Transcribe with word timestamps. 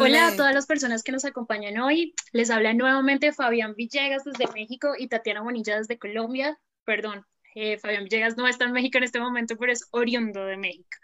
Hola 0.00 0.28
a 0.28 0.36
todas 0.36 0.54
las 0.54 0.66
personas 0.66 1.02
que 1.02 1.10
nos 1.10 1.24
acompañan 1.24 1.78
hoy. 1.78 2.14
Les 2.32 2.50
habla 2.50 2.74
nuevamente 2.74 3.32
Fabián 3.32 3.74
Villegas 3.76 4.22
desde 4.24 4.52
México 4.52 4.92
y 4.96 5.08
Tatiana 5.08 5.42
Bonilla 5.42 5.78
desde 5.78 5.98
Colombia. 5.98 6.60
Perdón, 6.84 7.26
eh, 7.60 7.78
Fabián 7.78 8.04
Villegas 8.04 8.36
no 8.36 8.46
está 8.46 8.66
en 8.66 8.72
México 8.72 8.98
en 8.98 9.04
este 9.04 9.18
momento, 9.18 9.56
pero 9.56 9.72
es 9.72 9.88
oriundo 9.90 10.44
de 10.44 10.56
México. 10.56 10.96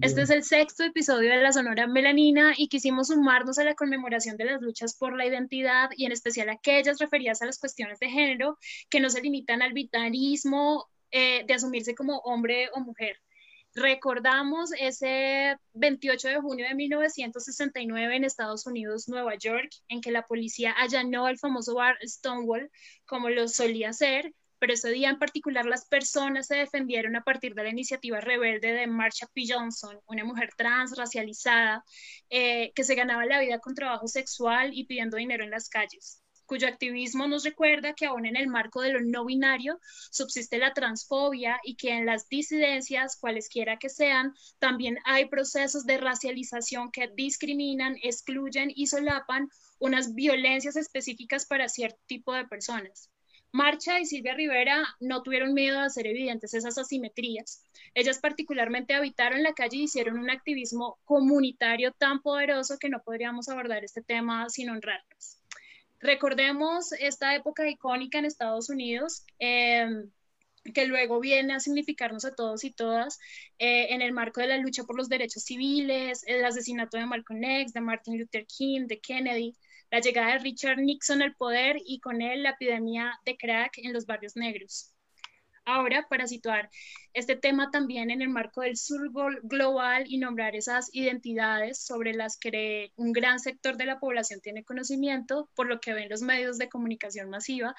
Este 0.00 0.22
es 0.22 0.30
el 0.30 0.42
sexto 0.42 0.82
episodio 0.82 1.30
de 1.30 1.36
la 1.36 1.52
Sonora 1.52 1.86
Melanina 1.86 2.52
y 2.56 2.68
quisimos 2.68 3.08
sumarnos 3.08 3.58
a 3.58 3.64
la 3.64 3.76
conmemoración 3.76 4.36
de 4.36 4.46
las 4.46 4.60
luchas 4.60 4.96
por 4.96 5.16
la 5.16 5.24
identidad 5.24 5.90
y 5.96 6.06
en 6.06 6.12
especial 6.12 6.48
aquellas 6.48 6.98
referidas 6.98 7.42
a 7.42 7.46
las 7.46 7.60
cuestiones 7.60 8.00
de 8.00 8.10
género 8.10 8.58
que 8.88 8.98
no 8.98 9.08
se 9.08 9.20
limitan 9.20 9.62
al 9.62 9.72
vitalismo 9.72 10.88
eh, 11.12 11.44
de 11.46 11.54
asumirse 11.54 11.94
como 11.94 12.18
hombre 12.18 12.70
o 12.74 12.80
mujer. 12.80 13.16
Recordamos 13.74 14.72
ese 14.80 15.56
28 15.74 16.26
de 16.26 16.40
junio 16.40 16.66
de 16.66 16.74
1969 16.74 18.16
en 18.16 18.24
Estados 18.24 18.66
Unidos, 18.66 19.08
Nueva 19.08 19.36
York, 19.36 19.70
en 19.86 20.00
que 20.00 20.10
la 20.10 20.26
policía 20.26 20.72
allanó 20.72 21.28
el 21.28 21.38
famoso 21.38 21.76
bar 21.76 21.96
Stonewall, 22.02 22.68
como 23.06 23.30
lo 23.30 23.46
solía 23.46 23.90
hacer, 23.90 24.34
pero 24.60 24.74
ese 24.74 24.90
día 24.90 25.10
en 25.10 25.18
particular 25.18 25.66
las 25.66 25.86
personas 25.86 26.46
se 26.46 26.54
defendieron 26.54 27.16
a 27.16 27.24
partir 27.24 27.54
de 27.54 27.64
la 27.64 27.70
iniciativa 27.70 28.20
rebelde 28.20 28.72
de 28.72 28.86
Marsha 28.86 29.26
P. 29.34 29.42
Johnson, 29.48 29.98
una 30.06 30.24
mujer 30.24 30.50
trans, 30.56 30.96
racializada, 30.96 31.84
eh, 32.28 32.72
que 32.74 32.84
se 32.84 32.94
ganaba 32.94 33.26
la 33.26 33.40
vida 33.40 33.58
con 33.58 33.74
trabajo 33.74 34.06
sexual 34.06 34.70
y 34.72 34.84
pidiendo 34.84 35.16
dinero 35.16 35.42
en 35.42 35.50
las 35.50 35.68
calles 35.68 36.22
cuyo 36.50 36.66
activismo 36.66 37.28
nos 37.28 37.44
recuerda 37.44 37.94
que 37.94 38.06
aún 38.06 38.26
en 38.26 38.34
el 38.34 38.48
marco 38.48 38.82
de 38.82 38.90
lo 38.90 39.00
no 39.00 39.24
binario 39.24 39.78
subsiste 40.10 40.58
la 40.58 40.72
transfobia 40.72 41.60
y 41.62 41.76
que 41.76 41.90
en 41.90 42.06
las 42.06 42.28
disidencias, 42.28 43.16
cualesquiera 43.20 43.76
que 43.76 43.88
sean, 43.88 44.34
también 44.58 44.98
hay 45.04 45.26
procesos 45.28 45.86
de 45.86 45.98
racialización 45.98 46.90
que 46.90 47.08
discriminan, 47.14 47.94
excluyen 48.02 48.72
y 48.74 48.88
solapan 48.88 49.48
unas 49.78 50.12
violencias 50.16 50.74
específicas 50.74 51.46
para 51.46 51.68
cierto 51.68 52.00
tipo 52.06 52.34
de 52.34 52.44
personas. 52.48 53.10
Marcha 53.52 53.98
y 53.98 54.06
Silvia 54.06 54.34
Rivera 54.34 54.84
no 55.00 55.22
tuvieron 55.22 55.54
miedo 55.54 55.78
de 55.78 55.86
hacer 55.86 56.06
evidentes 56.06 56.54
esas 56.54 56.78
asimetrías. 56.78 57.64
Ellas 57.94 58.18
particularmente 58.20 58.94
habitaron 58.94 59.42
la 59.42 59.54
calle 59.54 59.78
y 59.78 59.82
hicieron 59.84 60.18
un 60.18 60.30
activismo 60.30 60.98
comunitario 61.04 61.92
tan 61.92 62.22
poderoso 62.22 62.78
que 62.78 62.88
no 62.88 63.02
podríamos 63.02 63.48
abordar 63.48 63.84
este 63.84 64.02
tema 64.02 64.48
sin 64.48 64.70
honrarlas. 64.70 65.42
Recordemos 65.98 66.92
esta 66.92 67.34
época 67.34 67.68
icónica 67.68 68.18
en 68.18 68.24
Estados 68.24 68.70
Unidos. 68.70 69.24
Em, 69.38 70.10
que 70.74 70.86
luego 70.86 71.20
viene 71.20 71.54
a 71.54 71.60
significarnos 71.60 72.24
a 72.24 72.34
todos 72.34 72.64
y 72.64 72.70
todas 72.70 73.18
eh, 73.58 73.94
en 73.94 74.02
el 74.02 74.12
marco 74.12 74.40
de 74.40 74.48
la 74.48 74.58
lucha 74.58 74.84
por 74.84 74.96
los 74.96 75.08
derechos 75.08 75.42
civiles, 75.44 76.22
el 76.26 76.44
asesinato 76.44 76.98
de 76.98 77.06
Malcolm 77.06 77.42
X, 77.42 77.72
de 77.72 77.80
Martin 77.80 78.18
Luther 78.18 78.46
King, 78.46 78.86
de 78.86 79.00
Kennedy, 79.00 79.56
la 79.90 80.00
llegada 80.00 80.32
de 80.32 80.38
Richard 80.38 80.78
Nixon 80.78 81.22
al 81.22 81.34
poder 81.34 81.76
y 81.84 82.00
con 82.00 82.22
él 82.22 82.42
la 82.42 82.50
epidemia 82.50 83.18
de 83.24 83.36
crack 83.36 83.78
en 83.78 83.92
los 83.92 84.06
barrios 84.06 84.36
negros. 84.36 84.94
Ahora, 85.64 86.06
para 86.08 86.26
situar 86.26 86.70
este 87.12 87.36
tema 87.36 87.70
también 87.70 88.10
en 88.10 88.22
el 88.22 88.28
marco 88.28 88.62
del 88.62 88.76
sur 88.76 89.10
global 89.42 90.04
y 90.08 90.18
nombrar 90.18 90.56
esas 90.56 90.88
identidades 90.92 91.84
sobre 91.84 92.14
las 92.14 92.36
que 92.38 92.92
un 92.96 93.12
gran 93.12 93.38
sector 93.40 93.76
de 93.76 93.84
la 93.84 94.00
población 94.00 94.40
tiene 94.40 94.64
conocimiento, 94.64 95.50
por 95.54 95.68
lo 95.68 95.80
que 95.80 95.92
ven 95.92 96.08
los 96.08 96.22
medios 96.22 96.58
de 96.58 96.68
comunicación 96.68 97.30
masiva, 97.30 97.74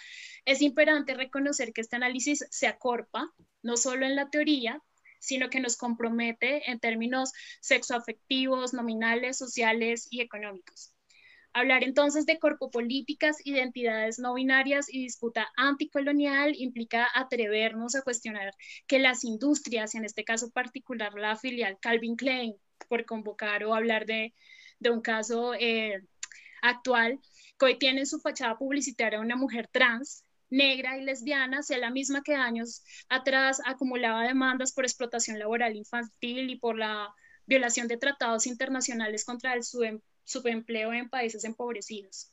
es 0.46 0.62
imperante 0.62 1.16
reconocer 1.16 1.74
que 1.74 1.82
este 1.82 1.96
análisis 1.96 2.46
se 2.50 2.68
acorpa 2.68 3.32
no 3.62 3.78
solo 3.78 4.06
en 4.06 4.16
la 4.16 4.30
teoría, 4.30 4.82
sino 5.20 5.50
que 5.50 5.60
nos 5.60 5.76
compromete 5.78 6.70
en 6.72 6.80
términos 6.80 7.32
sexoafectivos, 7.62 8.74
nominales, 8.74 9.38
sociales 9.38 10.08
y 10.10 10.22
económicos. 10.22 10.94
Hablar 11.54 11.84
entonces 11.84 12.26
de 12.26 12.40
corpopolíticas, 12.40 13.46
identidades 13.46 14.20
no 14.20 14.34
binarias 14.36 14.88
y 14.90 15.04
disputa 15.04 15.50
anticolonial 15.58 16.56
implica 16.56 17.08
atrevernos 17.14 17.96
a 17.96 18.04
cuestionar 18.04 18.54
que 18.88 19.00
las 19.00 19.26
industrias, 19.26 19.96
en 19.96 20.06
este 20.06 20.24
caso 20.24 20.50
particular 20.52 21.14
la 21.14 21.36
filial 21.36 21.78
Calvin 21.82 22.16
Klein, 22.16 22.56
por 22.88 23.06
convocar 23.06 23.66
o 23.66 23.76
hablar 23.76 24.06
de, 24.06 24.34
un 24.90 25.02
caso 25.02 25.54
eh, 25.54 26.02
actual, 26.62 27.20
que 27.60 27.66
hoy 27.66 27.78
tiene 27.78 28.02
en 28.02 28.08
su 28.08 28.20
fachada 28.20 28.58
publicitaria 28.58 29.20
una 29.20 29.36
mujer 29.36 29.68
trans, 29.72 30.24
negra 30.50 30.98
y 30.98 31.04
lesbiana, 31.04 31.64
sea 31.64 31.78
la 31.80 31.92
misma 31.92 32.22
que 32.24 32.36
años 32.36 32.84
atrás 33.10 33.62
acumulaba 33.66 34.24
demandas 34.24 34.74
por 34.74 34.86
explotación 34.86 35.38
laboral 35.38 35.76
infantil 35.76 36.50
y 36.50 36.58
por 36.58 36.78
la 36.78 37.14
violación 37.46 37.88
de 37.88 37.98
tratados 37.98 38.48
internacionales 38.48 39.26
contra 39.26 39.54
el 39.54 39.64
subempleo 40.32 40.94
en 40.94 41.10
países 41.10 41.44
empobrecidos. 41.44 42.32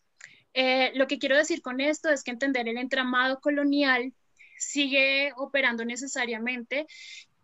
Eh, 0.54 0.92
lo 0.94 1.06
que 1.06 1.18
quiero 1.18 1.36
decir 1.36 1.62
con 1.62 1.80
esto 1.80 2.08
es 2.08 2.22
que 2.22 2.30
entender 2.30 2.68
el 2.68 2.78
entramado 2.78 3.40
colonial 3.40 4.12
sigue 4.58 5.32
operando 5.36 5.84
necesariamente 5.84 6.86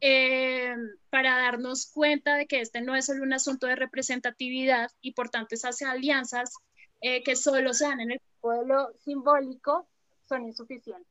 eh, 0.00 0.74
para 1.10 1.36
darnos 1.36 1.90
cuenta 1.92 2.34
de 2.34 2.46
que 2.46 2.60
este 2.60 2.80
no 2.80 2.96
es 2.96 3.06
solo 3.06 3.22
un 3.22 3.32
asunto 3.32 3.66
de 3.66 3.76
representatividad 3.76 4.90
y 5.00 5.12
por 5.12 5.30
tanto 5.30 5.54
esas 5.54 5.80
alianzas 5.82 6.52
eh, 7.00 7.22
que 7.22 7.36
solo 7.36 7.72
se 7.72 7.84
dan 7.84 8.00
en 8.00 8.12
el 8.12 8.20
pueblo 8.40 8.90
simbólico 9.04 9.86
son 10.28 10.44
insuficientes. 10.46 11.06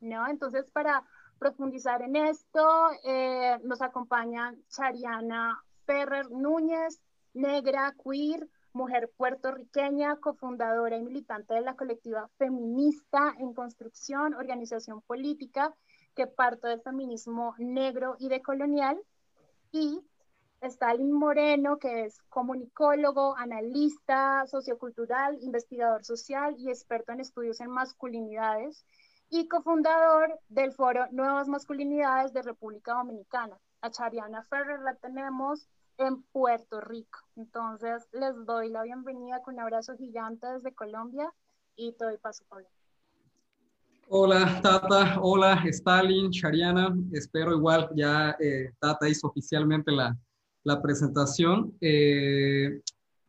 ¿no? 0.00 0.28
Entonces, 0.28 0.70
para 0.72 1.04
profundizar 1.38 2.02
en 2.02 2.16
esto, 2.16 2.90
nos 3.64 3.80
acompañan 3.80 4.62
Chariana 4.68 5.58
Ferrer 5.86 6.30
Núñez, 6.30 7.00
negra, 7.32 7.94
queer, 8.04 8.46
mujer 8.72 9.10
puertorriqueña, 9.16 10.16
cofundadora 10.16 10.96
y 10.96 11.02
militante 11.02 11.54
de 11.54 11.60
la 11.60 11.76
colectiva 11.76 12.28
Feminista 12.38 13.34
en 13.38 13.54
Construcción, 13.54 14.34
organización 14.34 15.02
política 15.02 15.74
que 16.14 16.26
parte 16.26 16.68
del 16.68 16.82
feminismo 16.82 17.54
negro 17.58 18.16
y 18.18 18.28
decolonial. 18.28 19.00
Y 19.72 20.00
Stalin 20.60 21.12
Moreno, 21.12 21.78
que 21.78 22.04
es 22.04 22.20
comunicólogo, 22.28 23.36
analista 23.36 24.46
sociocultural, 24.46 25.38
investigador 25.42 26.04
social 26.04 26.54
y 26.58 26.68
experto 26.68 27.12
en 27.12 27.20
estudios 27.20 27.60
en 27.60 27.70
masculinidades 27.70 28.84
y 29.30 29.48
cofundador 29.48 30.38
del 30.48 30.72
foro 30.72 31.06
Nuevas 31.12 31.48
Masculinidades 31.48 32.32
de 32.32 32.42
República 32.42 32.94
Dominicana. 32.94 33.56
A 33.80 33.90
Chariana 33.90 34.42
Ferrer 34.44 34.80
la 34.80 34.96
tenemos 34.96 35.68
en 36.00 36.22
Puerto 36.32 36.80
Rico. 36.80 37.18
Entonces, 37.36 38.08
les 38.12 38.34
doy 38.46 38.70
la 38.70 38.82
bienvenida 38.82 39.42
con 39.42 39.54
un 39.54 39.60
abrazo 39.60 39.96
gigante 39.96 40.46
desde 40.46 40.74
Colombia 40.74 41.30
y 41.76 41.92
te 41.92 42.04
doy 42.06 42.16
paso, 42.16 42.44
Pablo. 42.48 42.66
Hola, 44.08 44.60
Tata. 44.62 45.18
Hola, 45.20 45.62
Stalin, 45.66 46.30
Shariana. 46.30 46.96
Espero 47.12 47.54
igual 47.54 47.90
ya 47.94 48.34
eh, 48.40 48.72
Tata 48.80 49.08
hizo 49.08 49.28
oficialmente 49.28 49.92
la, 49.92 50.16
la 50.64 50.80
presentación. 50.82 51.76
Eh, 51.80 52.80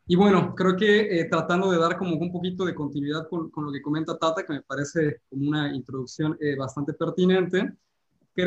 y 0.08 0.16
bueno, 0.16 0.56
creo 0.56 0.76
que 0.76 1.20
eh, 1.20 1.26
tratando 1.26 1.70
de 1.72 1.78
dar 1.78 1.98
como 1.98 2.16
un 2.16 2.32
poquito 2.32 2.66
de 2.66 2.74
continuidad 2.74 3.28
con, 3.30 3.52
con, 3.52 3.66
lo 3.66 3.72
que 3.72 3.82
comenta 3.82 4.18
Tata, 4.18 4.44
que 4.44 4.54
me 4.54 4.62
parece 4.62 5.22
como 5.30 5.50
una 5.50 5.76
introducción 5.76 6.38
bastante 6.58 6.94
pertinente, 6.94 7.74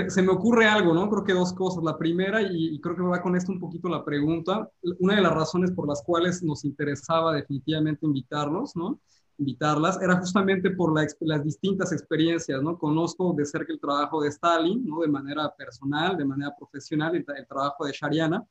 se 0.09 0.23
me 0.23 0.33
ocurre 0.33 0.67
algo, 0.67 0.95
¿no? 0.95 1.09
Creo 1.11 1.25
que 1.25 1.33
dos 1.33 1.53
cosas. 1.53 1.85
La 1.85 1.99
primera, 1.99 2.41
y, 2.43 2.81
creo 2.81 2.97
que 2.97 3.03
va 3.03 3.21
con 3.21 3.37
esto 3.37 3.53
un 3.53 3.61
poquito 3.61 3.89
la 3.89 4.05
pregunta, 4.05 4.69
una 4.99 5.17
de 5.17 5.23
las 5.23 5.33
razones 5.33 5.73
por 5.73 5.87
las 5.87 6.03
cuales 6.03 6.43
nos 6.43 6.65
interesaba 6.65 7.35
definitivamente 7.35 8.07
invitarlos, 8.07 8.75
¿no? 8.77 9.01
Invitarlas, 9.39 10.01
era 10.01 10.17
justamente 10.17 10.71
por 10.71 10.95
las 11.21 11.45
distintas 11.45 11.93
experiencias, 11.93 12.63
¿no? 12.63 12.79
Conozco 12.79 13.35
de 13.35 13.45
cerca 13.45 13.73
el 13.73 13.81
trabajo 13.81 14.23
de 14.23 14.29
Stalin, 14.29 14.87
¿no? 14.87 15.01
De 15.01 15.09
manera 15.09 15.53
personal, 15.55 16.17
de 16.17 16.25
manera 16.25 16.55
profesional, 16.57 17.15
el, 17.15 17.25
el 17.37 17.47
trabajo 17.47 17.85
de 17.85 17.93
Shariana, 17.93 18.45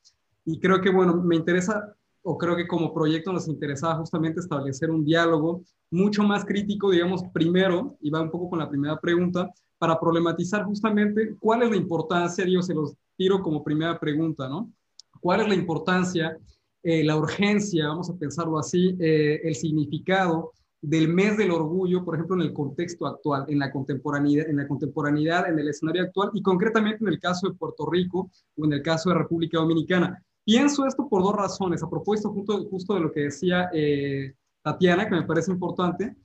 y 0.45 0.59
creo 0.59 0.81
que, 0.81 0.91
bueno, 0.91 1.15
me 1.15 1.35
interesa 1.35 1.95
o 2.24 2.38
creo 2.38 2.56
que 2.56 2.68
como 2.68 2.94
proyecto 2.94 3.33
nos 3.33 3.47
interesaba 3.47 3.95
justamente 3.95 4.39
establecer 4.39 4.89
un 4.89 5.03
diálogo 5.03 5.63
mucho 5.91 6.24
más 6.24 6.45
crítico, 6.45 6.89
digamos, 6.89 7.24
primero, 7.33 7.97
y 8.01 8.09
va 8.09 8.21
un 8.21 8.31
poco 8.31 8.50
con 8.50 8.59
la 8.59 8.69
primera 8.69 9.00
pregunta, 9.00 9.51
para 9.83 10.00
problematizar 10.00 10.63
justamente 10.63 11.35
cuál 11.38 11.63
es 11.63 11.69
la 11.69 11.75
importancia, 11.75 12.45
digo, 12.45 12.62
se 12.62 12.74
los 12.74 12.95
tiro 13.18 13.41
como 13.41 13.62
primera 13.62 14.00
pregunta, 14.00 14.47
¿no? 14.47 14.71
¿Cuál 15.19 15.41
es 15.41 15.50
la 15.50 15.56
importancia, 15.56 16.38
eh, 16.81 17.03
la 17.03 17.18
urgencia, 17.18 17.89
vamos 17.89 18.09
a 18.09 18.15
pensarlo 18.15 18.57
así, 18.57 18.95
eh, 18.97 19.41
el 19.44 19.56
significado 19.56 20.53
del 20.81 21.09
mes 21.09 21.35
del 21.35 21.51
orgullo, 21.51 22.06
por 22.06 22.15
ejemplo, 22.15 22.38
en 22.38 22.44
el 22.44 22.53
contexto 22.53 23.06
actual, 23.06 23.44
en 23.50 23.59
la 23.59 23.74
contemporaneidad, 23.74 24.47
en 24.47 24.56
la 24.56 24.69
contemporaneidad, 24.69 25.50
en 25.50 25.59
el 25.59 25.68
escenario 25.68 26.03
actual 26.03 26.30
y 26.33 26.41
concretamente 26.41 27.03
en 27.03 27.09
el 27.09 27.19
caso 27.19 27.50
de 27.50 27.56
Puerto 27.56 27.85
Rico 27.85 28.31
o 28.57 28.63
en 28.63 28.71
el 28.71 28.81
caso 28.81 29.09
de 29.09 29.15
República 29.15 29.57
Dominicana. 29.57 30.24
Pienso 30.45 30.85
esto 30.85 31.09
por 31.09 31.24
dos 31.24 31.35
razones, 31.35 31.83
a 31.83 31.89
propósito 31.89 32.30
justo, 32.30 32.63
justo 32.69 32.94
de 32.94 33.01
lo 33.01 33.12
que 33.12 33.24
decía 33.24 33.69
eh, 33.74 34.33
Tatiana, 34.62 35.09
que 35.09 35.15
me 35.15 35.24
parece 35.24 35.51
importante 35.51 36.15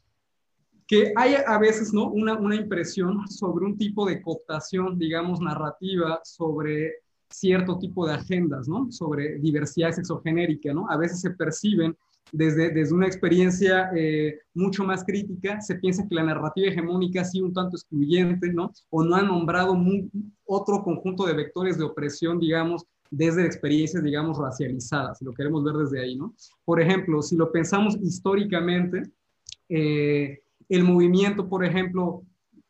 que 0.89 1.13
hay 1.15 1.35
a 1.47 1.59
veces 1.59 1.93
¿no? 1.93 2.09
una, 2.11 2.35
una 2.39 2.57
impresión 2.57 3.29
sobre 3.29 3.67
un 3.67 3.77
tipo 3.77 4.07
de 4.07 4.23
cooptación, 4.23 4.99
digamos, 4.99 5.39
narrativa 5.41 6.21
sobre 6.25 6.95
cierto 7.31 7.79
tipo 7.79 8.07
de 8.07 8.15
agendas, 8.15 8.67
¿no? 8.69 8.91
Sobre 8.91 9.39
diversidad 9.39 9.93
sexogenérica, 9.93 10.73
¿no? 10.73 10.91
A 10.91 10.97
veces 10.97 11.21
se 11.21 11.31
perciben 11.31 11.95
desde, 12.33 12.71
desde 12.71 12.95
una 12.95 13.07
experiencia 13.07 13.91
eh, 13.95 14.39
mucho 14.55 14.83
más 14.83 15.05
crítica, 15.05 15.61
se 15.61 15.75
piensa 15.75 16.07
que 16.09 16.15
la 16.15 16.23
narrativa 16.23 16.69
hegemónica 16.69 17.21
ha 17.21 17.25
sido 17.25 17.45
un 17.45 17.53
tanto 17.53 17.77
excluyente, 17.77 18.51
¿no? 18.53 18.73
O 18.89 19.05
no 19.05 19.15
ha 19.15 19.23
nombrado 19.23 19.77
otro 20.47 20.83
conjunto 20.83 21.27
de 21.27 21.35
vectores 21.35 21.77
de 21.77 21.85
opresión, 21.85 22.39
digamos, 22.39 22.87
desde 23.11 23.45
experiencias, 23.45 24.03
digamos, 24.03 24.39
racializadas, 24.39 25.19
si 25.19 25.25
lo 25.27 25.35
queremos 25.35 25.63
ver 25.65 25.75
desde 25.75 26.01
ahí, 26.01 26.17
¿no? 26.17 26.35
Por 26.65 26.81
ejemplo, 26.81 27.21
si 27.21 27.37
lo 27.37 27.53
pensamos 27.53 27.97
históricamente, 28.03 29.03
eh, 29.69 30.41
el 30.69 30.85
movimiento, 30.85 31.49
por 31.49 31.65
ejemplo, 31.65 32.23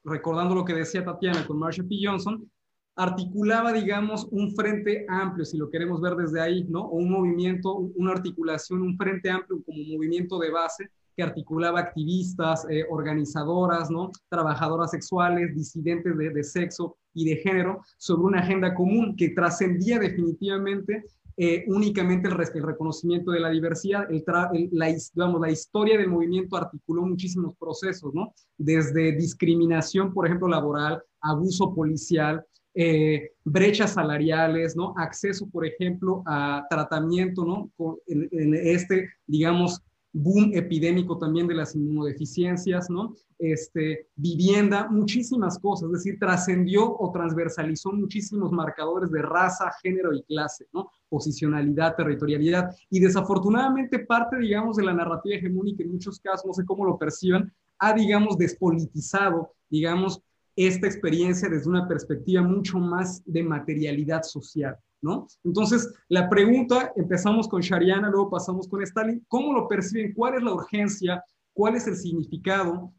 recordando 0.04 0.54
lo 0.54 0.64
que 0.64 0.74
decía 0.74 1.04
Tatiana 1.04 1.46
con 1.46 1.58
Marsha 1.58 1.82
P. 1.82 1.96
Johnson, 2.02 2.48
articulaba, 2.96 3.72
digamos, 3.72 4.26
un 4.32 4.54
frente 4.56 5.06
amplio, 5.08 5.44
si 5.44 5.56
lo 5.56 5.70
queremos 5.70 6.00
ver 6.00 6.14
desde 6.16 6.40
ahí, 6.40 6.64
¿no? 6.64 6.82
O 6.82 6.96
un 6.96 7.10
movimiento, 7.10 7.76
una 7.76 8.12
articulación, 8.12 8.82
un 8.82 8.96
frente 8.96 9.30
amplio 9.30 9.62
como 9.64 9.78
movimiento 9.84 10.38
de 10.38 10.50
base 10.50 10.90
que 11.16 11.22
articulaba 11.22 11.80
activistas, 11.80 12.66
eh, 12.70 12.84
organizadoras, 12.90 13.90
¿no? 13.90 14.10
Trabajadoras 14.28 14.90
sexuales, 14.90 15.54
disidentes 15.54 16.16
de, 16.16 16.30
de, 16.30 16.44
sexo 16.44 16.96
y 17.14 17.24
de 17.24 17.36
género, 17.36 17.82
sobre 17.98 18.22
una 18.22 18.40
agenda 18.40 18.74
común 18.74 19.14
que 19.16 19.30
trascendía 19.30 19.98
definitivamente 19.98 21.04
eh, 21.40 21.64
únicamente 21.68 22.26
el, 22.26 22.34
el, 22.34 22.62
reconocimiento 22.64 23.30
de 23.30 23.38
la 23.38 23.50
diversidad, 23.50 24.10
el 24.10 24.24
la, 24.72 24.92
digamos, 25.14 25.40
la 25.40 25.50
historia 25.52 25.96
del 25.96 26.08
movimiento 26.08 26.56
articuló 26.56 27.02
muchísimos 27.02 27.54
procesos, 27.56 28.12
¿no? 28.12 28.34
Desde 28.56 29.12
discriminación, 29.12 30.12
por 30.12 30.26
ejemplo, 30.26 30.48
laboral, 30.48 31.00
abuso 31.20 31.72
policial, 31.72 32.44
eh, 32.74 33.30
brechas 33.44 33.92
salariales, 33.92 34.74
¿no? 34.74 34.94
Acceso, 34.96 35.48
por 35.48 35.64
ejemplo, 35.64 36.24
a 36.26 36.66
tratamiento, 36.68 37.44
¿no? 37.44 37.70
en, 38.08 38.54
este, 38.54 39.08
digamos, 39.24 39.80
boom 40.12 40.52
epidémico 40.54 41.18
también 41.18 41.46
de 41.46 41.54
las 41.54 41.74
inmunodeficiencias, 41.74 42.88
¿no? 42.90 43.14
Este, 43.38 44.08
vivienda, 44.16 44.88
muchísimas 44.88 45.58
cosas, 45.58 45.86
es 45.86 46.04
decir, 46.04 46.18
trascendió 46.18 46.96
o 46.98 47.12
transversalizó 47.12 47.92
muchísimos 47.92 48.50
marcadores 48.50 49.10
de 49.10 49.22
raza, 49.22 49.70
género 49.82 50.12
y 50.12 50.22
clase, 50.24 50.66
¿no? 50.72 50.90
Posicionalidad, 51.08 51.94
territorialidad. 51.94 52.74
Y 52.90 53.00
desafortunadamente 53.00 54.00
parte, 54.00 54.38
digamos, 54.38 54.76
de 54.76 54.84
la 54.84 54.94
narrativa 54.94 55.36
hegemónica 55.36 55.82
en 55.82 55.92
muchos 55.92 56.18
casos, 56.20 56.46
no 56.46 56.54
sé 56.54 56.64
cómo 56.64 56.84
lo 56.84 56.98
perciban, 56.98 57.52
ha, 57.78 57.92
digamos, 57.92 58.36
despolitizado, 58.36 59.52
digamos, 59.70 60.22
esta 60.56 60.88
experiencia 60.88 61.48
desde 61.48 61.70
una 61.70 61.86
perspectiva 61.86 62.42
mucho 62.42 62.78
más 62.78 63.22
de 63.24 63.44
materialidad 63.44 64.24
social. 64.24 64.76
¿No? 65.00 65.26
Entonces, 65.44 65.94
la 66.08 66.28
pregunta, 66.28 66.92
empezamos 66.96 67.48
con 67.48 67.60
Shariana, 67.60 68.10
luego 68.10 68.30
pasamos 68.30 68.68
con 68.68 68.82
Stalin, 68.82 69.24
¿cómo 69.28 69.52
lo 69.52 69.68
perciben? 69.68 70.12
¿Cuál 70.14 70.34
es 70.34 70.42
la 70.42 70.54
urgencia? 70.54 71.24
¿Cuál 71.52 71.76
es 71.76 71.86
el 71.86 71.96
significado 71.96 72.92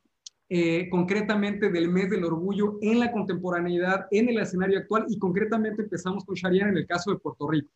eh, 0.49 0.89
concretamente 0.89 1.69
del 1.69 1.89
mes 1.89 2.09
del 2.09 2.25
orgullo 2.25 2.77
en 2.81 2.99
la 2.99 3.11
contemporaneidad, 3.11 4.07
en 4.11 4.29
el 4.29 4.39
escenario 4.39 4.79
actual? 4.79 5.05
Y 5.09 5.17
concretamente 5.17 5.83
empezamos 5.83 6.25
con 6.25 6.35
Shariana 6.35 6.71
en 6.71 6.77
el 6.77 6.87
caso 6.87 7.11
de 7.11 7.19
Puerto 7.19 7.47
Rico. 7.47 7.71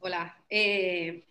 Hola. 0.00 0.36
Eh, 0.48 1.24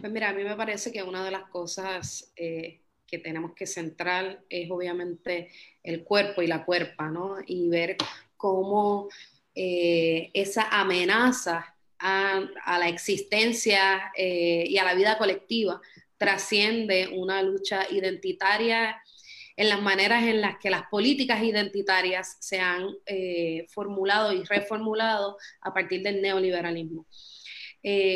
pues 0.00 0.12
mira, 0.12 0.30
a 0.30 0.34
mí 0.34 0.42
me 0.42 0.56
parece 0.56 0.92
que 0.92 1.02
una 1.02 1.24
de 1.24 1.30
las 1.30 1.48
cosas 1.48 2.32
eh, 2.36 2.80
que 3.06 3.18
tenemos 3.18 3.52
que 3.54 3.66
centrar 3.66 4.42
es 4.48 4.70
obviamente 4.70 5.50
el 5.82 6.04
cuerpo 6.04 6.42
y 6.42 6.46
la 6.46 6.64
cuerpa, 6.64 7.10
¿no? 7.10 7.36
Y 7.46 7.68
ver 7.68 7.96
cómo 8.36 9.08
eh, 9.54 10.30
esa 10.34 10.68
amenaza 10.68 11.74
a, 11.98 12.40
la 12.78 12.88
existencia 12.88 14.12
eh, 14.16 14.64
y 14.68 14.76
a 14.78 14.84
la 14.84 14.94
vida 14.94 15.16
colectiva 15.16 15.80
trasciende 16.16 17.08
una 17.08 17.42
lucha 17.42 17.86
identitaria 17.90 19.00
en 19.56 19.68
las 19.68 19.80
maneras 19.80 20.24
en 20.24 20.40
las 20.40 20.58
que 20.58 20.70
las 20.70 20.86
políticas 20.88 21.42
identitarias 21.42 22.36
se 22.40 22.58
han 22.60 22.88
eh, 23.06 23.66
formulado 23.68 24.32
y 24.32 24.42
reformulado 24.44 25.36
a 25.60 25.72
partir 25.72 26.02
del 26.02 26.20
neoliberalismo. 26.20 27.06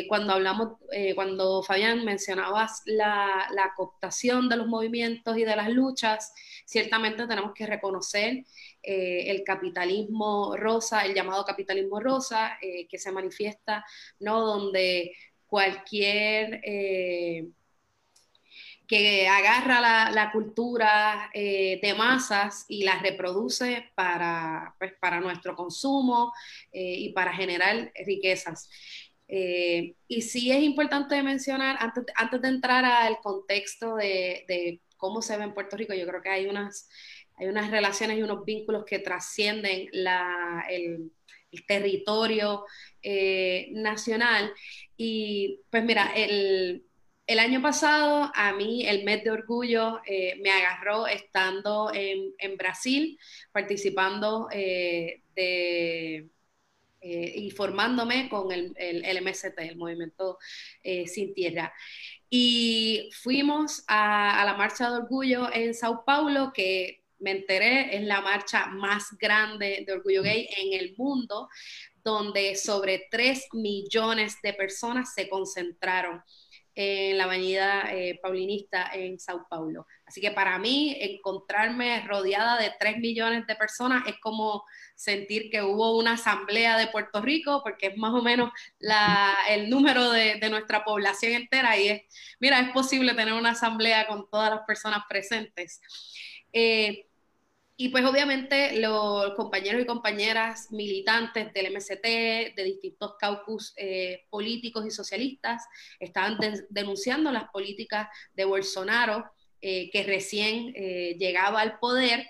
Cuando 0.07 0.33
hablamos, 0.33 0.79
cuando 1.13 1.61
Fabián 1.61 2.03
mencionabas 2.03 2.81
la, 2.85 3.47
la, 3.51 3.73
cooptación 3.75 4.49
de 4.49 4.57
los 4.57 4.67
movimientos 4.67 5.37
y 5.37 5.43
de 5.43 5.55
las 5.55 5.69
luchas, 5.69 6.33
ciertamente 6.65 7.27
tenemos 7.27 7.53
que 7.53 7.67
reconocer 7.67 8.45
eh, 8.81 9.29
el 9.31 9.43
capitalismo 9.43 10.55
rosa, 10.55 11.05
el 11.05 11.13
llamado 11.13 11.43
capitalismo 11.45 11.99
rosa, 11.99 12.57
eh, 12.61 12.87
que 12.87 12.97
se 12.97 13.11
manifiesta, 13.11 13.85
¿no? 14.19 14.39
Donde 14.41 15.11
cualquier 15.45 16.61
eh, 16.63 17.49
que 18.87 19.27
agarra 19.27 20.09
la, 20.11 20.31
cultura 20.31 21.29
de 21.33 21.93
masas 21.95 22.65
y 22.67 22.83
la 22.83 22.99
reproduce 22.99 23.91
para, 23.95 24.75
pues, 24.79 24.93
para 24.99 25.19
nuestro 25.19 25.55
consumo 25.55 26.33
y 26.71 27.09
para 27.13 27.33
generar 27.33 27.91
riquezas. 28.05 28.67
Y 29.29 30.21
sí 30.21 30.51
es 30.51 30.63
importante 30.63 31.21
mencionar, 31.21 31.77
antes, 31.79 32.05
antes 32.15 32.41
de 32.41 32.47
entrar 32.47 32.83
al 32.83 33.19
contexto 33.21 33.95
de, 33.95 34.43
de, 34.47 34.81
cómo 34.97 35.21
se 35.21 35.37
ve 35.37 35.43
en 35.43 35.53
Puerto 35.53 35.77
Rico, 35.77 35.93
yo 35.93 36.07
creo 36.07 36.21
que 36.21 36.29
hay 36.29 36.47
unas 36.47 36.89
hay 37.39 37.47
unas 37.47 37.71
relaciones 37.71 38.17
y 38.17 38.23
unos 38.23 38.43
vínculos 38.43 38.83
que 38.85 38.99
trascienden 38.99 39.89
el, 40.69 41.11
territorio 41.67 42.65
eh, 43.01 43.69
nacional. 43.71 44.53
Y 44.97 45.61
pues 45.71 45.83
mira, 45.83 46.11
el, 46.15 46.83
año 47.39 47.61
pasado 47.61 48.29
a 48.35 48.53
mí 48.53 48.85
el 48.85 49.03
mes 49.03 49.23
de 49.23 49.31
orgullo 49.31 50.01
eh, 50.05 50.35
me 50.41 50.51
agarró 50.51 51.07
estando 51.07 51.91
en, 51.93 52.57
Brasil, 52.57 53.17
participando 53.51 54.49
eh, 57.01 57.33
y 57.35 57.51
formándome 57.51 58.29
con 58.29 58.51
el, 58.51 58.73
el, 58.77 59.23
MST, 59.23 59.57
el 59.59 59.77
Movimiento 59.77 60.37
Sin 61.05 61.33
Tierra. 61.33 61.73
Y 62.29 63.09
fuimos 63.21 63.83
a, 63.87 64.41
a, 64.41 64.45
la 64.45 64.55
marcha 64.55 64.89
de 64.89 64.97
orgullo 64.97 65.51
en 65.51 65.73
Sao 65.73 66.03
Paulo, 66.05 66.51
que 66.53 67.03
me 67.19 67.31
enteré, 67.31 67.95
es 67.95 68.03
la 68.03 68.21
marcha 68.21 68.67
más 68.67 69.17
grande 69.17 69.83
de 69.85 69.93
orgullo 69.93 70.23
gay 70.23 70.47
en 70.57 70.79
el 70.79 70.95
mundo, 70.97 71.49
donde 72.03 72.55
sobre 72.55 73.07
3 73.11 73.47
millones 73.53 74.37
de 74.41 74.53
personas 74.53 75.13
se 75.13 75.29
concentraron 75.29 76.21
en 76.81 77.17
la 77.17 77.25
avenida 77.25 77.91
eh, 77.91 78.17
paulinista 78.23 78.89
en 78.93 79.19
Sao 79.19 79.45
Paulo. 79.49 79.85
Así 80.05 80.21
que 80.21 80.31
para 80.31 80.57
mí 80.59 80.95
encontrarme 80.97 82.07
rodeada 82.07 82.57
de 82.57 82.71
3 82.79 82.99
millones 82.99 83.45
de 83.47 83.55
personas 83.57 84.07
es 84.07 84.15
como 84.21 84.63
sentir 84.95 85.49
que 85.49 85.61
hubo 85.61 85.97
una 85.97 86.13
asamblea 86.13 86.77
de 86.77 86.87
Puerto 86.87 87.21
Rico, 87.21 87.59
porque 87.63 87.87
es 87.87 87.97
más 87.97 88.13
o 88.13 88.21
menos 88.21 88.51
el 89.49 89.69
número 89.69 90.09
de, 90.09 90.39
nuestra 90.49 90.85
población 90.85 91.33
entera 91.33 91.77
y 91.77 91.89
es, 91.89 92.01
mira, 92.39 92.61
es 92.61 92.71
posible 92.71 93.13
tener 93.13 93.33
una 93.33 93.51
asamblea 93.51 94.07
con 94.07 94.29
todas 94.29 94.49
las 94.49 94.61
personas 94.61 95.03
presentes. 95.09 95.81
Eh, 96.53 97.08
y 97.81 97.87
pues 97.87 98.03
obviamente 98.03 98.77
los 98.77 99.35
compañeros 99.35 99.81
y 99.81 99.85
compañeras 99.85 100.69
militantes 100.69 101.53
del 101.53 101.73
MST, 101.73 102.03
de 102.03 102.63
distintos 102.65 103.13
caucus 103.17 103.73
eh, 103.77 104.25
políticos 104.29 104.85
y 104.85 104.91
socialistas, 104.91 105.65
estaban 105.97 106.37
denunciando 106.69 107.31
las 107.31 107.49
políticas 107.51 108.09
de 108.33 108.43
Bolsonaro, 108.43 109.31
eh, 109.61 109.89
que 109.91 110.03
recién 110.03 110.73
eh, 110.75 111.15
llegaba 111.17 111.61
al 111.61 111.79
poder, 111.79 112.27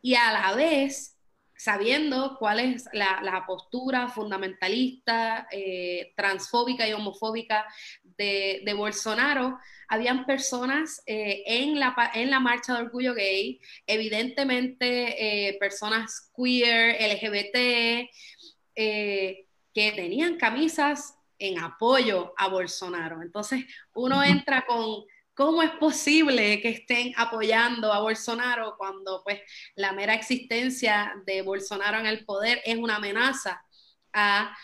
y 0.00 0.14
a 0.14 0.32
la 0.32 0.54
vez 0.54 1.13
sabiendo 1.56 2.36
cuál 2.38 2.60
es 2.60 2.84
la, 2.92 3.44
postura 3.46 4.08
fundamentalista, 4.08 5.46
transfóbica 6.16 6.88
y 6.88 6.92
homofóbica 6.92 7.64
de, 8.02 8.62
de 8.64 8.74
Bolsonaro, 8.74 9.58
habían 9.88 10.26
personas 10.26 11.02
eh, 11.06 11.42
en, 11.46 11.78
la, 11.78 11.94
en 12.14 12.30
la 12.30 12.40
marcha 12.40 12.74
de 12.74 12.82
orgullo 12.82 13.14
gay, 13.14 13.60
evidentemente 13.86 15.48
eh, 15.48 15.56
personas 15.58 16.30
queer, 16.36 16.96
LGBT, 17.00 18.08
eh, 18.74 19.46
que 19.72 19.92
tenían 19.92 20.36
camisas 20.36 21.14
en 21.38 21.58
apoyo 21.58 22.32
a 22.36 22.48
Bolsonaro. 22.48 23.22
Entonces 23.22 23.64
uno 23.94 24.22
entra 24.22 24.64
con 24.66 25.04
cómo 25.34 25.62
es 25.62 25.70
posible 25.72 26.60
que 26.60 26.70
estén 26.70 27.12
apoyando 27.16 27.92
a 27.92 28.00
Bolsonaro 28.00 28.76
cuando 28.78 29.22
pues 29.24 29.40
la 29.74 29.92
mera 29.92 30.14
existencia 30.14 31.12
de 31.26 31.42
Bolsonaro 31.42 31.98
en 31.98 32.06
el 32.06 32.24
poder 32.24 32.60
es 32.64 32.76
una 32.76 32.96
amenaza 32.96 33.64
a 34.12 34.56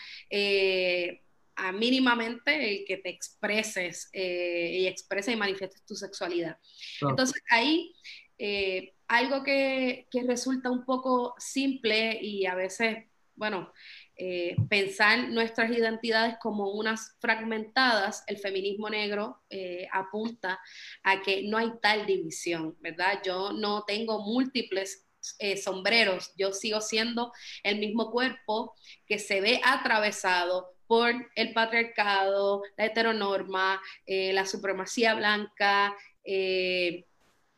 a 1.61 1.71
mínimamente 1.71 2.71
el 2.71 2.85
que 2.85 2.97
te 2.97 3.09
expreses 3.09 4.09
eh, 4.13 4.79
y 4.79 4.87
expreses 4.87 5.33
y 5.33 5.37
manifiestes 5.37 5.85
tu 5.85 5.95
sexualidad. 5.95 6.57
Entonces 7.01 7.41
ahí 7.49 7.93
eh, 8.37 8.95
algo 9.07 9.43
que, 9.43 10.07
que, 10.09 10.23
resulta 10.23 10.71
un 10.71 10.85
poco 10.85 11.35
simple 11.37 12.17
y 12.19 12.47
a 12.47 12.55
veces, 12.55 13.05
bueno, 13.35 13.71
eh, 14.23 14.55
pensar 14.69 15.29
nuestras 15.29 15.71
identidades 15.71 16.35
como 16.39 16.71
unas 16.71 17.17
fragmentadas, 17.19 18.23
el 18.27 18.37
feminismo 18.37 18.87
negro 18.89 19.41
apunta 19.91 20.59
a 21.03 21.21
que 21.21 21.43
no 21.43 21.57
hay 21.57 21.71
tal 21.81 22.05
división, 22.05 22.77
¿verdad? 22.79 23.21
Yo 23.25 23.51
no 23.51 23.83
tengo 23.85 24.23
múltiples 24.23 25.07
sombreros, 25.63 26.33
yo 26.37 26.51
sigo 26.51 26.81
siendo 26.81 27.31
el 27.63 27.79
mismo 27.79 28.11
cuerpo 28.11 28.75
que 29.05 29.19
se 29.19 29.41
ve 29.41 29.59
atravesado 29.63 30.75
por 30.91 31.13
el 31.35 31.53
patriarcado, 31.53 32.63
la 32.75 32.87
heteronorma, 32.87 33.81
eh, 34.05 34.33
la 34.33 34.45
supremacía 34.45 35.13
blanca 35.13 35.95
eh, 36.25 37.05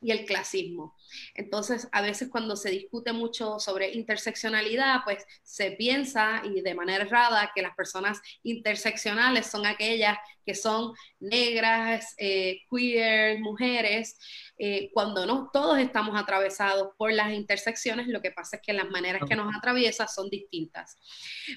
y 0.03 0.11
el 0.11 0.25
clasismo. 0.25 0.95
Entonces, 1.33 1.87
a 1.91 2.01
veces 2.01 2.29
cuando 2.29 2.55
se 2.55 2.69
discute 2.69 3.13
mucho 3.13 3.59
sobre 3.59 3.93
interseccionalidad, 3.93 5.01
pues 5.05 5.25
se 5.43 5.71
piensa 5.71 6.41
y 6.43 6.61
de 6.61 6.75
manera 6.75 7.03
errada 7.05 7.51
que 7.55 7.61
las 7.61 7.75
personas 7.75 8.21
interseccionales 8.43 9.47
son 9.47 9.65
aquellas 9.65 10.17
que 10.45 10.55
son 10.55 10.93
negras, 11.19 12.15
eh, 12.17 12.61
queer, 12.69 13.39
mujeres, 13.39 14.17
eh, 14.57 14.89
cuando 14.93 15.25
no 15.25 15.49
todos 15.51 15.79
estamos 15.79 16.19
atravesados 16.19 16.89
por 16.97 17.13
las 17.13 17.31
intersecciones, 17.33 18.07
lo 18.07 18.21
que 18.21 18.31
pasa 18.31 18.57
es 18.57 18.61
que 18.61 18.73
las 18.73 18.89
maneras 18.89 19.21
que 19.27 19.35
nos 19.35 19.55
atraviesan 19.55 20.07
son 20.07 20.29
distintas. 20.29 20.97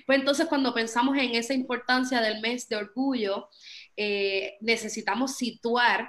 Pues 0.07 0.21
entonces 0.21 0.47
cuando 0.47 0.73
pensamos 0.73 1.17
en 1.19 1.35
esa 1.35 1.55
importancia 1.55 2.21
del 2.21 2.41
mes 2.41 2.69
de 2.69 2.77
orgullo, 2.77 3.49
eh, 3.97 4.57
necesitamos 4.61 5.37
situar 5.37 6.09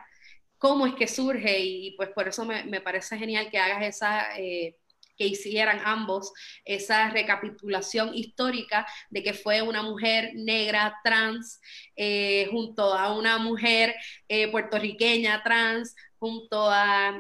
cómo 0.58 0.86
es 0.88 0.96
que 0.96 1.08
surge 1.08 1.60
y 1.60 1.92
pues 1.98 2.10
por 2.10 2.28
eso 2.28 2.46
me, 2.46 2.64
me 2.66 2.82
parece 2.82 3.18
genial 3.18 3.50
que 3.50 3.60
hagas 3.60 3.84
esa... 3.84 4.38
Eh, 4.38 4.76
que 5.18 5.26
hicieran 5.26 5.82
ambos 5.84 6.32
esa 6.64 7.10
recapitulación 7.10 8.14
histórica 8.14 8.86
de 9.10 9.24
que 9.24 9.34
fue 9.34 9.64
una 9.64 9.82
mujer 9.82 10.30
negra 10.36 10.96
trans 11.04 11.60
eh, 11.96 12.48
junto 12.52 12.94
a 12.94 13.18
una 13.18 13.40
mujer 13.40 13.96
eh, 14.28 14.48
puertorriqueña 14.52 15.42
trans, 15.42 15.96
junto 16.20 16.70
a 16.70 17.20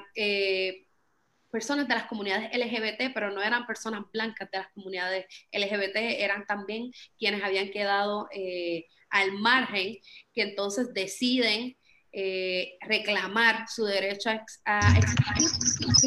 personas 1.50 1.88
de 1.88 1.96
las 1.96 2.06
comunidades 2.06 2.51
LGBT, 2.56 3.12
pero 3.15 3.32
no 3.32 3.41
eran 3.41 3.65
personas 3.65 4.03
blancas 4.13 4.51
de 4.51 4.60
las 4.60 4.72
comunidades 4.74 5.25
LGBT, 5.51 5.96
eran 6.20 6.46
también 6.46 6.91
quienes 7.17 7.44
habían 7.44 7.72
quedado 7.72 8.27
al 9.10 9.32
margen, 9.34 9.98
que 10.34 10.41
entonces 10.44 10.94
deciden 10.94 11.75
eh, 12.19 12.79
reclamar 12.81 13.67
su 13.69 13.86
derecho 13.86 14.31
a, 14.65 14.79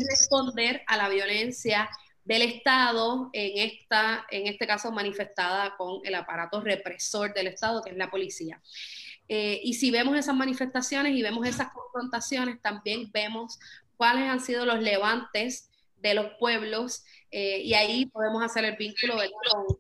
responder 0.09 0.83
a 0.89 0.97
la 0.97 1.09
violencia 1.09 1.89
del 2.25 2.43
Estado, 2.43 3.31
en, 3.33 3.71
esta, 3.71 4.27
en 4.29 4.49
este 4.49 4.67
caso 4.67 4.91
manifestada 4.91 5.77
con 5.77 6.01
el 6.05 6.17
aparato 6.17 6.61
represor 6.63 7.33
del 7.33 7.47
Estado, 7.47 7.81
que 7.81 7.91
es 7.91 7.97
la 7.97 8.11
policía. 8.11 8.61
Eh, 9.29 9.61
y 9.63 9.75
si 9.75 9.93
vemos 9.93 10.19
esas 10.19 10.35
manifestaciones 10.35 11.15
y 11.15 11.23
vemos 11.23 11.47
esas 11.47 11.69
confrontaciones, 11.73 12.61
también 12.61 13.13
vemos 13.13 13.61
cuáles 13.97 14.29
han 14.29 14.41
sido 14.41 14.67
los 14.67 14.81
levantes 14.81 15.71
de 15.99 16.15
los 16.15 16.33
pueblos 16.41 17.05
eh, 17.31 17.61
y 17.61 17.75
ahí 17.75 18.07
podemos 18.07 18.43
hacer 18.43 18.65
el 18.65 18.75
vínculo 18.75 19.15
con, 19.15 19.79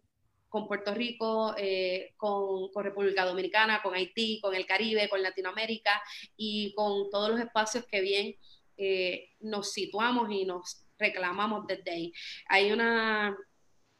con 0.50 0.66
Puerto 0.66 0.92
Rico, 0.92 1.54
eh, 1.56 2.12
con, 2.16 2.68
República 2.74 3.24
Dominicana, 3.24 3.80
con 3.82 3.94
Haití, 3.94 4.40
con 4.42 4.54
el 4.54 4.66
Caribe, 4.66 5.08
con 5.08 5.22
Latinoamérica 5.22 6.02
y 6.36 6.74
con 6.74 7.08
todos 7.08 7.30
los 7.30 7.40
espacios 7.40 7.86
que 7.86 8.00
bien 8.02 8.34
eh, 8.76 9.30
nos 9.40 9.72
situamos 9.72 10.30
y 10.30 10.44
nos 10.44 10.84
reclamamos 10.98 11.66
desde 11.66 11.90
ahí. 11.90 12.12
Hay 12.48 12.72
una, 12.72 13.34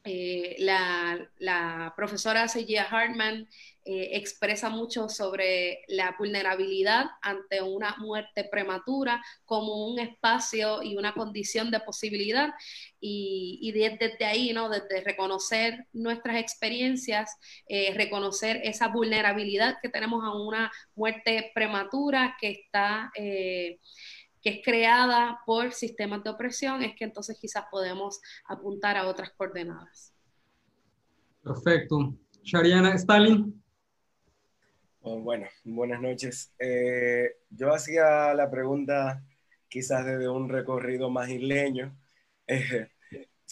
eh, 0.03 0.55
la, 0.59 1.29
la, 1.37 1.93
profesora 1.95 2.47
C.J. 2.47 2.87
Hartman 2.89 3.47
eh, 3.85 4.09
expresa 4.13 4.69
mucho 4.69 5.09
sobre 5.09 5.81
la 5.87 6.15
vulnerabilidad 6.17 7.05
ante 7.21 7.61
una 7.61 7.95
muerte 7.97 8.43
prematura 8.43 9.23
como 9.45 9.87
un 9.87 9.99
espacio 9.99 10.81
y 10.81 10.97
una 10.97 11.13
condición 11.13 11.69
de 11.69 11.81
posibilidad 11.81 12.51
y, 12.99 13.71
desde, 13.73 14.25
ahí, 14.25 14.53
¿no? 14.53 14.69
desde 14.69 15.01
reconocer 15.01 15.85
nuestras 15.93 16.37
experiencias, 16.37 17.37
eh, 17.67 17.93
reconocer 17.95 18.61
esa 18.63 18.87
vulnerabilidad 18.87 19.77
que 19.83 19.89
tenemos 19.89 20.23
a 20.23 20.33
una 20.33 20.71
muerte 20.95 21.51
prematura 21.53 22.37
que 22.39 22.49
está... 22.51 23.11
Que 24.41 24.49
es 24.49 24.61
creada 24.63 25.39
por 25.45 25.71
sistemas 25.73 26.23
de 26.23 26.31
opresión, 26.31 26.81
es 26.83 26.95
que 26.95 27.03
entonces 27.03 27.37
quizás 27.39 27.65
podemos 27.69 28.19
apuntar 28.45 28.97
a 28.97 29.07
otras 29.07 29.31
coordenadas. 29.31 30.13
Perfecto. 31.43 32.15
Shariana, 32.43 32.95
Stalin. 32.95 33.61
Oh, 35.03 35.19
bueno, 35.19 35.47
buenas 35.63 35.99
noches. 35.99 36.53
Eh, 36.59 37.37
yo 37.49 37.73
hacía 37.73 38.33
la 38.35 38.51
pregunta 38.51 39.23
quizás 39.67 40.05
desde 40.05 40.29
un 40.29 40.49
recorrido 40.49 41.09
más 41.09 41.29
isleño. 41.29 41.95
Eh, 42.47 42.89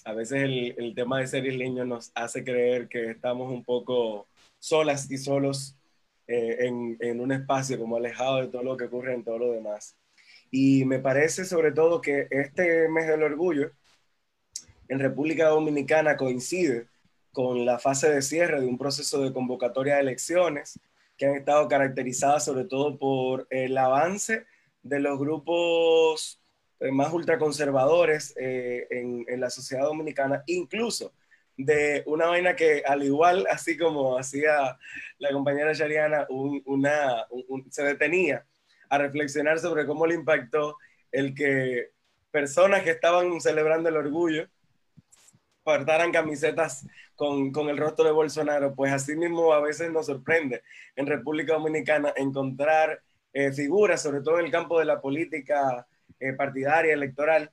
a 0.04 0.14
veces 0.14 0.44
el, 0.44 0.94
tema 0.94 1.20
de 1.20 1.28
ser 1.28 1.46
isleño 1.46 1.86
nos 1.86 2.12
hace 2.16 2.44
creer 2.44 2.90
que 2.90 3.12
estamos 3.12 3.50
un 3.50 3.64
poco 3.64 4.28
solas 4.58 5.10
y 5.10 5.18
solos 5.18 5.78
eh, 6.28 6.58
en, 6.68 6.98
en, 7.00 7.22
un 7.22 7.32
espacio 7.32 7.80
como 7.80 7.96
alejado 7.96 8.38
de 8.38 8.48
todo 8.48 8.64
lo 8.64 8.76
que 8.76 8.86
ocurre 8.86 9.14
en 9.14 9.24
todo 9.24 9.38
lo 9.38 9.52
demás. 9.54 9.96
Y 10.52 10.86
me 10.86 11.00
parece 11.00 11.46
sobre 11.46 11.72
todo 11.72 12.02
que 12.02 12.28
este 12.32 12.88
mes 12.90 13.08
del 13.08 13.24
orgullo 13.24 13.72
en 14.88 15.00
República 15.00 15.48
Dominicana 15.48 16.18
coincide 16.18 16.88
con 17.32 17.66
la 17.66 17.80
fase 17.80 18.10
de 18.10 18.22
cierre 18.22 18.60
de 18.60 18.68
un 18.68 18.78
proceso 18.78 19.22
de 19.22 19.32
convocatoria 19.32 19.96
de 19.96 20.02
elecciones 20.02 20.80
que 21.18 21.28
han 21.28 21.36
estado 21.36 21.68
caracterizadas 21.68 22.46
sobre 22.46 22.66
todo 22.66 22.98
por 22.98 23.46
el 23.50 23.78
avance 23.78 24.46
de 24.82 25.00
los 25.00 25.20
grupos 25.20 26.42
eh, 26.80 26.92
más 26.92 27.14
ultraconservadores 27.14 28.34
eh, 28.38 28.88
en, 28.90 29.40
la 29.40 29.50
sociedad 29.50 29.84
dominicana, 29.84 30.44
incluso 30.48 31.14
de 31.58 32.04
una 32.06 32.28
vaina 32.28 32.56
que 32.56 32.84
al 32.86 33.04
igual, 33.04 33.46
así 33.52 33.78
como 33.78 34.18
hacía 34.18 34.78
la 35.18 35.32
compañera 35.32 35.74
Shariana, 35.74 36.26
una, 36.30 37.28
se 37.70 37.84
detenía 37.84 38.46
a 38.90 38.98
reflexionar 38.98 39.60
sobre 39.60 39.86
cómo 39.86 40.06
le 40.06 40.16
impactó 40.16 40.78
el 41.12 41.34
que 41.34 41.92
personas 42.32 42.84
que 42.84 42.92
estaban 42.92 43.40
celebrando 43.42 43.90
el 43.90 43.98
orgullo 43.98 44.48
portaran 45.64 46.12
camisetas 46.12 46.86
con, 47.16 47.52
con, 47.52 47.70
el 47.70 47.78
rostro 47.78 48.06
de 48.06 48.12
Bolsonaro, 48.12 48.74
pues 48.74 48.92
así 48.92 49.16
mismo 49.16 49.54
a 49.54 49.62
veces 49.62 49.92
nos 49.92 50.08
sorprende 50.08 50.64
en 50.96 51.06
República 51.06 51.54
Dominicana 51.54 52.14
encontrar 52.16 53.02
eh, 53.34 53.52
figuras, 53.52 54.02
sobre 54.02 54.22
todo 54.22 54.40
en 54.40 54.46
el 54.46 54.52
campo 54.52 54.80
de 54.80 54.86
la 54.86 55.00
política 55.00 55.86
eh, 56.20 56.34
partidaria, 56.34 56.94
electoral, 56.94 57.52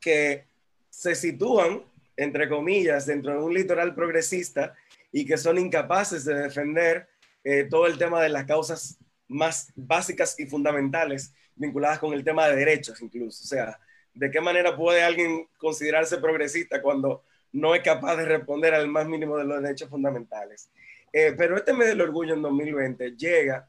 que 0.00 0.46
se 0.88 1.14
sitúan, 1.14 1.82
entre 2.16 2.48
comillas, 2.48 3.06
dentro 3.06 3.32
de 3.32 3.38
un 3.38 3.54
litoral 3.54 3.94
progresista 3.94 4.74
y 5.10 5.26
que 5.26 5.36
son 5.36 5.58
incapaces 5.58 6.24
de 6.24 6.34
defender 6.34 7.08
eh, 7.42 7.66
todo 7.68 7.86
el 7.86 7.98
tema 7.98 8.22
de 8.22 8.28
las 8.28 8.44
causas 8.44 8.98
más 9.32 9.72
básicas 9.74 10.38
y 10.38 10.46
fundamentales 10.46 11.34
vinculadas 11.54 11.98
con 11.98 12.12
el 12.12 12.24
tema 12.24 12.48
de 12.48 12.56
derechos 12.56 13.00
incluso. 13.00 13.42
O 13.44 13.46
sea, 13.46 13.78
¿de 14.14 14.30
qué 14.30 14.40
manera 14.40 14.76
puede 14.76 15.02
alguien 15.02 15.48
considerarse 15.58 16.18
progresista 16.18 16.80
cuando 16.82 17.24
no 17.52 17.74
es 17.74 17.82
capaz 17.82 18.16
de 18.16 18.24
responder 18.24 18.74
al 18.74 18.88
más 18.88 19.06
mínimo 19.06 19.36
de 19.36 19.44
los 19.44 19.62
derechos 19.62 19.88
fundamentales? 19.88 20.70
Eh, 21.12 21.34
pero 21.36 21.56
este 21.56 21.74
mes 21.74 21.88
del 21.88 22.00
orgullo 22.00 22.34
en 22.34 22.42
2020 22.42 23.16
llega 23.16 23.68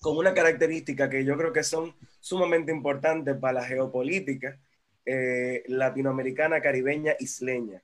con 0.00 0.16
una 0.16 0.32
característica 0.32 1.10
que 1.10 1.24
yo 1.24 1.36
creo 1.36 1.52
que 1.52 1.64
son 1.64 1.94
sumamente 2.20 2.70
importantes 2.70 3.36
para 3.36 3.54
la 3.54 3.64
geopolítica 3.64 4.58
eh, 5.04 5.64
latinoamericana, 5.66 6.60
caribeña, 6.60 7.14
isleña 7.18 7.82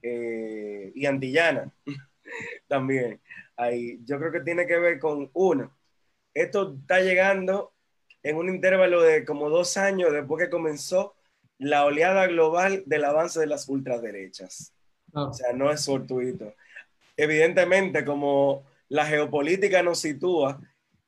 eh, 0.00 0.92
y 0.94 1.06
antillana 1.06 1.72
también. 2.68 3.20
Ahí, 3.56 4.00
yo 4.04 4.18
creo 4.18 4.32
que 4.32 4.40
tiene 4.40 4.66
que 4.66 4.78
ver 4.78 4.98
con, 4.98 5.30
uno, 5.34 5.72
esto 6.34 6.76
está 6.80 7.00
llegando 7.00 7.72
en 8.22 8.36
un 8.36 8.48
intervalo 8.48 9.02
de 9.02 9.24
como 9.24 9.50
dos 9.50 9.76
años 9.76 10.12
después 10.12 10.44
que 10.44 10.50
comenzó 10.50 11.14
la 11.58 11.84
oleada 11.84 12.26
global 12.26 12.82
del 12.86 13.04
avance 13.04 13.40
de 13.40 13.46
las 13.46 13.68
ultraderechas. 13.68 14.72
Ah. 15.12 15.24
O 15.24 15.34
sea, 15.34 15.52
no 15.52 15.70
es 15.70 15.84
fortuito. 15.84 16.54
Evidentemente, 17.16 18.04
como 18.04 18.66
la 18.88 19.06
geopolítica 19.06 19.82
nos 19.82 20.00
sitúa 20.00 20.60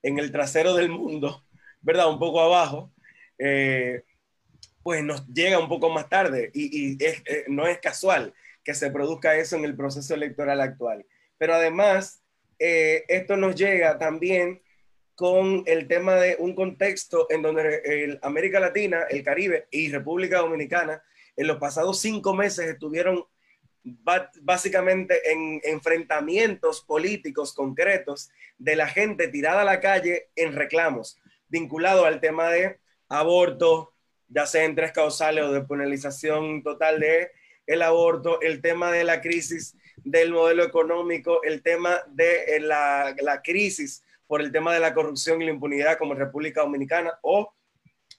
en 0.03 0.19
el 0.19 0.31
trasero 0.31 0.75
del 0.75 0.91
mundo, 0.91 1.45
¿verdad? 1.83 2.09
Un 2.09 2.19
poco 2.19 2.41
abajo, 2.41 2.93
eh, 3.39 4.05
pues 4.83 5.03
nos 5.03 5.27
llega 5.29 5.59
un 5.59 5.69
poco 5.69 5.89
más 5.91 6.09
tarde 6.09 6.51
y, 6.55 7.03
eh, 7.03 7.45
no 7.49 7.67
es 7.67 7.79
casual 7.79 8.35
que 8.63 8.75
se 8.75 8.91
produzca 8.91 9.37
eso 9.37 9.57
en 9.57 9.65
el 9.65 9.77
proceso 9.77 10.15
electoral 10.15 10.61
actual. 10.61 11.07
Pero 11.39 11.55
además, 11.55 12.23
eh, 12.59 13.05
esto 13.09 13.37
nos 13.37 13.55
llega 13.55 13.99
también 13.99 14.63
con 15.15 15.63
el 15.67 15.87
tema 15.87 16.17
de 16.17 16.37
un 16.39 16.55
contexto 16.55 17.27
en 17.31 17.43
donde 17.43 17.83
el 17.85 18.19
América 18.23 18.59
Latina, 18.61 19.05
el 19.09 19.23
Caribe 19.23 19.69
y 19.71 19.91
República 19.91 20.39
Dominicana 20.39 21.03
en 21.37 21.47
los 21.47 21.59
pasados 21.59 22.01
cinco 22.01 22.35
meses 22.35 22.67
estuvieron 22.67 23.25
básicamente 24.41 25.31
en 25.31 25.61
enfrentamientos 25.63 26.83
políticos 26.83 27.53
concretos 27.53 28.31
de 28.57 28.77
la 28.77 28.89
gente 28.89 29.29
tirada 29.29 29.61
a 29.61 29.65
la 29.65 29.81
calle 29.81 30.31
en 30.37 30.55
reclamos 30.55 31.19
vinculados 31.49 32.07
al 32.07 32.21
tema 32.21 32.51
de 32.51 32.79
aborto, 33.09 33.93
ya 34.29 34.47
sea 34.47 34.65
en 34.65 34.75
tres 34.75 34.93
causales 34.93 35.45
o 35.45 35.53
de 35.53 35.61
penalización 35.63 36.63
total 36.63 37.01
de 37.01 37.31
el 37.67 37.83
aborto, 37.83 38.41
el 38.41 38.61
tema 38.61 38.91
de 38.91 39.05
la 39.05 39.21
crisis 39.21 39.77
del 39.99 40.33
modelo 40.33 40.65
económico, 40.65 41.43
el 41.45 41.63
tema 41.63 42.01
de 42.09 42.59
la, 42.61 43.15
la 43.21 43.43
crisis 43.43 44.04
por 44.27 44.41
el 44.41 44.53
tema 44.53 44.73
de 44.73 44.81
la 44.81 44.95
corrupción 44.95 45.41
y 45.41 45.47
la 45.47 45.53
impunidad 45.53 45.99
como 45.99 46.13
en 46.13 46.21
República 46.21 46.63
Dominicana 46.63 47.19
o 47.23 47.53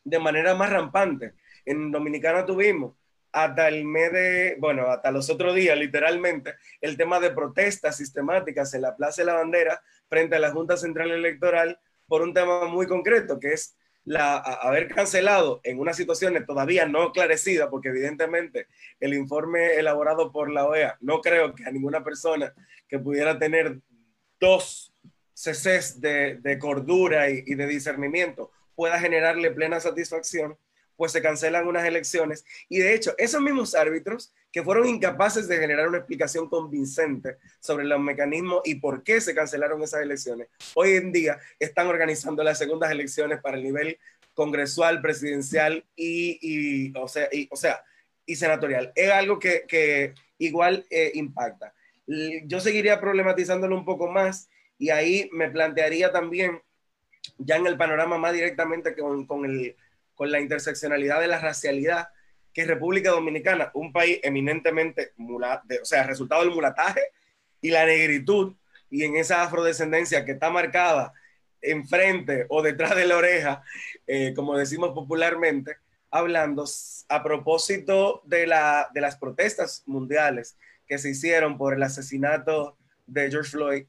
de 0.03 0.19
manera 0.19 0.55
más 0.55 0.69
rampante. 0.69 1.33
En 1.65 1.91
Dominicana 1.91 2.45
tuvimos 2.45 2.95
hasta 3.31 3.67
el 3.67 3.83
mes 3.83 4.13
de, 4.13 4.55
bueno, 4.59 4.88
hasta 4.88 5.12
los 5.12 5.29
otros 5.29 5.55
días, 5.55 5.77
literalmente, 5.77 6.55
el 6.79 6.95
tema 6.95 7.19
de 7.19 7.31
protestas 7.31 7.97
sistemáticas 7.97 8.74
en 8.74 8.83
la 8.83 8.95
Plaza 8.95 9.21
de 9.21 9.25
la 9.25 9.33
Bandera 9.33 9.81
frente 10.07 10.38
a 10.38 10.39
la 10.39 10.51
Junta 10.51 10.77
Central 10.77 11.12
Electoral 11.12 11.77
por 12.07 12.21
un 12.21 12.33
tema 12.33 12.65
muy 12.67 12.88
concreto, 12.88 13.38
que 13.38 13.51
es 13.51 13.75
la, 14.05 14.38
haber 14.38 14.88
cancelado 14.88 15.59
en 15.63 15.79
una 15.79 15.93
situación 15.93 16.45
todavía 16.45 16.85
no 16.85 17.07
esclarecida, 17.07 17.69
porque 17.69 17.89
evidentemente 17.89 18.67
el 19.01 19.13
informe 19.13 19.75
elaborado 19.75 20.31
por 20.31 20.50
la 20.50 20.65
OEA, 20.65 20.97
no 21.01 21.19
creo 21.19 21.53
que 21.53 21.65
a 21.65 21.71
ninguna 21.71 22.05
persona 22.05 22.53
que 22.88 23.00
pudiera 23.00 23.38
tener 23.38 23.79
dos 24.39 24.94
ceses 25.36 26.01
de, 26.01 26.38
de 26.38 26.58
cordura 26.58 27.30
y, 27.30 27.44
y 27.46 27.54
de 27.54 27.68
discernimiento 27.68 28.51
pueda 28.75 29.00
generarle 29.00 29.51
plena 29.51 29.80
satisfacción, 29.80 30.58
pues 30.98 31.12
se 31.12 31.22
cancelan 31.22 31.68
unas 31.68 31.86
elecciones. 31.86 32.46
Y 32.70 32.80
de 32.80 32.94
hecho, 32.94 33.13
esos 33.18 33.42
mismos 33.42 33.75
árbitros 33.75 34.34
que 34.51 34.63
fueron 34.63 34.88
incapaces 34.88 35.48
de 35.48 35.58
generar 35.58 35.88
una 35.88 35.98
explicación 35.98 36.50
convincente 36.50 37.38
sobre 37.60 37.86
los 37.86 38.00
mecanismos 38.00 38.62
y 38.63 38.75
por 38.75 39.04
qué 39.04 39.20
se 39.20 39.36
cancelaron 39.36 39.82
esas 39.82 40.01
elecciones, 40.01 40.48
hoy 40.75 40.94
en 40.94 41.12
día 41.12 41.38
están 41.60 41.88
organizando 41.88 42.44
las 42.44 42.58
segundas 42.58 42.92
elecciones 42.92 43.42
para 43.42 43.58
el 43.58 43.63
nivel 43.63 44.00
congresual, 44.34 45.01
presidencial 45.01 45.86
y, 45.96 46.94
o, 46.98 47.08
sea, 47.08 47.27
y 47.32 47.48
o 47.51 47.56
sea, 47.56 47.84
y 48.25 48.36
senatorial. 48.36 48.92
Es 48.96 49.12
algo 49.12 49.39
que, 49.39 49.65
que 49.68 50.13
igual 50.38 50.86
eh, 50.89 51.12
impacta. 51.15 51.74
Yo 52.46 52.60
seguiría 52.60 53.00
problematizándolo 53.01 53.75
un 53.75 53.86
poco 53.86 54.08
más 54.08 54.50
y 54.77 54.89
ahí 54.89 55.29
me 55.32 55.50
plantearía 55.50 56.12
también, 56.12 56.62
ya 57.38 57.55
en 57.55 57.67
el 57.67 57.77
panorama 57.77 58.17
más 58.17 58.34
directamente 58.34 58.96
con, 58.96 59.25
con 59.25 59.46
el 59.46 59.75
con 60.15 60.32
la 60.32 60.39
interseccionalidad 60.39 61.20
de 61.20 61.27
la 61.27 61.39
racialidad, 61.39 62.10
que 62.53 62.65
República 62.65 63.12
Dominicana, 63.12 63.70
un 63.74 63.91
país 63.91 64.20
eminentemente, 64.24 65.12
o 65.20 65.86
sea, 65.86 66.03
resultado 66.03 66.41
del 66.41 66.53
mulataje 66.53 67.01
y 67.62 67.70
la 67.70 67.86
negritud, 67.86 68.55
y 68.89 69.03
en 69.03 69.17
esa 69.17 69.44
afrodescendencia 69.44 70.24
que 70.24 70.32
está 70.32 70.50
marcada 70.50 71.13
enfrente 71.62 72.46
o 72.50 72.62
detrás 72.62 72.96
de 72.96 73.05
la 73.05 73.17
oreja, 73.17 73.63
eh, 74.08 74.34
como 74.36 74.58
decimos 74.58 74.91
popularmente, 74.91 75.77
hablando 76.12 76.63
a 77.10 77.24
propósito 77.24 78.22
de, 78.25 78.48
la, 78.48 78.89
de 78.94 79.01
las 79.01 79.17
protestas 79.17 79.84
mundiales 79.86 80.58
que 80.88 80.98
se 80.98 81.10
hicieron 81.10 81.58
por 81.58 81.74
el 81.74 81.84
asesinato 81.84 82.77
de 83.05 83.29
George 83.29 83.51
Floyd, 83.51 83.86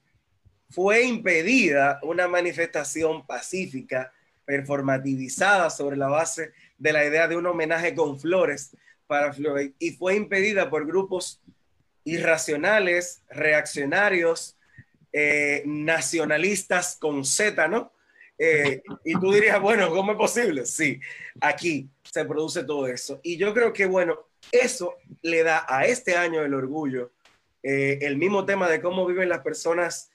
fue 0.71 1.05
impedida 1.05 2.01
una 2.03 2.29
manifestación 2.29 3.27
pacífica 3.27 4.13
performativizada 4.45 5.71
sobre 5.71 5.97
la 5.97 6.09
base 6.09 6.53
de 6.79 6.93
la 6.93 7.05
idea 7.05 7.29
de 7.29 7.37
un 7.37 7.47
homenaje 7.47 7.95
con 7.95 8.19
flores 8.19 8.77
para 9.07 9.33
Floyd 9.33 9.73
y 9.79 9.93
fue 9.93 10.17
impedida 10.17 10.71
por 10.71 10.87
grupos 10.87 11.41
irracionales, 12.05 13.23
reaccionarios, 13.29 14.57
eh, 15.13 15.63
nacionalistas 15.67 16.97
con 17.01 17.25
Z, 17.25 17.69
¿no? 17.69 17.93
Eh, 18.39 18.83
y 19.05 19.15
tú 19.19 19.33
dirías, 19.33 19.61
bueno, 19.61 19.89
¿cómo 19.91 20.13
es 20.13 20.19
posible? 20.19 20.67
Sí, 20.67 21.01
aquí 21.41 21.89
se 22.03 22.25
produce 22.25 22.65
todo 22.65 22.87
eso. 22.87 23.19
Y 23.23 23.37
yo 23.37 23.55
creo 23.55 23.73
que, 23.73 23.87
bueno, 23.87 24.27
eso 24.53 24.95
le 25.23 25.43
da 25.43 25.65
a 25.69 25.87
este 25.87 26.17
año 26.17 26.43
el 26.43 26.55
orgullo, 26.55 27.13
eh, 27.63 27.99
el 28.03 28.17
mismo 28.17 28.45
tema 28.45 28.69
de 28.69 28.81
cómo 28.81 29.07
viven 29.07 29.29
las 29.29 29.41
personas 29.41 30.11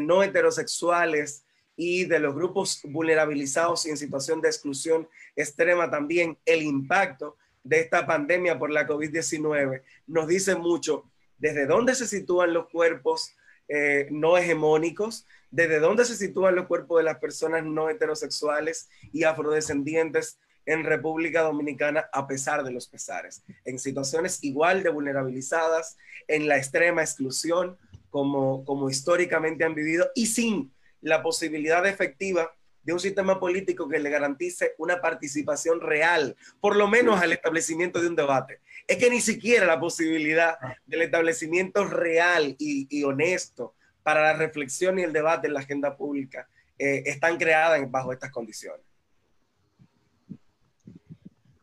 no 0.00 0.22
heterosexuales 0.22 1.44
y 1.76 2.04
de 2.04 2.18
los 2.18 2.34
grupos 2.34 2.80
vulnerabilizados 2.84 3.86
y 3.86 3.90
en 3.90 3.96
situación 3.96 4.40
de 4.40 4.48
exclusión 4.48 5.08
extrema 5.36 5.90
también, 5.90 6.38
el 6.44 6.62
impacto 6.62 7.36
de 7.62 7.80
esta 7.80 8.06
pandemia 8.06 8.58
por 8.58 8.70
la 8.70 8.86
COVID-19 8.86 9.82
nos 10.06 10.28
dice 10.28 10.54
mucho 10.54 11.10
desde 11.38 11.66
dónde 11.66 11.94
se 11.94 12.06
sitúan 12.06 12.52
los 12.52 12.68
cuerpos 12.68 13.34
eh, 13.68 14.08
no 14.10 14.36
hegemónicos, 14.36 15.26
desde 15.50 15.80
dónde 15.80 16.04
se 16.04 16.16
sitúan 16.16 16.54
los 16.54 16.66
cuerpos 16.66 16.98
de 16.98 17.04
las 17.04 17.18
personas 17.18 17.64
no 17.64 17.88
heterosexuales 17.88 18.88
y 19.12 19.24
afrodescendientes 19.24 20.38
en 20.66 20.84
República 20.84 21.42
Dominicana 21.42 22.08
a 22.12 22.26
pesar 22.26 22.64
de 22.64 22.72
los 22.72 22.88
pesares, 22.88 23.42
en 23.64 23.78
situaciones 23.78 24.42
igual 24.42 24.82
de 24.82 24.90
vulnerabilizadas, 24.90 25.96
en 26.28 26.48
la 26.48 26.56
extrema 26.56 27.02
exclusión 27.02 27.78
como, 28.14 28.64
como 28.64 28.88
históricamente 28.88 29.64
han 29.64 29.74
vivido 29.74 30.08
y 30.14 30.26
sin 30.26 30.72
la 31.00 31.20
posibilidad 31.20 31.84
efectiva 31.84 32.48
de 32.84 32.92
un 32.92 33.00
sistema 33.00 33.40
político 33.40 33.88
que 33.88 33.98
le 33.98 34.08
garantice 34.08 34.76
una 34.78 35.00
participación 35.00 35.80
real, 35.80 36.36
por 36.60 36.76
lo 36.76 36.86
menos 36.86 37.20
al 37.20 37.32
establecimiento 37.32 38.00
de 38.00 38.06
un 38.06 38.14
debate. 38.14 38.60
Es 38.86 38.98
que 38.98 39.10
ni 39.10 39.20
siquiera 39.20 39.66
la 39.66 39.80
posibilidad 39.80 40.56
del 40.86 41.02
establecimiento 41.02 41.84
real 41.86 42.54
y, 42.56 43.02
honesto 43.02 43.74
para 44.04 44.22
la 44.22 44.34
reflexión 44.34 44.96
y 45.00 45.02
el 45.02 45.12
debate 45.12 45.48
en 45.48 45.54
la 45.54 45.60
agenda 45.60 45.96
pública 45.96 46.48
eh, 46.78 47.02
están 47.06 47.36
creadas 47.36 47.80
bajo 47.90 48.12
estas 48.12 48.30
condiciones. 48.30 48.86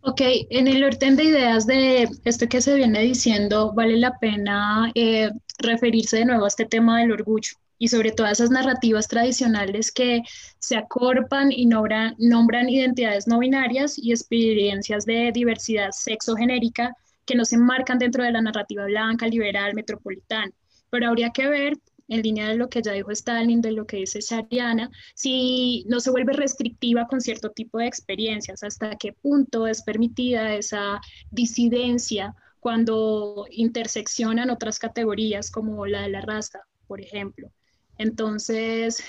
Ok, 0.04 0.22
en 0.50 0.68
el 0.68 0.84
orden 0.84 1.16
de 1.16 1.26
ideas 1.26 1.68
de 1.68 2.10
esto 2.26 2.48
que 2.50 2.62
se 2.62 2.76
viene 2.76 3.02
diciendo, 3.02 3.72
vale 3.74 3.98
la 3.98 4.18
pena 4.20 4.92
eh, 4.96 5.30
referirse 5.60 6.18
de 6.18 6.26
nuevo 6.26 6.46
a 6.46 6.48
este 6.48 6.66
tema 6.66 7.00
del 7.00 7.12
orgullo 7.12 7.52
y 7.78 7.88
sobre 7.88 8.12
todas 8.12 8.34
esas 8.34 8.50
narrativas 8.50 9.08
tradicionales 9.08 9.92
que 9.92 10.24
se 10.60 10.76
acorpan 10.76 11.52
y 11.52 11.68
nombran, 11.68 12.16
nombran 12.18 12.68
identidades 12.70 13.28
no 13.28 13.38
binarias 13.40 13.98
y 13.98 14.12
experiencias 14.12 15.06
de 15.06 15.32
diversidad 15.34 15.92
sexogenérica 15.92 16.96
que 17.26 17.36
no 17.36 17.46
se 17.46 17.56
enmarcan 17.56 18.00
dentro 18.00 18.24
de 18.24 18.32
la 18.32 18.42
narrativa 18.42 18.86
blanca, 18.86 19.28
liberal, 19.28 19.76
metropolitana. 19.76 20.52
Pero 20.90 21.10
habría 21.10 21.30
que 21.30 21.48
ver, 21.48 21.78
en 22.12 22.22
línea 22.24 22.50
de 22.50 22.56
lo 22.56 22.70
que 22.70 22.82
ya 22.82 22.92
dijo 22.92 23.10
Stalin, 23.12 23.62
de 23.62 23.72
lo 23.72 23.86
que 23.86 23.98
dice 23.98 24.20
Shariana, 24.20 24.92
si 25.16 25.86
no 25.88 26.02
se 26.02 26.12
vuelve 26.12 26.34
restrictiva 26.34 27.08
con 27.08 27.22
cierto 27.22 27.52
tipo 27.52 27.80
de 27.80 27.88
experiencias, 27.88 28.64
hasta 28.64 28.98
qué 28.98 29.14
punto 29.14 29.66
es 29.66 29.82
permitida 29.82 30.54
esa 30.54 31.00
disidencia 31.32 32.36
cuando 32.60 33.46
interseccionan 33.50 34.50
otras 34.50 34.78
categorías 34.78 35.50
como 35.50 35.86
la 35.86 36.02
de 36.02 36.10
la 36.10 36.22
raza, 36.22 36.60
por 36.86 37.00
ejemplo. 37.00 37.50
Entonces, 37.98 39.02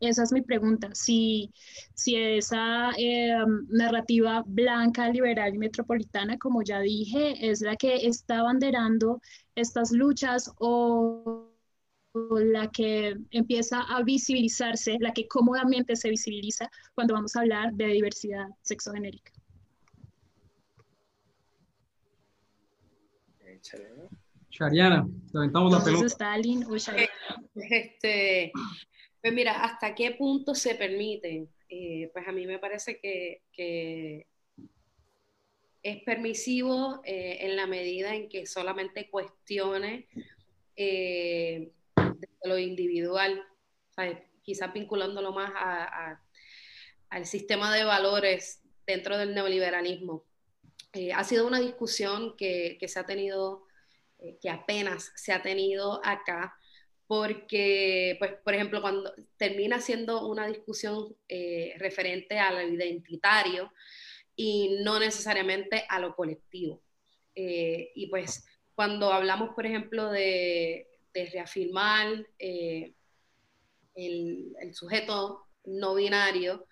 esa 0.00 0.22
es 0.22 0.30
mi 0.30 0.42
pregunta. 0.42 0.90
Si, 0.92 1.54
si 1.94 2.16
esa 2.16 2.90
eh, 2.98 3.34
narrativa 3.68 4.44
blanca, 4.46 5.08
liberal 5.08 5.54
y 5.54 5.58
metropolitana, 5.58 6.36
como 6.36 6.62
ya 6.62 6.80
dije, 6.80 7.50
es 7.50 7.62
la 7.62 7.76
que 7.76 8.06
está 8.06 8.40
abanderando 8.40 9.22
estas 9.54 9.92
luchas 9.92 10.52
o, 10.58 11.49
la 12.14 12.70
que 12.70 13.16
empieza 13.30 13.82
a 13.82 14.02
visibilizarse, 14.02 14.96
la 15.00 15.12
que 15.12 15.28
cómodamente 15.28 15.94
se 15.96 16.10
visibiliza 16.10 16.70
cuando 16.94 17.14
vamos 17.14 17.36
a 17.36 17.40
hablar 17.40 17.72
de 17.74 17.86
diversidad 17.86 18.46
sexogenérica. 18.62 19.32
Shariana, 24.50 25.06
levantamos 25.32 25.72
la 25.72 25.84
pelota. 25.84 26.06
Stalin 26.06 26.64
o 26.64 26.76
Shariana. 26.76 27.12
Este, 27.54 28.52
pues 29.20 29.32
mira, 29.32 29.62
¿hasta 29.62 29.94
qué 29.94 30.12
punto 30.12 30.54
se 30.54 30.74
permite? 30.74 31.48
Eh, 31.68 32.10
pues 32.12 32.26
a 32.26 32.32
mí 32.32 32.46
me 32.46 32.58
parece 32.58 32.98
que, 32.98 33.42
que 33.52 34.26
es 35.82 36.02
permisivo 36.02 37.00
eh, 37.04 37.38
en 37.42 37.56
la 37.56 37.66
medida 37.66 38.14
en 38.14 38.28
que 38.28 38.46
solamente 38.46 39.08
cuestione 39.08 40.08
eh, 40.74 41.70
lo 42.44 42.58
individual, 42.58 43.44
quizás 44.42 44.72
vinculándolo 44.72 45.32
más 45.32 45.50
a, 45.54 46.22
al 47.10 47.26
sistema 47.26 47.74
de 47.74 47.84
valores 47.84 48.62
dentro 48.86 49.18
del 49.18 49.34
neoliberalismo. 49.34 50.24
ha 51.14 51.24
sido 51.24 51.46
una 51.46 51.60
discusión 51.60 52.36
que, 52.36 52.76
que 52.80 52.88
se 52.88 52.98
ha 52.98 53.06
tenido, 53.06 53.66
que 54.40 54.50
apenas 54.50 55.12
se 55.16 55.32
ha 55.32 55.42
tenido 55.42 56.00
acá, 56.04 56.56
porque, 57.10 58.14
pues, 58.20 58.34
por 58.44 58.54
ejemplo, 58.54 58.80
cuando 58.80 59.12
termina 59.36 59.80
siendo 59.80 60.28
una 60.28 60.46
discusión 60.46 61.16
eh, 61.28 61.74
referente 61.76 62.38
a 62.38 62.52
lo 62.52 62.62
identitario 62.62 63.72
y 64.36 64.78
no 64.84 65.00
necesariamente 65.00 65.84
a 65.88 65.98
lo 65.98 66.14
colectivo. 66.14 66.84
Eh, 67.34 67.90
y 67.96 68.06
pues, 68.06 68.46
cuando 68.76 69.12
hablamos, 69.12 69.56
por 69.56 69.66
ejemplo, 69.66 70.08
de, 70.08 70.86
reafirmar 71.14 72.26
eh, 72.38 72.94
el, 73.94 74.74
sujeto 74.74 75.46
no 75.64 75.94
binario, 75.94 76.66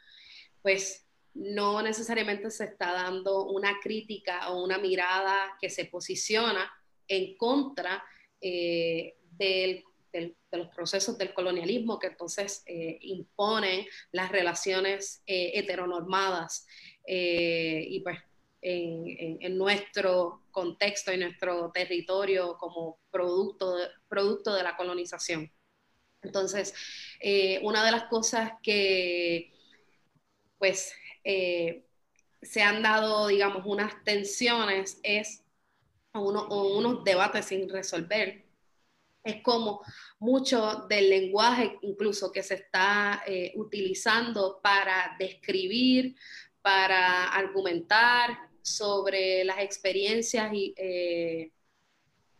pues 0.62 1.06
no 1.34 1.82
necesariamente 1.82 2.50
se 2.50 2.64
está 2.64 2.92
dando 2.92 3.46
una 3.46 3.78
crítica 3.80 4.50
o 4.50 4.64
una 4.64 4.78
mirada 4.78 5.56
que 5.60 5.70
se 5.70 5.84
posiciona 5.84 6.70
en 7.06 7.36
contra 7.36 8.02
eh, 8.40 9.16
de 9.32 9.84
los 10.52 10.68
procesos 10.74 11.18
del 11.18 11.34
colonialismo 11.34 11.98
que 11.98 12.08
entonces 12.08 12.62
eh, 12.66 12.98
imponen 13.02 13.86
las 14.10 14.32
relaciones 14.32 15.22
heteronormadas. 15.26 16.66
Y 17.06 18.00
pues 18.00 18.18
en, 18.60 19.38
en, 19.40 19.56
nuestro 19.56 20.42
contexto 20.50 21.12
y 21.12 21.18
nuestro 21.18 21.70
territorio 21.72 22.56
como 22.58 22.98
producto 23.10 23.76
de, 23.76 23.88
producto 24.08 24.54
de 24.54 24.62
la 24.62 24.76
colonización. 24.76 25.50
Entonces, 26.22 26.74
una 27.62 27.84
de 27.84 27.92
las 27.92 28.04
cosas 28.04 28.52
que 28.62 29.52
pues 30.58 30.92
se 32.42 32.62
han 32.62 32.82
dado, 32.82 33.28
digamos, 33.28 33.62
unas 33.64 34.02
tensiones 34.02 34.98
es 35.04 35.44
uno, 36.12 36.48
unos 36.48 37.04
debates 37.04 37.46
sin 37.46 37.68
resolver 37.68 38.48
es 39.28 39.42
como 39.42 39.82
mucho 40.18 40.86
del 40.88 41.10
lenguaje 41.10 41.78
incluso 41.82 42.32
que 42.32 42.42
se 42.42 42.54
está 42.54 43.22
eh, 43.26 43.52
utilizando 43.56 44.60
para 44.62 45.16
describir, 45.18 46.16
para 46.62 47.28
argumentar 47.28 48.47
sobre 48.62 49.44
las 49.44 49.58
experiencias 49.60 50.52
y, 50.52 50.74
eh, 50.76 51.52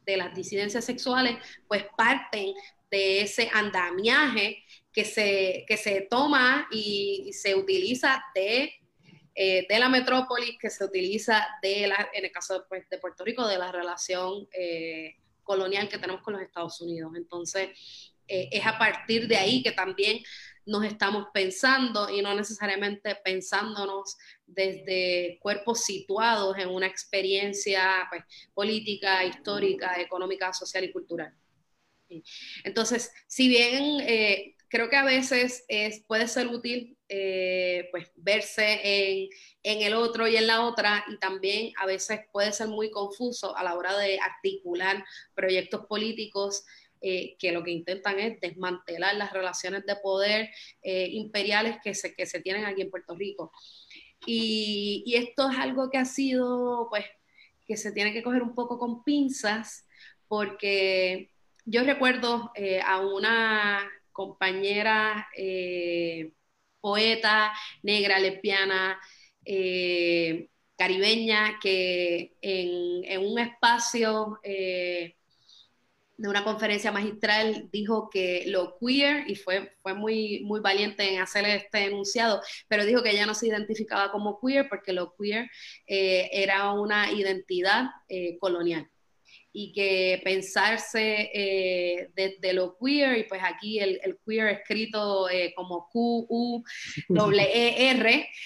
de 0.04 0.16
las 0.16 0.34
disidencias 0.34 0.84
sexuales, 0.84 1.36
pues 1.66 1.84
parten 1.96 2.54
de 2.90 3.22
ese 3.22 3.50
andamiaje 3.52 4.64
que 4.92 5.04
se, 5.04 5.64
que 5.68 5.76
se 5.76 6.02
toma 6.02 6.66
y, 6.70 7.30
se 7.32 7.54
utiliza 7.54 8.22
de, 8.34 8.72
eh, 9.34 9.66
de 9.68 9.78
la 9.78 9.88
metrópolis, 9.88 10.58
que 10.58 10.70
se 10.70 10.84
utiliza 10.84 11.46
de 11.62 11.86
la, 11.86 12.08
en 12.12 12.24
el 12.24 12.32
caso 12.32 12.54
de, 12.54 12.60
pues, 12.68 12.88
de 12.88 12.98
Puerto 12.98 13.24
Rico, 13.24 13.46
de 13.46 13.58
la 13.58 13.70
relación 13.70 14.48
colonial 15.42 15.88
que 15.88 15.98
tenemos 15.98 16.22
con 16.22 16.34
los 16.34 16.42
Estados 16.42 16.80
Unidos. 16.80 17.12
Entonces, 17.16 17.70
eh, 18.28 18.50
es 18.52 18.66
a 18.66 18.78
partir 18.78 19.26
de 19.26 19.36
ahí 19.36 19.62
que 19.62 19.72
también 19.72 20.22
nos 20.66 20.84
estamos 20.84 21.28
pensando 21.32 22.10
y 22.10 22.20
no 22.20 22.34
necesariamente 22.34 23.16
pensándonos 23.24 24.18
desde 24.48 25.38
cuerpos 25.40 25.84
situados 25.84 26.58
en 26.58 26.68
una 26.68 26.86
experiencia 26.86 28.06
pues, 28.10 28.24
política, 28.54 29.24
histórica, 29.24 30.00
económica, 30.00 30.52
social 30.52 30.84
y 30.84 30.92
cultural. 30.92 31.32
Entonces, 32.64 33.12
si 33.26 33.48
bien 33.48 34.00
eh, 34.00 34.54
creo 34.68 34.88
que 34.88 34.96
a 34.96 35.04
veces 35.04 35.64
es, 35.68 36.02
puede 36.06 36.26
ser 36.28 36.48
útil 36.48 36.96
eh, 37.08 37.88
pues 37.90 38.10
verse 38.16 39.28
en, 39.62 39.82
el 39.82 39.94
otro 39.94 40.28
y 40.28 40.36
en 40.36 40.46
la 40.46 40.66
otra 40.66 41.04
y 41.08 41.18
también 41.18 41.72
a 41.78 41.86
veces 41.86 42.20
puede 42.32 42.52
ser 42.52 42.68
muy 42.68 42.90
confuso 42.90 43.56
a 43.56 43.62
la 43.62 43.74
hora 43.76 43.96
de 43.98 44.18
articular 44.18 45.04
proyectos 45.34 45.86
políticos 45.86 46.64
eh, 47.00 47.36
que 47.38 47.52
lo 47.52 47.62
que 47.62 47.70
intentan 47.70 48.18
es 48.18 48.40
desmantelar 48.40 49.14
las 49.14 49.32
relaciones 49.32 49.86
de 49.86 49.96
poder 49.96 50.50
imperiales 50.82 51.76
que 51.82 51.94
se, 51.94 52.14
que 52.14 52.26
se 52.26 52.40
tienen 52.40 52.64
aquí 52.64 52.82
en 52.82 52.90
Puerto 52.90 53.14
Rico. 53.14 53.52
Y, 54.26 55.14
esto 55.16 55.50
es 55.50 55.58
algo 55.58 55.90
que 55.90 55.98
ha 55.98 56.04
sido, 56.04 56.88
pues, 56.90 57.04
que 57.66 57.76
se 57.76 57.92
tiene 57.92 58.12
que 58.12 58.22
coger 58.22 58.42
un 58.42 58.54
poco 58.54 58.78
con 58.78 59.04
pinzas 59.04 59.86
porque 60.28 61.30
yo 61.64 61.84
recuerdo 61.84 62.52
a 62.84 63.00
una 63.00 63.88
compañera 64.18 65.28
eh, 65.36 66.32
poeta 66.80 67.52
negra, 67.84 68.18
lesbiana, 68.18 68.98
eh, 69.44 70.50
caribeña, 70.76 71.60
que 71.62 72.36
en, 72.40 73.20
un 73.24 73.38
espacio 73.38 74.40
eh, 74.42 75.17
de 76.18 76.28
una 76.28 76.44
conferencia 76.44 76.90
magistral 76.90 77.68
dijo 77.72 78.10
que 78.10 78.44
lo 78.48 78.76
queer, 78.78 79.30
y 79.30 79.36
fue, 79.36 79.72
fue 79.82 79.94
muy, 79.94 80.40
muy 80.44 80.60
valiente 80.60 81.14
en 81.14 81.20
hacer 81.20 81.46
este 81.46 81.84
enunciado, 81.84 82.42
pero 82.66 82.84
dijo 82.84 83.02
que 83.02 83.12
ella 83.12 83.24
no 83.24 83.34
se 83.34 83.46
identificaba 83.46 84.10
como 84.10 84.40
queer 84.40 84.68
porque 84.68 84.92
lo 84.92 85.14
queer 85.16 85.48
era 85.86 86.72
una 86.72 87.12
identidad 87.12 87.86
colonial. 88.40 88.90
Y 89.50 89.72
que 89.72 90.20
pensarse 90.22 91.30
eh, 91.32 92.10
desde 92.14 92.52
lo 92.52 92.76
queer, 92.76 93.16
y 93.18 93.24
pues 93.24 93.40
aquí 93.42 93.78
el, 93.80 94.18
queer 94.26 94.48
escrito 94.48 95.28
eh, 95.30 95.52
como 95.56 95.88
Q-U-E-R, 95.90 96.68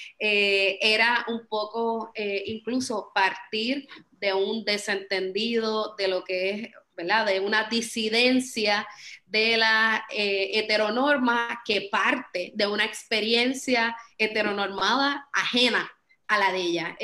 eh, 0.20 0.78
era 0.80 1.24
un 1.28 1.46
poco 1.48 2.12
incluso 2.46 3.10
partir 3.14 3.88
de 4.12 4.32
un 4.32 4.64
desentendido 4.64 5.96
de 5.96 6.08
lo 6.08 6.22
que 6.22 6.50
es, 6.50 6.68
De 6.94 7.40
una 7.40 7.68
disidencia 7.68 8.86
de 9.26 9.56
la 9.56 10.04
heteronorma 10.10 11.62
que 11.64 11.88
parte 11.90 12.52
de 12.54 12.66
una 12.66 12.84
experiencia 12.84 13.96
heteronormada 14.18 15.28
ajena 15.32 15.90
a 16.28 16.38
la 16.38 16.52
de 16.52 16.58
ella. 16.58 16.96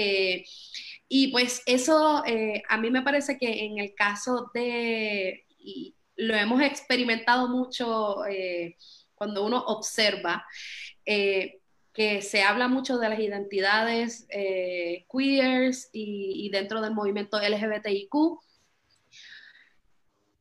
Y 1.09 1.29
pues 1.29 1.63
eso 1.65 2.23
eh, 2.27 2.63
a 2.69 2.77
mí 2.77 2.91
me 2.91 3.03
parece 3.03 3.39
que 3.39 3.65
en 3.65 3.79
el 3.79 3.95
caso 3.95 4.51
de, 4.53 5.47
y 5.59 5.97
lo 6.17 6.35
hemos 6.35 6.61
experimentado 6.63 7.49
mucho 7.49 8.27
eh, 8.27 8.77
cuando 9.15 9.45
uno 9.47 9.59
observa, 9.59 10.45
eh, 11.07 11.61
que 11.95 12.21
se 12.21 12.43
habla 12.43 12.69
mucho 12.69 12.99
de 12.99 13.09
las 13.09 13.19
identidades 13.19 14.29
queers 15.11 15.89
y, 15.93 16.47
y, 16.47 16.51
dentro 16.51 16.81
del 16.81 16.95
movimiento 16.95 17.41
LGBTIQ, 17.41 18.39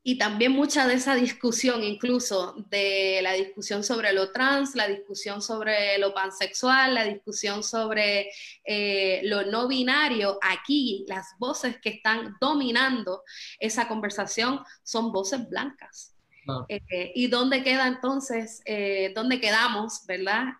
y 0.10 0.18
también 0.18 0.54
mucha 0.54 0.88
de 0.88 0.94
esa 0.94 1.16
discusión, 1.16 1.84
incluso 1.84 2.56
de 2.70 3.20
la 3.22 3.34
discusión 3.34 3.84
sobre 3.84 4.14
lo 4.14 4.32
trans, 4.32 4.74
la 4.74 4.88
discusión 4.88 5.42
sobre 5.42 5.98
lo 5.98 6.14
pansexual, 6.14 6.96
la 6.96 7.04
discusión 7.04 7.62
sobre 7.62 8.30
eh, 8.64 9.20
lo 9.26 9.44
no 9.48 9.68
binario, 9.68 10.40
aquí 10.42 11.04
las 11.10 11.36
voces 11.40 11.82
que 11.82 11.90
están 11.90 12.38
dominando 12.40 13.24
esa 13.60 13.90
conversación 13.90 14.62
son 14.82 15.12
voces 15.12 15.50
blancas. 15.50 16.16
Eh, 16.70 17.12
¿Y 17.14 17.28
dónde 17.28 17.62
queda 17.62 17.86
entonces, 17.86 18.62
eh, 18.64 19.12
dónde 19.14 19.42
quedamos, 19.42 20.06
verdad? 20.08 20.54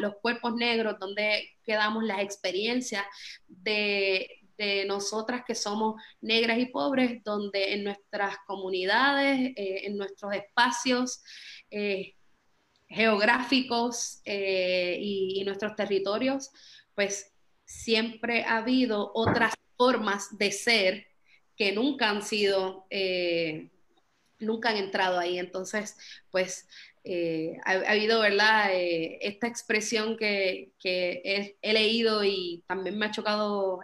los 0.00 0.16
cuerpos 0.16 0.54
negros, 0.54 0.98
dónde 1.00 1.56
quedamos 1.64 2.04
las 2.04 2.20
experiencias 2.20 3.06
de, 3.48 4.45
de 4.56 4.84
nosotras 4.86 5.42
que 5.46 5.54
somos 5.54 6.00
negras 6.20 6.58
y 6.58 6.66
pobres, 6.66 7.22
donde 7.24 7.74
en 7.74 7.84
nuestras 7.84 8.36
comunidades, 8.46 9.52
eh, 9.56 9.82
en 9.84 9.96
nuestros 9.96 10.34
espacios 10.34 11.22
eh, 11.70 12.14
geográficos 12.88 14.20
eh, 14.24 14.98
y, 15.00 15.44
nuestros 15.44 15.74
territorios, 15.76 16.50
pues 16.94 17.32
siempre 17.64 18.44
ha 18.44 18.58
habido 18.58 19.12
otras 19.14 19.54
formas 19.76 20.36
de 20.38 20.52
ser 20.52 21.06
que 21.56 21.72
nunca 21.72 22.10
han 22.10 22.22
sido, 22.22 22.86
nunca 24.38 24.70
han 24.70 24.76
entrado 24.76 25.18
ahí. 25.18 25.38
Entonces, 25.38 25.96
pues 26.30 26.68
ha, 27.64 27.72
habido, 27.90 28.20
¿verdad? 28.20 28.70
esta 28.72 29.46
expresión 29.46 30.16
que, 30.16 30.72
que 30.80 31.56
he, 31.60 31.72
leído 31.72 32.24
y 32.24 32.64
también 32.66 32.98
me 32.98 33.06
ha 33.06 33.10
chocado 33.10 33.80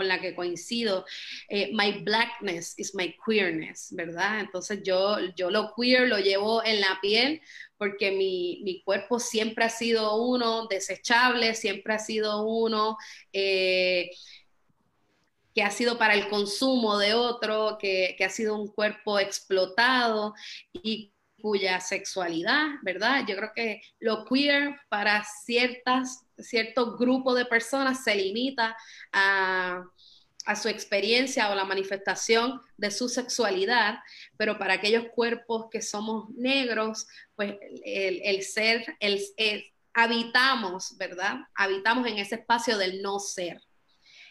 con 0.00 0.08
la 0.08 0.18
que 0.18 0.34
coincido, 0.34 1.04
eh, 1.50 1.72
my 1.74 2.02
blackness 2.02 2.72
is 2.78 2.94
my 2.94 3.14
queerness, 3.22 3.88
¿verdad? 3.90 4.40
Entonces 4.40 4.80
yo, 4.82 5.18
yo 5.36 5.50
lo 5.50 5.74
queer 5.76 6.08
lo 6.08 6.18
llevo 6.18 6.64
en 6.64 6.80
la 6.80 6.98
piel 7.02 7.42
porque 7.76 8.10
mi, 8.10 8.62
mi 8.64 8.82
cuerpo 8.82 9.20
siempre 9.20 9.66
ha 9.66 9.68
sido 9.68 10.16
uno 10.16 10.66
desechable, 10.68 11.54
siempre 11.54 11.92
ha 11.92 11.98
sido 11.98 12.46
uno... 12.46 12.96
Eh, 13.30 14.10
que 15.52 15.64
ha 15.64 15.70
sido 15.72 15.98
para 15.98 16.14
el 16.14 16.28
consumo 16.28 16.96
de 16.96 17.12
otro, 17.12 17.76
que, 17.76 18.14
que 18.16 18.24
ha 18.24 18.30
sido 18.30 18.54
un 18.54 18.68
cuerpo 18.68 19.18
explotado 19.18 20.32
y 20.72 21.12
cuya 21.40 21.80
sexualidad, 21.80 22.66
¿verdad? 22.82 23.24
Yo 23.26 23.36
creo 23.36 23.52
que 23.54 23.82
lo 23.98 24.24
queer 24.24 24.80
para 24.88 25.24
ciertas, 25.24 26.24
cierto 26.38 26.96
grupo 26.96 27.34
de 27.34 27.44
personas 27.44 28.04
se 28.04 28.14
limita 28.14 28.76
a, 29.12 29.84
a 30.46 30.56
su 30.56 30.68
experiencia 30.68 31.50
o 31.50 31.54
la 31.54 31.64
manifestación 31.64 32.60
de 32.76 32.90
su 32.90 33.08
sexualidad, 33.08 33.98
pero 34.36 34.58
para 34.58 34.74
aquellos 34.74 35.04
cuerpos 35.14 35.66
que 35.70 35.82
somos 35.82 36.30
negros, 36.30 37.06
pues 37.36 37.54
el, 37.84 38.42
ser, 38.42 38.96
el, 39.00 39.22
habitamos, 39.92 40.96
¿verdad? 40.96 41.40
Habitamos 41.54 42.06
en 42.06 42.18
ese 42.18 42.36
espacio 42.36 42.78
del 42.78 43.02
no 43.02 43.18
ser. 43.18 43.60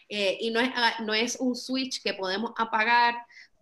Eh, 0.08 0.38
y 0.40 0.50
no 0.50 0.58
es, 0.58 0.70
ah, 0.74 0.96
no 1.04 1.14
es 1.14 1.36
un 1.36 1.54
switch 1.54 2.02
que 2.02 2.14
podemos 2.14 2.52
apagar 2.58 3.14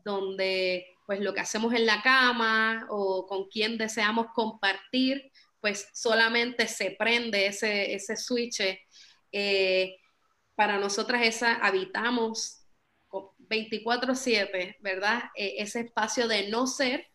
donde 0.03 0.87
pues 1.09 1.21
lo 1.21 1.33
que 1.33 1.40
hacemos 1.40 1.73
en 1.73 1.87
la 1.87 2.03
cama 2.03 2.87
o 2.90 3.27
con 3.27 3.49
quien 3.49 3.79
deseamos 3.79 4.27
compartir, 4.35 5.33
pues 5.59 5.88
solamente 5.94 6.68
se 6.68 6.90
prende 6.99 7.47
ese, 7.47 7.94
ese 7.94 8.14
switch. 8.14 8.61
Eh, 9.33 9.97
para 10.55 10.77
nosotras 10.77 11.23
esa 11.23 11.55
habitamos 11.55 12.66
24/7, 13.38 14.77
¿verdad? 14.81 15.23
E, 15.35 15.55
ese 15.62 15.81
espacio 15.81 16.29
de 16.29 16.51
no 16.51 16.66
ser 16.66 17.07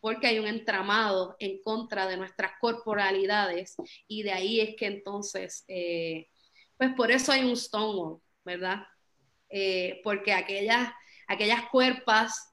porque 0.00 0.28
hay 0.28 0.38
un 0.38 0.46
entramado 0.46 1.36
en 1.38 1.60
contra 1.62 2.06
de 2.06 2.16
nuestras 2.16 2.52
corporalidades 2.58 3.74
y 4.08 4.22
de 4.22 4.32
ahí 4.32 4.60
es 4.60 4.76
que 4.76 4.86
entonces, 4.86 5.66
eh, 5.68 6.26
pues 6.78 6.94
por 6.94 7.10
eso 7.10 7.32
hay 7.32 7.44
un 7.44 7.58
Stonewall, 7.58 8.22
¿verdad? 8.46 8.78
Eh, 9.50 10.00
porque 10.02 10.32
aquellas, 10.32 10.90
aquellas 11.28 11.68
cuerpas 11.68 12.51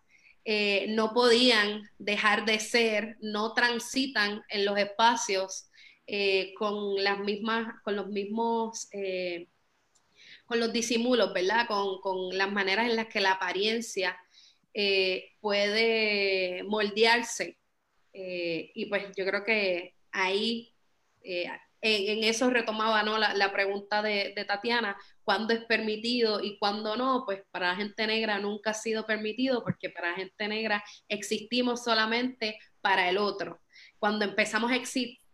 eh, 0.51 0.87
no 0.89 1.13
podían 1.13 1.83
dejar 1.99 2.45
de 2.45 2.59
ser, 2.59 3.17
no 3.21 3.53
transitan 3.53 4.41
en 4.49 4.65
los 4.65 4.77
espacios 4.77 5.65
con 6.57 6.95
las 7.03 7.19
mismas, 7.19 7.67
con 7.83 7.95
los 7.95 8.07
mismos 8.07 8.89
con 10.49 10.59
los 10.59 10.73
disimulos, 10.73 11.31
¿verdad? 11.31 11.67
Con, 11.67 12.35
las 12.35 12.51
maneras 12.51 12.89
en 12.89 12.95
las 12.95 13.05
que 13.05 13.21
la 13.21 13.33
apariencia 13.33 14.17
eh, 14.73 15.35
puede 15.39 16.63
moldearse. 16.63 17.59
Eh, 18.13 18.71
y 18.73 18.87
pues 18.87 19.05
yo 19.15 19.25
creo 19.27 19.43
que 19.43 19.93
ahí, 20.11 20.73
eh, 21.21 21.45
en, 21.81 22.23
eso 22.23 22.49
retomaba 22.49 23.03
¿no? 23.03 23.19
la, 23.19 23.51
pregunta 23.53 24.01
de, 24.01 24.33
Tatiana, 24.47 24.97
¿cuándo 25.29 25.53
es 25.53 25.63
permitido 25.65 26.43
y 26.43 26.57
cuándo 26.57 26.95
no? 26.97 27.21
Pues 27.23 27.43
para 27.51 27.67
la 27.67 27.75
gente 27.75 28.07
negra 28.07 28.39
nunca 28.39 28.71
ha 28.71 28.73
sido 28.73 29.05
permitido 29.05 29.63
porque 29.63 29.91
para 29.91 30.09
la 30.09 30.15
gente 30.15 30.47
negra 30.47 30.83
existimos 31.07 31.83
solamente 31.83 32.57
para 32.81 33.07
el 33.07 33.19
otro. 33.19 33.61
Cuando 33.99 34.25
empezamos 34.25 34.71
a 34.71 34.75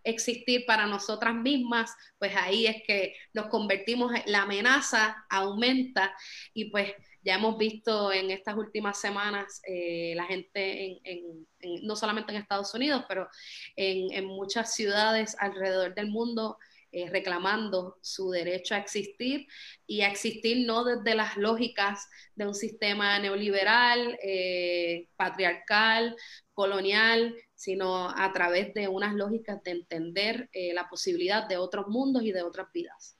existir 0.03 0.65
para 0.65 0.85
nosotras 0.85 1.33
mismas, 1.33 1.95
pues 2.19 2.35
ahí 2.35 2.67
es 2.67 2.83
que 2.85 3.15
nos 3.33 3.45
convertimos, 3.45 4.11
la 4.25 4.41
amenaza 4.41 5.15
aumenta 5.29 6.13
y 6.53 6.71
pues 6.71 6.91
ya 7.21 7.35
hemos 7.35 7.57
visto 7.57 8.11
en 8.11 8.31
estas 8.31 8.57
últimas 8.57 8.99
semanas 8.99 9.61
eh, 9.65 10.11
la 10.17 10.25
gente, 10.25 10.99
en, 11.05 11.47
no 11.83 11.95
solamente 11.95 12.33
en 12.33 12.41
Estados 12.41 12.73
Unidos, 12.73 13.05
pero 13.07 13.29
en, 13.77 14.25
muchas 14.25 14.73
ciudades 14.73 15.37
alrededor 15.39 15.95
del 15.95 16.07
mundo 16.07 16.57
eh, 16.95 17.09
reclamando 17.09 17.97
su 18.01 18.31
derecho 18.31 18.75
a 18.75 18.79
existir 18.79 19.47
y 19.85 20.01
a 20.01 20.09
existir 20.09 20.65
no 20.65 20.83
desde 20.83 21.15
las 21.15 21.37
lógicas 21.37 22.07
de 22.35 22.47
un 22.47 22.55
sistema 22.55 23.19
neoliberal, 23.19 24.17
eh, 24.23 25.09
patriarcal, 25.15 26.15
colonial, 26.53 27.35
sino 27.53 28.09
a 28.09 28.31
través 28.33 28.73
de 28.73 28.87
unas 28.87 29.13
lógicas 29.13 29.61
de 29.63 29.71
entender 29.71 30.49
la 30.73 30.87
posibilidad 30.87 31.47
de 31.47 31.57
otros 31.57 31.87
mundos 31.87 32.23
y 32.23 32.31
de 32.31 32.41
otras 32.43 32.71
vidas. 32.71 33.17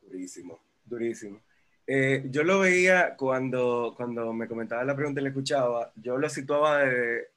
Durísimo, 0.00 0.60
durísimo. 0.84 1.40
Eh, 1.86 2.24
yo 2.30 2.44
lo 2.44 2.60
veía 2.60 3.16
cuando, 3.16 3.94
cuando 3.96 4.32
me 4.32 4.46
comentaba 4.46 4.84
la 4.84 4.94
pregunta 4.94 5.20
y 5.20 5.24
le 5.24 5.30
escuchaba, 5.30 5.92
yo 5.96 6.16
lo 6.16 6.28
situaba 6.28 6.84
de 6.84 7.28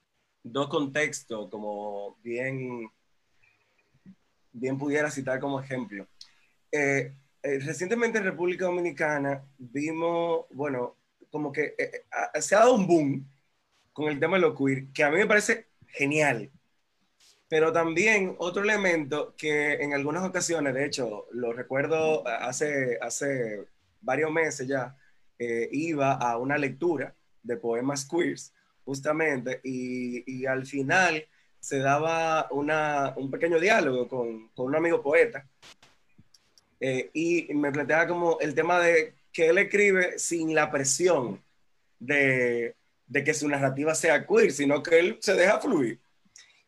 dos 0.43 0.67
contextos, 0.67 1.49
como 1.49 2.17
bien, 2.23 2.87
bien 4.55 4.77
pudiera 4.77 5.11
citar 5.11 5.39
como 5.39 5.59
ejemplo. 5.59 6.07
Eh, 6.71 7.13
eh, 7.43 7.59
recientemente 7.59 8.17
en 8.17 8.23
República 8.23 8.65
Dominicana 8.65 9.43
vimos, 9.57 10.45
bueno, 10.51 10.95
como 11.29 11.51
que 11.51 11.75
se 12.39 12.55
ha 12.55 12.59
dado 12.59 12.75
un 12.75 12.87
boom 12.87 13.27
con 13.93 14.11
el 14.11 14.19
tema 14.19 14.37
de 14.37 14.41
lo 14.41 14.55
queer, 14.55 14.87
que 14.93 15.03
a 15.03 15.09
mí 15.09 15.17
me 15.17 15.25
parece 15.25 15.67
genial. 15.87 16.49
Pero 17.47 17.71
también 17.71 18.35
otro 18.39 18.63
elemento 18.63 19.35
que 19.37 19.73
en 19.73 19.93
algunas 19.93 20.23
ocasiones, 20.23 20.73
de 20.73 20.85
hecho, 20.85 21.27
lo 21.31 21.53
recuerdo 21.53 22.27
hace, 22.27 22.97
hace 23.01 23.65
varios 24.01 24.31
meses 24.31 24.67
ya, 24.67 24.97
eh, 25.37 25.69
iba 25.71 26.13
a 26.13 26.37
una 26.37 26.57
lectura 26.57 27.13
de 27.43 27.57
poemas 27.57 28.05
queers, 28.05 28.53
justamente, 28.83 29.59
y, 29.63 30.45
al 30.45 30.65
final 30.65 31.25
se 31.65 31.80
daba 31.80 32.47
un 32.51 33.32
pequeño 33.32 33.60
diálogo 33.60 34.08
con, 34.08 34.51
un 34.56 34.75
amigo 34.75 35.01
poeta, 35.01 35.47
eh, 36.80 37.10
y 37.12 37.51
me 37.56 37.71
planteaba 37.71 38.08
como 38.08 38.39
el 38.39 38.54
tema 38.54 38.80
de 38.80 39.15
que 39.34 39.47
él 39.47 39.58
escribe 39.58 40.19
sin 40.19 40.54
la 40.54 40.69
presión 40.69 41.41
de, 41.97 42.75
que 43.12 43.34
su 43.34 43.47
narrativa 43.49 43.95
sea 43.95 44.28
queer, 44.28 44.51
sino 44.51 44.84
que 44.84 44.99
él 44.99 45.17
se 45.19 45.34
deja 45.34 45.60
fluir. 45.60 45.99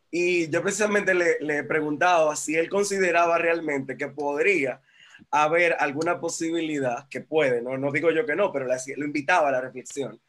Y 0.09 0.49
yo 0.49 0.63
precisamente 0.63 1.13
le, 1.13 1.37
le 1.41 1.63
preguntaba 1.63 2.35
si 2.35 2.55
él 2.55 2.67
consideraba 2.67 3.37
realmente 3.37 3.97
que 3.97 4.07
podría 4.07 4.81
haber 5.29 5.75
alguna 5.79 6.19
posibilidad, 6.19 7.07
que 7.07 7.21
puede, 7.21 7.61
no, 7.61 7.77
no 7.77 7.91
digo 7.91 8.09
yo 8.09 8.25
que 8.25 8.35
no, 8.35 8.51
pero 8.51 8.65
lo 8.65 9.05
invitaba 9.05 9.49
a 9.49 9.51
la 9.51 9.61
reflexión, 9.61 10.19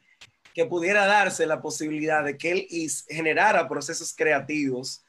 que 0.53 0.65
pudiera 0.65 1.05
darse 1.05 1.45
la 1.45 1.61
posibilidad 1.61 2.23
de 2.23 2.37
que 2.37 2.51
él 2.51 2.67
generara 3.07 3.67
procesos 3.67 4.13
creativos 4.15 5.03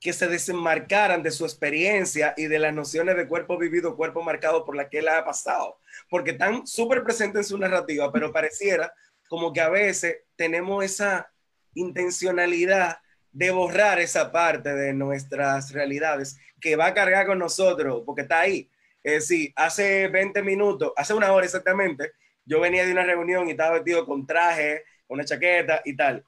que 0.00 0.12
se 0.12 0.28
desenmarcaran 0.28 1.22
de 1.22 1.30
su 1.30 1.44
experiencia 1.44 2.34
y 2.36 2.46
de 2.46 2.58
las 2.58 2.72
nociones 2.72 3.16
de 3.16 3.26
cuerpo 3.26 3.58
vivido, 3.58 3.96
cuerpo 3.96 4.22
marcado 4.22 4.64
por 4.64 4.76
la 4.76 4.88
que 4.88 4.98
él 4.98 5.08
ha 5.08 5.24
pasado, 5.24 5.78
porque 6.08 6.32
están 6.32 6.66
súper 6.66 7.02
presentes 7.02 7.40
en 7.40 7.44
su 7.44 7.58
narrativa, 7.58 8.12
pero 8.12 8.32
pareciera 8.32 8.92
como 9.28 9.52
que 9.52 9.60
a 9.60 9.68
veces 9.68 10.18
tenemos 10.36 10.84
esa 10.84 11.30
intencionalidad 11.74 12.98
de 13.32 13.50
borrar 13.50 14.00
esa 14.00 14.32
parte 14.32 14.74
de 14.74 14.92
nuestras 14.92 15.72
realidades 15.72 16.38
que 16.60 16.76
va 16.76 16.86
a 16.86 16.94
cargar 16.94 17.26
con 17.26 17.38
nosotros, 17.38 18.02
porque 18.06 18.22
está 18.22 18.40
ahí. 18.40 18.70
Es 19.02 19.28
decir, 19.28 19.52
hace 19.56 20.08
20 20.08 20.42
minutos, 20.42 20.92
hace 20.96 21.14
una 21.14 21.32
hora 21.32 21.46
exactamente, 21.46 22.12
yo 22.48 22.60
venía 22.60 22.84
de 22.84 22.92
una 22.92 23.04
reunión 23.04 23.46
y 23.46 23.52
estaba 23.52 23.74
vestido 23.74 24.06
con 24.06 24.26
traje, 24.26 24.84
con 25.06 25.16
una 25.16 25.24
chaqueta 25.24 25.82
y 25.84 25.94
tal. 25.94 26.24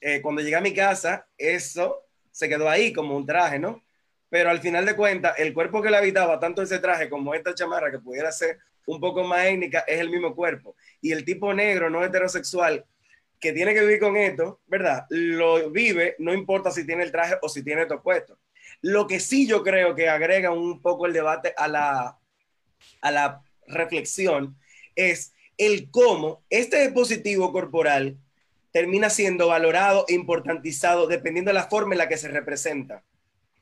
Eh, 0.00 0.20
cuando 0.22 0.40
llegué 0.40 0.56
a 0.56 0.60
mi 0.60 0.72
casa, 0.72 1.26
eso 1.36 2.06
se 2.30 2.48
quedó 2.48 2.68
ahí 2.70 2.92
como 2.92 3.16
un 3.16 3.26
traje, 3.26 3.58
¿no? 3.58 3.82
Pero 4.28 4.50
al 4.50 4.60
final 4.60 4.86
de 4.86 4.96
cuentas, 4.96 5.34
el 5.38 5.52
cuerpo 5.52 5.82
que 5.82 5.90
le 5.90 5.96
habitaba, 5.96 6.38
tanto 6.38 6.62
ese 6.62 6.78
traje 6.78 7.08
como 7.08 7.34
esta 7.34 7.54
chamarra, 7.54 7.90
que 7.90 7.98
pudiera 7.98 8.30
ser 8.30 8.58
un 8.86 9.00
poco 9.00 9.24
más 9.24 9.46
étnica, 9.46 9.80
es 9.80 10.00
el 10.00 10.10
mismo 10.10 10.34
cuerpo. 10.34 10.76
Y 11.00 11.12
el 11.12 11.24
tipo 11.24 11.52
negro, 11.52 11.90
no 11.90 12.04
heterosexual, 12.04 12.84
que 13.40 13.52
tiene 13.52 13.74
que 13.74 13.80
vivir 13.80 14.00
con 14.00 14.16
esto, 14.16 14.60
¿verdad? 14.66 15.06
Lo 15.10 15.70
vive, 15.70 16.14
no 16.18 16.32
importa 16.32 16.70
si 16.70 16.86
tiene 16.86 17.02
el 17.02 17.12
traje 17.12 17.36
o 17.42 17.48
si 17.48 17.62
tiene 17.64 17.82
esto 17.82 18.02
puesto. 18.02 18.38
Lo 18.80 19.06
que 19.06 19.20
sí 19.20 19.46
yo 19.46 19.62
creo 19.62 19.94
que 19.94 20.08
agrega 20.08 20.50
un 20.50 20.80
poco 20.80 21.06
el 21.06 21.12
debate 21.12 21.52
a 21.56 21.68
la, 21.68 22.18
a 23.00 23.10
la 23.10 23.42
reflexión 23.66 24.56
es 24.94 25.34
el 25.58 25.90
cómo 25.90 26.42
este 26.50 26.82
dispositivo 26.82 27.52
corporal 27.52 28.16
termina 28.72 29.08
siendo 29.08 29.48
valorado 29.48 30.04
e 30.08 30.14
importantizado 30.14 31.06
dependiendo 31.06 31.50
de 31.50 31.54
la 31.54 31.68
forma 31.68 31.94
en 31.94 31.98
la 31.98 32.08
que 32.08 32.18
se 32.18 32.28
representa. 32.28 33.04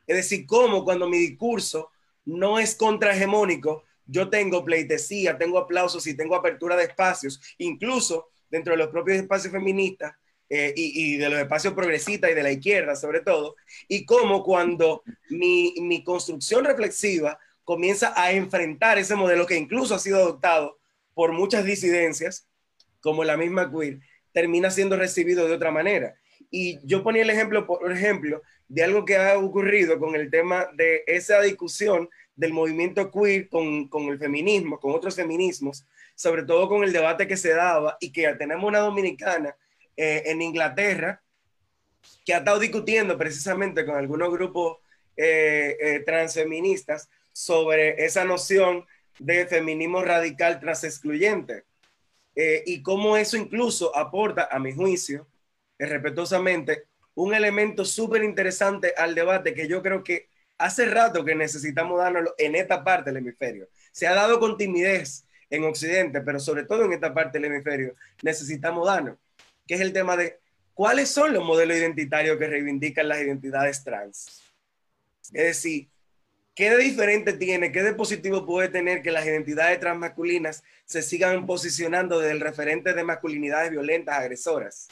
Es 0.06 0.16
decir, 0.16 0.46
cómo 0.46 0.84
cuando 0.84 1.08
mi 1.08 1.18
discurso 1.18 1.90
no 2.24 2.58
es 2.58 2.74
contrahegemónico, 2.74 3.84
yo 4.06 4.30
tengo 4.30 4.64
pleitesía, 4.64 5.38
tengo 5.38 5.58
aplausos 5.58 6.06
y 6.06 6.16
tengo 6.16 6.34
apertura 6.34 6.76
de 6.76 6.84
espacios, 6.84 7.40
incluso 7.58 8.28
dentro 8.50 8.72
de 8.72 8.78
los 8.78 8.88
propios 8.88 9.18
espacios 9.18 9.52
feministas, 9.52 10.14
eh, 10.54 10.74
y, 10.76 11.16
de 11.16 11.30
los 11.30 11.38
espacios 11.38 11.72
progresistas 11.72 12.30
y 12.30 12.34
de 12.34 12.42
la 12.42 12.52
izquierda 12.52 12.94
sobre 12.94 13.20
todo, 13.20 13.56
y 13.88 14.04
cómo 14.04 14.42
cuando 14.42 15.02
mi, 15.30 15.72
mi, 15.80 16.04
construcción 16.04 16.66
reflexiva 16.66 17.38
comienza 17.64 18.12
a 18.14 18.32
enfrentar 18.32 18.98
ese 18.98 19.14
modelo 19.14 19.46
que 19.46 19.56
incluso 19.56 19.94
ha 19.94 19.98
sido 19.98 20.18
adoptado 20.18 20.78
por 21.14 21.32
muchas 21.32 21.64
disidencias, 21.64 22.48
como 23.00 23.24
la 23.24 23.36
misma 23.36 23.70
queer, 23.70 24.00
termina 24.32 24.70
siendo 24.70 24.96
recibido 24.96 25.46
de 25.46 25.54
otra 25.54 25.70
manera. 25.70 26.14
Y 26.50 26.78
yo 26.86 27.02
ponía 27.02 27.22
el 27.22 27.30
ejemplo, 27.30 27.66
por 27.66 27.90
ejemplo, 27.90 28.42
de 28.68 28.82
algo 28.82 29.04
que 29.04 29.16
ha 29.16 29.38
ocurrido 29.38 29.98
con 29.98 30.14
el 30.14 30.30
tema 30.30 30.68
de 30.74 31.04
esa 31.06 31.40
discusión 31.40 32.08
del 32.34 32.52
movimiento 32.52 33.10
queer 33.10 33.48
con, 33.48 33.88
con 33.88 34.04
el 34.04 34.18
feminismo, 34.18 34.80
con 34.80 34.92
otros 34.92 35.14
feminismos, 35.14 35.86
sobre 36.14 36.44
todo 36.44 36.68
con 36.68 36.84
el 36.84 36.92
debate 36.92 37.26
que 37.26 37.36
se 37.36 37.50
daba 37.50 37.96
y 38.00 38.12
que 38.12 38.26
tenemos 38.34 38.66
una 38.66 38.78
dominicana 38.78 39.56
eh, 39.96 40.22
en 40.26 40.40
Inglaterra, 40.40 41.22
que 42.24 42.34
ha 42.34 42.38
estado 42.38 42.58
discutiendo 42.58 43.18
precisamente 43.18 43.84
con 43.84 43.96
algunos 43.96 44.32
grupos 44.32 44.78
eh, 45.16 45.76
eh, 45.80 46.00
transfeministas 46.06 47.10
sobre 47.32 48.04
esa 48.04 48.24
noción 48.24 48.86
de 49.18 49.46
feminismo 49.46 50.02
radical 50.02 50.60
tras 50.60 50.84
excluyente. 50.84 51.64
Eh, 52.34 52.62
y 52.66 52.82
cómo 52.82 53.16
eso 53.16 53.36
incluso 53.36 53.94
aporta, 53.96 54.48
a 54.50 54.58
mi 54.58 54.72
juicio, 54.72 55.26
eh, 55.78 55.86
respetuosamente, 55.86 56.84
un 57.14 57.34
elemento 57.34 57.84
súper 57.84 58.24
interesante 58.24 58.94
al 58.96 59.14
debate 59.14 59.54
que 59.54 59.68
yo 59.68 59.82
creo 59.82 60.02
que 60.02 60.28
hace 60.56 60.86
rato 60.86 61.24
que 61.24 61.34
necesitamos 61.34 61.98
darnos 61.98 62.30
en 62.38 62.54
esta 62.54 62.82
parte 62.82 63.10
del 63.10 63.18
hemisferio. 63.18 63.68
Se 63.90 64.06
ha 64.06 64.14
dado 64.14 64.40
con 64.40 64.56
timidez 64.56 65.26
en 65.50 65.64
Occidente, 65.64 66.22
pero 66.22 66.40
sobre 66.40 66.64
todo 66.64 66.84
en 66.84 66.94
esta 66.94 67.12
parte 67.12 67.38
del 67.38 67.50
hemisferio, 67.50 67.94
necesitamos 68.22 68.86
darnos, 68.86 69.18
que 69.66 69.74
es 69.74 69.80
el 69.80 69.92
tema 69.92 70.16
de 70.16 70.38
cuáles 70.72 71.10
son 71.10 71.34
los 71.34 71.44
modelos 71.44 71.76
identitarios 71.76 72.38
que 72.38 72.46
reivindican 72.46 73.08
las 73.08 73.20
identidades 73.20 73.84
trans. 73.84 74.42
Es 75.32 75.44
decir, 75.44 75.88
¿qué 76.54 76.70
de 76.70 76.78
diferente 76.78 77.32
tiene, 77.32 77.72
qué 77.72 77.82
de 77.82 77.94
positivo 77.94 78.44
puede 78.46 78.68
tener 78.68 79.02
que 79.02 79.10
las 79.10 79.26
identidades 79.26 79.80
transmasculinas 79.80 80.62
se 80.84 81.02
sigan 81.02 81.46
posicionando 81.46 82.18
desde 82.18 82.32
el 82.32 82.40
referente 82.40 82.94
de 82.94 83.04
masculinidades 83.04 83.70
violentas, 83.70 84.18
agresoras? 84.18 84.88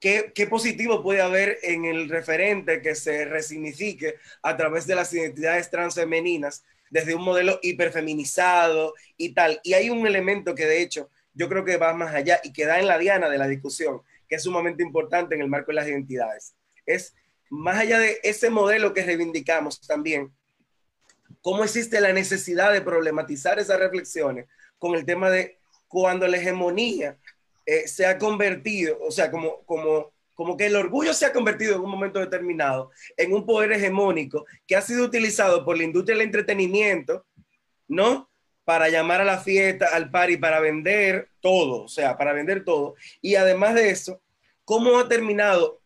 ¿Qué, 0.00 0.32
¿Qué, 0.34 0.46
positivo 0.46 1.02
puede 1.02 1.20
haber 1.20 1.58
en 1.62 1.84
el 1.84 2.08
referente 2.08 2.80
que 2.80 2.94
se 2.94 3.24
resignifique 3.24 4.16
a 4.42 4.56
través 4.56 4.86
de 4.86 4.94
las 4.94 5.12
identidades 5.12 5.70
transfemeninas 5.70 6.64
desde 6.90 7.14
un 7.14 7.22
modelo 7.22 7.58
hiperfeminizado 7.62 8.94
y 9.16 9.34
tal. 9.34 9.60
Y 9.62 9.74
hay 9.74 9.90
un 9.90 10.06
elemento 10.06 10.54
que 10.54 10.66
de 10.66 10.82
hecho 10.82 11.10
yo 11.34 11.48
creo 11.48 11.64
que 11.64 11.76
va 11.76 11.92
más 11.92 12.14
allá 12.14 12.40
y 12.42 12.52
que 12.52 12.66
da 12.66 12.78
en 12.78 12.86
la 12.86 12.98
diana 12.98 13.28
de 13.28 13.38
la 13.38 13.46
discusión, 13.46 14.00
que 14.28 14.36
es 14.36 14.42
sumamente 14.42 14.82
importante 14.82 15.34
en 15.34 15.42
el 15.42 15.48
marco 15.48 15.70
de 15.70 15.74
las 15.74 15.88
identidades. 15.88 16.54
Es 16.86 17.14
más 17.50 17.78
allá 17.78 17.98
de 17.98 18.20
ese 18.22 18.50
modelo 18.50 18.92
que 18.92 19.04
reivindicamos 19.04 19.80
también, 19.80 20.32
cómo 21.40 21.64
existe 21.64 22.00
la 22.00 22.12
necesidad 22.12 22.72
de 22.72 22.82
problematizar 22.82 23.58
esas 23.58 23.78
reflexiones 23.78 24.46
con 24.78 24.94
el 24.94 25.04
tema 25.04 25.30
de 25.30 25.58
cuando 25.88 26.26
la 26.26 26.36
hegemonía 26.36 27.16
eh, 27.64 27.86
se 27.88 28.06
ha 28.06 28.18
convertido, 28.18 28.98
o 29.00 29.10
sea, 29.10 29.30
como, 29.30 29.62
como 29.64 30.12
como 30.36 30.56
que 30.56 30.66
el 30.66 30.76
orgullo 30.76 31.14
se 31.14 31.26
ha 31.26 31.32
convertido 31.32 31.74
en 31.74 31.80
un 31.80 31.90
momento 31.90 32.20
determinado 32.20 32.92
en 33.16 33.32
un 33.32 33.44
poder 33.44 33.72
hegemónico 33.72 34.44
que 34.66 34.76
ha 34.76 34.82
sido 34.82 35.04
utilizado 35.04 35.64
por 35.64 35.76
la 35.76 35.84
industria 35.84 36.14
del 36.14 36.26
entretenimiento, 36.26 37.24
¿no? 37.88 38.30
Para 38.64 38.88
llamar 38.90 39.22
a 39.22 39.24
la 39.24 39.38
fiesta, 39.38 39.88
al 39.94 40.10
party, 40.10 40.36
para 40.36 40.60
vender 40.60 41.30
todo, 41.40 41.84
o 41.84 41.88
sea, 41.88 42.18
para 42.18 42.34
vender 42.34 42.64
todo. 42.64 42.96
Y 43.22 43.36
además 43.36 43.74
de 43.74 43.88
eso, 43.88 44.20
¿cómo 44.64 44.98
ha 44.98 45.08
terminado 45.08 45.80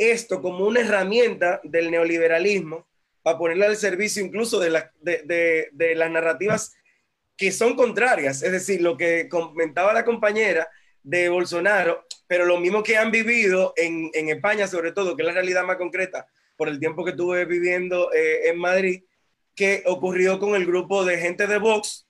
esto 0.00 0.40
como 0.40 0.66
una 0.66 0.80
herramienta 0.80 1.60
del 1.62 1.90
neoliberalismo 1.90 2.86
para 3.22 3.38
ponerla 3.38 3.66
al 3.66 3.76
servicio 3.76 4.24
incluso 4.24 4.58
de, 4.58 4.82
de, 5.02 5.68
de 5.72 5.94
las 5.94 6.10
narrativas 6.10 6.74
que 7.36 7.52
son 7.52 7.76
contrarias? 7.76 8.42
Es 8.42 8.52
decir, 8.52 8.80
lo 8.80 8.96
que 8.96 9.28
comentaba 9.28 9.92
la 9.92 10.04
compañera 10.04 10.68
de 11.02 11.28
Bolsonaro, 11.28 12.04
pero 12.26 12.44
lo 12.44 12.58
mismo 12.58 12.82
que 12.82 12.96
han 12.96 13.10
vivido 13.10 13.72
en, 13.76 14.10
en, 14.14 14.28
España, 14.28 14.66
sobre 14.66 14.92
todo, 14.92 15.16
que 15.16 15.22
es 15.22 15.26
la 15.26 15.32
realidad 15.32 15.64
más 15.64 15.76
concreta, 15.76 16.26
por 16.56 16.68
el 16.68 16.78
tiempo 16.78 17.04
que 17.04 17.12
estuve 17.12 17.44
viviendo 17.46 18.12
eh, 18.12 18.48
en 18.48 18.58
Madrid, 18.58 19.02
que 19.54 19.82
ocurrió 19.86 20.38
con 20.38 20.54
el 20.54 20.66
grupo 20.66 21.04
de 21.04 21.18
gente 21.18 21.46
de 21.46 21.58
Vox 21.58 22.06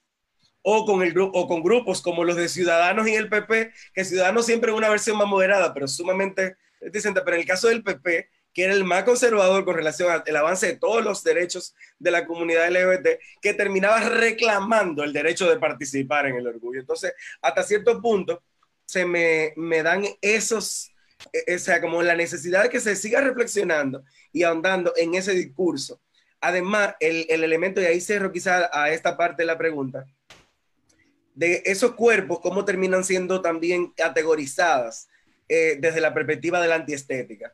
o 0.63 0.85
con, 0.85 1.03
el 1.03 1.15
o 1.19 1.49
con 1.49 1.63
grupos 1.63 2.03
como 2.03 2.25
los 2.25 2.37
de 2.37 2.49
Ciudadanos 2.49 3.09
y 3.09 3.15
el 3.15 3.29
PP, 3.29 3.73
que 3.95 4.05
Ciudadanos 4.05 4.47
siempre 4.47 4.73
es 4.73 4.77
una 4.77 4.91
versión 4.91 5.17
más 5.17 5.27
moderada, 5.27 5.73
pero 5.73 5.89
sumamente 5.89 6.57
decente, 6.81 7.21
pero 7.23 7.37
en 7.37 7.43
el 7.43 7.47
caso 7.47 7.69
del 7.69 7.83
PP, 7.83 8.29
que 8.53 8.65
era 8.65 8.73
el 8.73 8.85
más 8.85 9.05
conservador 9.05 9.65
con 9.65 9.77
relación 9.77 10.23
al 10.27 10.37
avance 10.37 10.67
de 10.67 10.77
todos 10.77 11.05
los 11.05 11.23
derechos 11.23 11.75
de 11.99 12.11
la 12.11 12.27
comunidad 12.27 12.71
LGBT, 12.71 13.21
que 13.41 13.55
terminaba 13.55 14.01
reclamando 14.01 15.05
el 15.05 15.13
derecho 15.13 15.49
de 15.49 15.59
participar 15.59 16.27
en 16.27 16.37
el 16.37 16.47
orgullo. 16.47 16.81
Entonces, 16.81 17.13
hasta 17.41 17.63
cierto 17.63 18.01
punto, 18.01 18.43
se 18.85 19.07
me, 19.07 19.53
me 19.57 19.83
dan 19.83 20.05
esos, 20.21 20.93
e, 21.33 21.55
o 21.55 21.59
sea, 21.59 21.81
como 21.81 22.03
la 22.03 22.17
necesidad 22.17 22.65
de 22.65 22.71
que 22.71 22.81
se 22.81 22.97
siga 22.97 23.21
reflexionando 23.21 24.03
y 24.33 24.43
ahondando 24.43 24.93
en 24.97 25.15
ese 25.15 25.33
discurso. 25.33 26.01
Además, 26.41 26.95
el, 26.99 27.27
el 27.29 27.45
elemento, 27.45 27.81
y 27.81 27.85
ahí 27.85 28.01
cerro 28.01 28.33
quizá 28.33 28.69
a 28.73 28.91
esta 28.91 29.17
parte 29.17 29.43
de 29.43 29.47
la 29.47 29.59
pregunta, 29.59 30.07
de 31.35 31.63
esos 31.67 31.93
cuerpos, 31.93 32.41
cómo 32.41 32.65
terminan 32.65 33.05
siendo 33.05 33.41
también 33.41 33.93
categorizadas 33.93 35.09
eh, 35.53 35.79
desde 35.81 36.01
la 36.01 36.15
perspectiva 36.15 36.63
de 36.63 36.69
la 36.69 36.77
antiestética. 36.77 37.53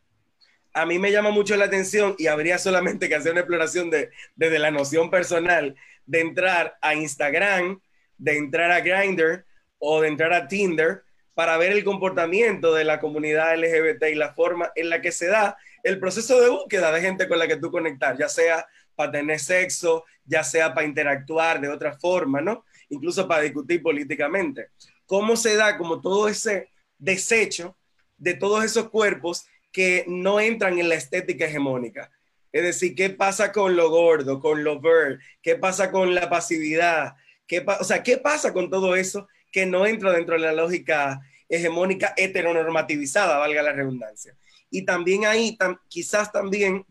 A 0.75 0.85
mí 0.85 0.99
me 0.99 1.11
llama 1.11 1.31
mucho 1.31 1.57
la 1.57 1.65
atención 1.65 2.15
y 2.19 2.27
habría 2.27 2.59
solamente 2.59 3.09
que 3.09 3.15
hacer 3.15 3.33
una 3.33 3.41
exploración 3.41 3.89
de, 3.89 4.11
desde 4.35 4.59
la 4.59 4.71
noción 4.71 5.09
personal 5.09 5.75
de 6.05 6.21
entrar 6.21 6.77
a 6.83 6.95
Instagram, 6.95 7.81
de 8.19 8.37
entrar 8.37 8.71
a 8.71 8.81
Grindr 8.81 9.47
o 9.79 10.03
de 10.03 10.09
entrar 10.09 10.35
a 10.35 10.47
Tinder 10.47 11.05
para 11.33 11.57
ver 11.57 11.73
el 11.73 11.85
comportamiento 11.85 12.75
de 12.75 12.85
la 12.85 13.01
comunidad 13.01 13.57
LGBT 13.57 14.11
y 14.13 14.15
la 14.15 14.35
forma 14.35 14.71
en 14.75 14.91
la 14.91 15.01
que 15.01 15.11
se 15.11 15.29
da 15.29 15.57
el 15.83 15.99
proceso 15.99 16.39
de 16.39 16.51
búsqueda 16.51 16.93
de 16.93 17.01
gente 17.01 17.27
con 17.29 17.39
la 17.39 17.49
que 17.49 17.57
tú 17.57 17.71
conectar, 17.71 18.15
ya 18.19 18.29
sea 18.29 18.67
para 18.95 19.13
tener 19.13 19.41
sexo, 19.41 20.05
ya 20.27 20.45
sea 20.45 20.75
para 20.75 20.87
interactuar 20.87 21.63
de 21.63 21.71
otra 21.71 21.97
forma, 21.97 22.43
¿no? 22.43 22.67
Incluso 22.91 23.27
para 23.27 23.41
discutir 23.41 23.83
políticamente. 23.83 24.69
¿Cómo 25.07 25.35
se 25.35 25.57
da 25.57 25.79
como 25.79 26.03
todo 26.03 26.29
ese 26.29 26.69
desecho 26.99 27.75
de 28.17 28.35
todos 28.35 28.65
esos 28.65 28.91
cuerpos 28.91 29.47
que 29.73 30.05
no 30.07 30.41
entran 30.41 30.79
en 30.79 30.89
la 30.89 30.95
estética 30.95 31.47
hegemónica? 31.47 32.11
Es 32.53 32.63
decir, 32.63 32.95
¿qué 32.95 33.11
pasa 33.11 33.53
con 33.53 33.77
lo 33.77 33.91
gordo, 33.91 34.41
con 34.41 34.65
lo 34.65 34.81
bird? 34.81 35.21
¿Qué 35.43 35.57
pasa 35.57 35.91
con 35.91 36.15
la 36.15 36.31
pasividad? 36.31 37.15
¿Qué 37.47 37.65
o 37.81 37.85
sea, 37.85 38.03
¿qué 38.03 38.17
pasa 38.17 38.53
con 38.53 38.71
todo 38.71 38.97
eso 38.97 39.29
que 39.53 39.67
no 39.67 39.87
entra 39.87 40.13
dentro 40.13 40.35
de 40.35 40.41
la 40.41 40.53
lógica 40.53 41.21
hegemónica 41.49 42.15
heteronormativizada, 42.17 43.39
valga 43.39 43.63
la 43.63 43.73
redundancia. 43.73 44.37
Y 44.71 44.85
también 44.85 45.27
ahí, 45.27 45.57
quizás 45.89 46.33
también 46.33 46.85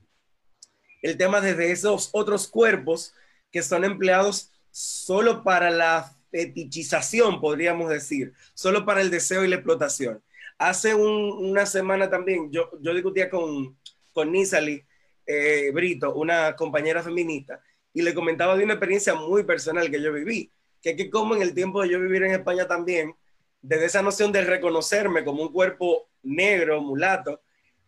el 1.02 1.18
tema 1.18 1.42
desde 1.42 1.72
esos 1.72 2.10
otros 2.14 2.48
cuerpos 2.48 3.14
que 3.52 3.62
son 3.62 3.84
empleados 3.84 4.52
solo 4.72 5.44
para 5.44 5.70
la 5.70 6.16
fetichización, 6.32 7.40
podríamos 7.40 7.90
decir, 7.90 8.34
solo 8.54 8.86
para 8.86 9.02
el 9.02 9.12
deseo 9.12 9.44
y 9.44 9.48
la 9.48 9.56
explotación. 9.56 10.22
Hace 10.58 10.96
una 10.96 11.66
semana 11.66 12.10
también 12.10 12.52
yo, 12.52 12.70
yo 12.82 12.94
discutía 12.94 13.30
con, 13.30 13.78
con 14.14 14.32
Nisali 14.32 14.84
eh, 15.26 15.72
Brito, 15.74 16.14
una 16.14 16.56
compañera 16.56 17.04
feminista, 17.04 17.62
y 17.94 18.02
le 18.02 18.14
comentaba 18.14 18.56
de 18.56 18.64
una 18.64 18.74
experiencia 18.74 19.16
muy 19.16 19.44
personal 19.44 19.90
que 19.90 20.02
yo 20.02 20.14
viví 20.14 20.52
que, 20.86 20.96
que 20.96 21.10
como 21.10 21.36
en 21.36 21.42
el 21.42 21.56
tiempo 21.56 21.82
de 21.82 21.90
yo 21.90 22.00
vivir 22.00 22.22
en 22.22 22.32
España 22.32 22.68
también, 22.68 23.16
desde 23.60 23.86
esa 23.86 24.04
noción 24.04 24.32
de 24.32 24.44
reconocerme 24.44 25.26
como 25.26 25.42
un 25.42 25.52
cuerpo 25.52 26.08
negro, 26.22 26.80
mulato, 26.80 27.42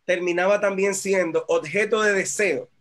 terminaba 0.03 0.59
también 0.59 0.95
siendo 0.95 1.45
objeto 1.47 2.01
de 2.01 2.13
deseo 2.13 2.71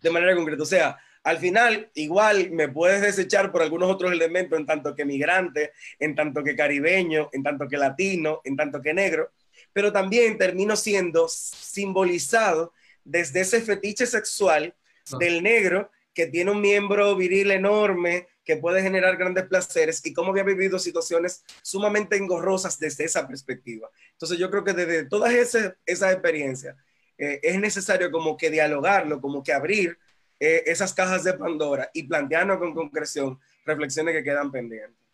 de 0.00 0.10
manera 0.10 0.34
concreta. 0.34 0.62
O 0.62 0.66
sea, 0.66 0.98
al 1.26 1.38
final, 1.38 1.90
igual 1.94 2.52
me 2.52 2.68
puedes 2.68 3.00
desechar 3.00 3.50
por 3.50 3.60
algunos 3.60 3.90
otros 3.90 4.12
elementos, 4.12 4.56
en 4.56 4.64
tanto 4.64 4.94
que 4.94 5.04
migrante, 5.04 5.72
en 5.98 6.14
tanto 6.14 6.44
que 6.44 6.54
caribeño, 6.54 7.30
en 7.32 7.42
tanto 7.42 7.66
que 7.66 7.76
latino, 7.76 8.42
en 8.44 8.54
tanto 8.54 8.80
que 8.80 8.94
negro, 8.94 9.32
pero 9.72 9.92
también 9.92 10.38
termino 10.38 10.76
siendo 10.76 11.26
simbolizado 11.28 12.72
desde 13.02 13.40
ese 13.40 13.60
fetiche 13.60 14.06
sexual 14.06 14.72
del 15.18 15.42
negro 15.42 15.90
que 16.14 16.28
tiene 16.28 16.52
un 16.52 16.60
miembro 16.60 17.16
viril 17.16 17.50
enorme, 17.50 18.28
que 18.44 18.58
puede 18.58 18.80
generar 18.80 19.16
grandes 19.16 19.46
placeres 19.46 20.06
y 20.06 20.14
cómo 20.14 20.30
había 20.30 20.44
vivido 20.44 20.78
situaciones 20.78 21.42
sumamente 21.60 22.16
engorrosas 22.16 22.78
desde 22.78 23.02
esa 23.02 23.26
perspectiva. 23.26 23.90
Entonces 24.12 24.38
yo 24.38 24.48
creo 24.48 24.62
que 24.62 24.74
desde 24.74 25.06
todas 25.06 25.32
esas 25.32 25.74
esa 25.86 26.12
experiencias 26.12 26.76
eh, 27.18 27.40
es 27.42 27.58
necesario 27.58 28.12
como 28.12 28.36
que 28.36 28.48
dialogarlo, 28.48 29.20
como 29.20 29.42
que 29.42 29.52
abrir 29.52 29.98
eh, 30.38 30.64
esas 30.66 30.92
cajas 30.92 31.24
de 31.24 31.34
Pandora 31.34 31.90
y 31.94 32.04
plantearnos 32.04 32.58
con 32.58 32.74
concreción 32.74 33.38
reflexiones 33.64 34.14
que 34.14 34.24
quedan 34.24 34.50
pendientes. 34.50 35.06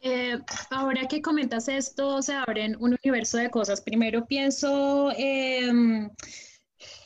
Eh, 0.00 0.36
ahora 0.70 1.06
que 1.06 1.22
comentas 1.22 1.68
esto, 1.68 2.20
se 2.22 2.34
abren 2.34 2.76
un 2.80 2.96
universo 3.04 3.38
de 3.38 3.50
cosas. 3.50 3.80
Primero 3.80 4.26
pienso 4.26 5.12
em, 5.16 6.10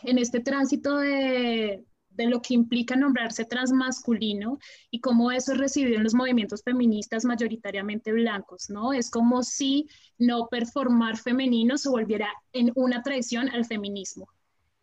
en 0.03 0.19
este 0.19 0.41
tránsito 0.41 0.97
de, 0.97 1.85
de 2.17 2.27
lo 2.27 2.41
que 2.41 2.55
implica 2.55 2.97
nombrarse 2.97 3.45
transmasculino 3.45 4.59
y 4.91 5.01
cómo 5.01 5.31
eso 5.31 5.53
es 5.53 5.59
recibido 5.59 5.97
en 5.97 6.05
los 6.05 6.15
movimientos 6.15 6.63
feministas 6.63 7.25
mayoritariamente 7.25 8.13
blancos, 8.13 8.71
¿no? 8.71 8.93
Es 8.93 9.11
como 9.11 9.43
si 9.43 9.89
no 10.19 10.49
performar 10.49 11.19
femenino 11.19 11.77
se 11.77 11.91
volviera 11.91 12.29
en 12.53 12.73
una 12.75 13.03
traición 13.03 13.51
al 13.51 13.67
feminismo, 13.67 14.29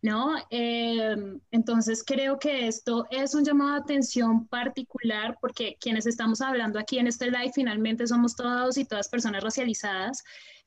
¿no? 0.04 0.36
Em, 0.50 1.40
entonces 1.50 2.04
creo 2.06 2.38
que 2.38 2.68
esto 2.68 3.08
es 3.10 3.34
un 3.34 3.44
llamado 3.46 3.72
de 3.72 3.80
atención 3.80 4.48
particular 4.48 5.38
porque 5.42 5.78
quienes 5.80 6.06
estamos 6.06 6.42
hablando 6.42 6.78
aquí 6.78 7.00
en 7.00 7.08
este 7.08 7.32
live 7.32 7.52
finalmente 7.56 8.06
somos 8.06 8.36
todos 8.36 8.78
y 8.78 8.86
todas 8.86 9.08
personas 9.10 9.44
racializadas 9.44 10.24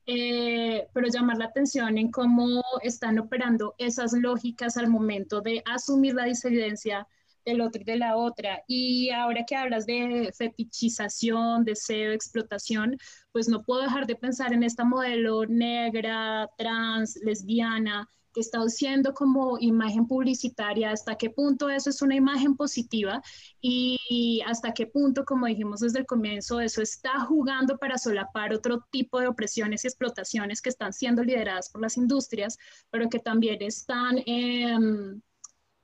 eh, 0.07 0.89
pero 0.95 1.09
llamar 1.09 1.37
la 1.39 1.47
atención 1.47 1.99
en 1.99 2.11
cómo 2.11 2.63
están 2.83 3.19
operando 3.19 3.75
esas 3.79 4.13
lógicas 4.15 4.77
al 4.77 4.89
momento 4.89 5.41
de 5.41 5.63
asumir 5.67 6.15
la 6.15 6.25
disidencia, 6.25 7.07
del 7.45 7.61
otro 7.61 7.81
y 7.83 7.85
de 7.85 7.97
la 7.97 8.17
otra. 8.17 8.63
Y 8.67 9.11
ahora 9.11 9.45
que 9.47 9.57
hablas 9.57 9.87
de 9.87 10.33
fetichización, 10.37 11.65
deseo, 11.65 12.13
explotación, 12.13 12.99
pues 13.33 13.49
no 13.49 13.63
puedo 13.63 13.83
dejar 13.83 14.07
de 14.07 14.17
pensar 14.17 14.53
en 14.53 14.65
esta 14.65 14.85
modelo 14.85 15.47
negra, 15.47 16.49
trans, 16.59 17.17
lesbiana, 17.23 18.09
que 18.37 18.41
está 18.41 18.61
siendo 18.69 19.15
como 19.15 19.57
imagen 19.61 20.07
publicitaria, 20.07 20.91
hasta 20.91 21.17
qué 21.17 21.31
punto 21.31 21.71
eso 21.71 21.89
es 21.89 22.03
una 22.03 22.17
imagen 22.17 22.55
positiva 22.55 23.23
y 23.63 24.43
hasta 24.45 24.75
qué 24.75 24.87
punto, 24.87 25.25
como 25.25 25.47
dijimos 25.47 25.81
desde 25.81 26.01
el 26.01 26.07
comienzo, 26.07 26.61
eso 26.61 26.83
está 26.83 27.19
jugando 27.21 27.79
para 27.79 27.97
solapar 27.97 28.53
otro 28.53 28.85
tipo 28.91 29.21
de 29.21 29.29
opresiones 29.29 29.85
y 29.85 29.89
explotaciones 29.89 30.61
que 30.61 30.69
están 30.69 30.93
siendo 30.93 31.25
lideradas 31.25 31.71
por 31.71 31.81
las 31.81 31.97
industrias, 31.97 32.59
pero 32.91 33.09
que 33.09 33.21
también 33.21 33.63
están... 33.63 34.19
Em, 34.27 35.23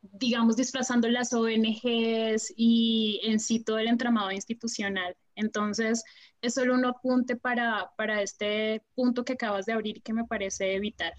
digamos, 0.03 0.57
disfrazando 0.57 1.09
las 1.09 1.32
ONGs 1.32 2.53
y 2.57 3.20
en 3.22 3.38
sí 3.38 3.62
todo 3.62 3.78
el 3.78 3.86
entramado 3.86 4.32
institucional. 4.32 5.16
Entonces, 5.36 6.03
es 6.40 6.55
solo 6.55 6.74
un 6.74 6.84
apunte 6.84 7.36
para, 7.36 7.92
para 7.96 8.20
este 8.20 8.82
punto 8.96 9.24
que 9.24 9.34
acabas 9.34 9.64
de 9.64 9.74
abrir 9.74 10.03
que 10.03 10.12
me 10.12 10.24
parece 10.24 10.80
vital. 10.80 11.12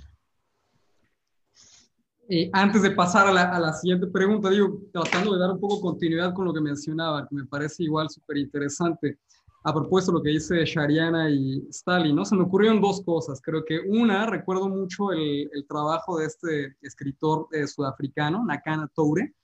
Eh, 2.35 2.49
antes 2.51 2.81
de 2.81 2.89
pasar 2.89 3.27
a 3.27 3.31
la, 3.31 3.43
a 3.43 3.59
la, 3.59 3.73
siguiente 3.73 4.07
pregunta, 4.07 4.49
digo, 4.49 4.81
tratando 4.91 5.33
de 5.33 5.39
dar 5.39 5.51
un 5.51 5.59
poco 5.59 5.79
continuidad 5.79 6.33
con 6.33 6.45
lo 6.45 6.53
que 6.53 6.61
mencionaba, 6.61 7.27
que 7.27 7.35
me 7.35 7.45
parece 7.45 7.83
igual 7.83 8.09
súper 8.09 8.37
interesante 8.37 9.19
a 9.63 9.71
propósito 9.71 10.13
de 10.13 10.17
lo 10.17 10.23
que 10.23 10.29
dice 10.31 10.65
Shariana 10.65 11.29
y 11.29 11.63
Stalin, 11.69 12.15
¿no? 12.15 12.25
Se 12.25 12.35
me 12.35 12.41
ocurrieron 12.41 12.81
dos 12.81 13.03
cosas. 13.03 13.39
Creo 13.39 13.63
que 13.63 13.79
una, 13.81 14.25
recuerdo 14.25 14.67
mucho 14.67 15.11
el, 15.11 15.47
el 15.53 15.67
trabajo 15.67 16.17
de 16.17 16.25
este 16.25 16.75
escritor 16.81 17.49
eh, 17.51 17.67
sudafricano, 17.67 18.43
Nakana 18.43 18.89
Toure, 18.95 19.35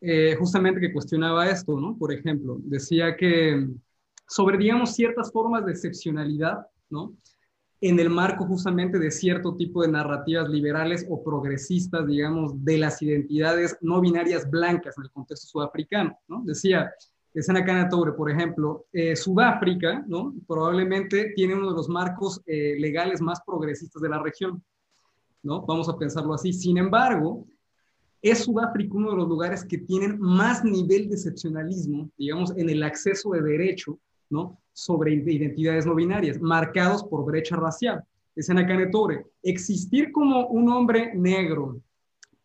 eh, 0.00 0.36
justamente 0.38 0.80
que 0.80 0.92
cuestionaba 0.92 1.50
esto, 1.50 1.80
¿no? 1.80 1.98
Por 1.98 2.12
ejemplo, 2.12 2.58
decía 2.60 3.16
que 3.16 3.66
sobre, 4.28 4.56
digamos, 4.56 4.94
ciertas 4.94 5.32
formas 5.32 5.66
de 5.66 5.72
excepcionalidad, 5.72 6.64
¿no? 6.90 7.12
En 7.82 7.98
el 7.98 8.10
marco 8.10 8.44
justamente 8.44 8.98
de 8.98 9.10
cierto 9.10 9.56
tipo 9.56 9.82
de 9.82 9.88
narrativas 9.88 10.48
liberales 10.48 11.06
o 11.08 11.22
progresistas, 11.22 12.06
digamos, 12.06 12.62
de 12.62 12.76
las 12.78 13.00
identidades 13.00 13.76
no 13.80 14.00
binarias 14.00 14.48
blancas 14.50 14.98
en 14.98 15.04
el 15.04 15.10
contexto 15.10 15.46
sudafricano, 15.46 16.18
¿no? 16.28 16.42
Decía, 16.44 16.92
de 17.32 17.42
Senacana 17.42 17.88
Toure, 17.88 18.12
por 18.12 18.30
ejemplo, 18.30 18.86
eh, 18.92 19.14
Sudáfrica, 19.14 20.04
¿no? 20.06 20.34
Probablemente 20.46 21.32
tiene 21.36 21.54
uno 21.54 21.70
de 21.70 21.76
los 21.76 21.88
marcos 21.88 22.42
eh, 22.46 22.76
legales 22.78 23.20
más 23.20 23.40
progresistas 23.46 24.02
de 24.02 24.08
la 24.08 24.20
región, 24.20 24.62
¿no? 25.42 25.62
Vamos 25.62 25.88
a 25.88 25.96
pensarlo 25.96 26.34
así. 26.34 26.52
Sin 26.52 26.76
embargo, 26.76 27.46
es 28.20 28.40
Sudáfrica 28.44 28.94
uno 28.94 29.10
de 29.10 29.16
los 29.16 29.28
lugares 29.28 29.64
que 29.64 29.78
tienen 29.78 30.18
más 30.20 30.64
nivel 30.64 31.08
de 31.08 31.14
excepcionalismo, 31.14 32.10
digamos, 32.18 32.56
en 32.56 32.68
el 32.68 32.82
acceso 32.82 33.30
de 33.30 33.42
derecho, 33.42 33.98
¿no? 34.30 34.58
Sobre 34.72 35.12
identidades 35.12 35.84
no 35.84 35.94
binarias, 35.94 36.40
marcados 36.40 37.04
por 37.04 37.24
brecha 37.24 37.56
racial. 37.56 38.02
De 38.34 38.42
Senacana 38.42 38.90
Toure, 38.90 39.26
existir 39.42 40.12
como 40.12 40.46
un 40.46 40.70
hombre 40.70 41.12
negro, 41.14 41.80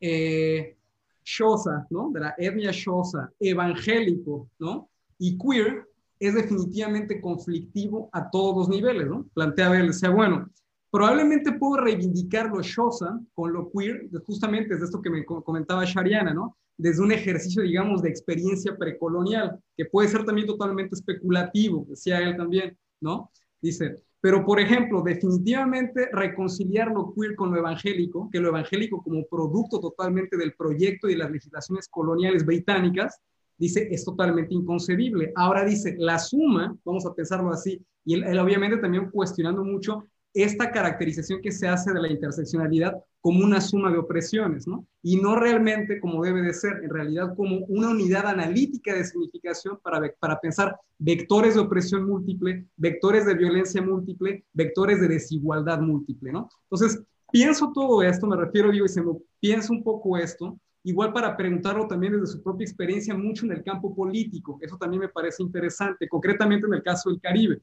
eh, 0.01 0.75
Xhosa, 1.23 1.88
¿no? 1.89 2.11
De 2.11 2.19
la 2.19 2.36
etnia 2.38 2.71
Xhosa, 2.71 3.31
evangélico, 3.39 4.49
¿no? 4.59 4.89
Y 5.17 5.38
queer 5.38 5.88
es 6.19 6.33
definitivamente 6.33 7.21
conflictivo 7.21 8.09
a 8.11 8.29
todos 8.29 8.57
los 8.57 8.69
niveles, 8.69 9.07
¿no? 9.07 9.25
Plantea 9.33 9.79
él, 9.79 9.88
decía, 9.88 10.09
bueno, 10.09 10.49
probablemente 10.91 11.53
puedo 11.53 11.77
reivindicar 11.77 12.49
lo 12.49 12.61
Xhosa 12.61 13.19
con 13.33 13.53
lo 13.53 13.69
queer, 13.71 14.09
justamente 14.25 14.73
desde 14.73 14.86
esto 14.86 15.01
que 15.01 15.09
me 15.09 15.25
comentaba 15.25 15.86
Shariana, 15.86 16.33
¿no? 16.33 16.57
Desde 16.78 17.01
un 17.01 17.11
ejercicio, 17.11 17.63
digamos, 17.63 18.01
de 18.01 18.09
experiencia 18.09 18.76
precolonial, 18.78 19.59
que 19.78 19.86
puede 19.86 20.09
ser 20.09 20.26
también 20.26 20.47
totalmente 20.47 20.95
especulativo, 20.95 21.86
decía 21.89 22.19
él 22.19 22.36
también, 22.36 22.78
¿no? 22.99 23.32
Dice, 23.61 23.95
pero, 24.19 24.43
por 24.43 24.59
ejemplo, 24.59 25.03
definitivamente 25.03 26.09
reconciliar 26.11 26.91
lo 26.91 27.13
queer 27.13 27.36
con 27.36 27.51
lo 27.51 27.59
evangélico, 27.59 28.30
que 28.32 28.39
lo 28.39 28.49
evangélico 28.49 29.03
como 29.03 29.26
producto 29.26 29.80
totalmente 29.80 30.36
del 30.36 30.53
proyecto 30.53 31.07
y 31.07 31.13
de 31.13 31.19
las 31.19 31.32
legislaciones 31.32 31.88
coloniales 31.88 32.45
británicas, 32.45 33.21
dice, 33.57 33.88
es 33.91 34.03
totalmente 34.03 34.53
inconcebible. 34.53 35.32
Ahora 35.36 35.63
dice, 35.63 35.95
la 35.97 36.19
suma, 36.19 36.76
vamos 36.84 37.05
a 37.05 37.13
pensarlo 37.13 37.51
así, 37.51 37.80
y 38.03 38.15
él, 38.15 38.39
obviamente 38.39 38.78
también 38.78 39.09
cuestionando 39.11 39.63
mucho 39.63 40.05
esta 40.36 40.69
caracterización 40.69 41.41
que 41.41 41.51
se 41.51 41.65
hace 41.65 41.93
de 41.93 42.01
la 42.01 42.11
interseccionalidad 42.11 42.93
como 43.21 43.43
una 43.43 43.61
suma 43.61 43.89
de 43.89 43.97
opresiones, 43.97 44.67
¿no? 44.67 44.86
Y 45.01 45.15
no 45.15 45.38
realmente 45.38 45.99
como 46.01 46.21
debe 46.23 46.41
de 46.41 46.53
ser, 46.53 46.83
en 46.83 46.89
realidad 46.89 47.33
como 47.38 47.59
una 47.67 47.89
unidad 47.89 48.27
analítica 48.27 48.93
de 48.93 49.05
significación 49.05 49.79
para, 49.81 50.13
para 50.19 50.39
pensar 50.41 50.77
vectores 50.99 51.55
de 51.55 51.61
opresión 51.61 52.05
múltiple, 52.05 52.67
vectores 52.75 53.25
de 53.25 53.33
violencia 53.33 53.81
múltiple, 53.81 54.45
vectores 54.51 54.99
de 54.99 55.07
desigualdad 55.07 55.79
múltiple, 55.79 56.33
¿no? 56.33 56.49
Entonces, 56.63 57.01
pienso 57.31 57.71
todo 57.73 58.03
esto, 58.03 58.27
me 58.27 58.36
refiero, 58.36 58.71
digo, 58.71 58.86
y 58.86 58.89
se 58.89 59.01
me 59.01 59.13
pienso 59.39 59.71
un 59.71 59.83
poco 59.83 60.17
esto, 60.17 60.59
igual 60.83 61.13
para 61.13 61.36
preguntarlo 61.38 61.88
también 61.88 62.11
desde 62.11 62.33
su 62.33 62.43
propia 62.43 62.65
experiencia 62.65 63.15
mucho 63.15 63.45
en 63.45 63.53
el 63.53 63.63
campo 63.63 63.95
político, 63.95 64.59
eso 64.61 64.77
también 64.77 64.99
me 64.99 65.09
parece 65.09 65.41
interesante, 65.41 66.09
concretamente 66.09 66.67
en 66.67 66.73
el 66.73 66.83
caso 66.83 67.09
del 67.09 67.21
Caribe, 67.21 67.61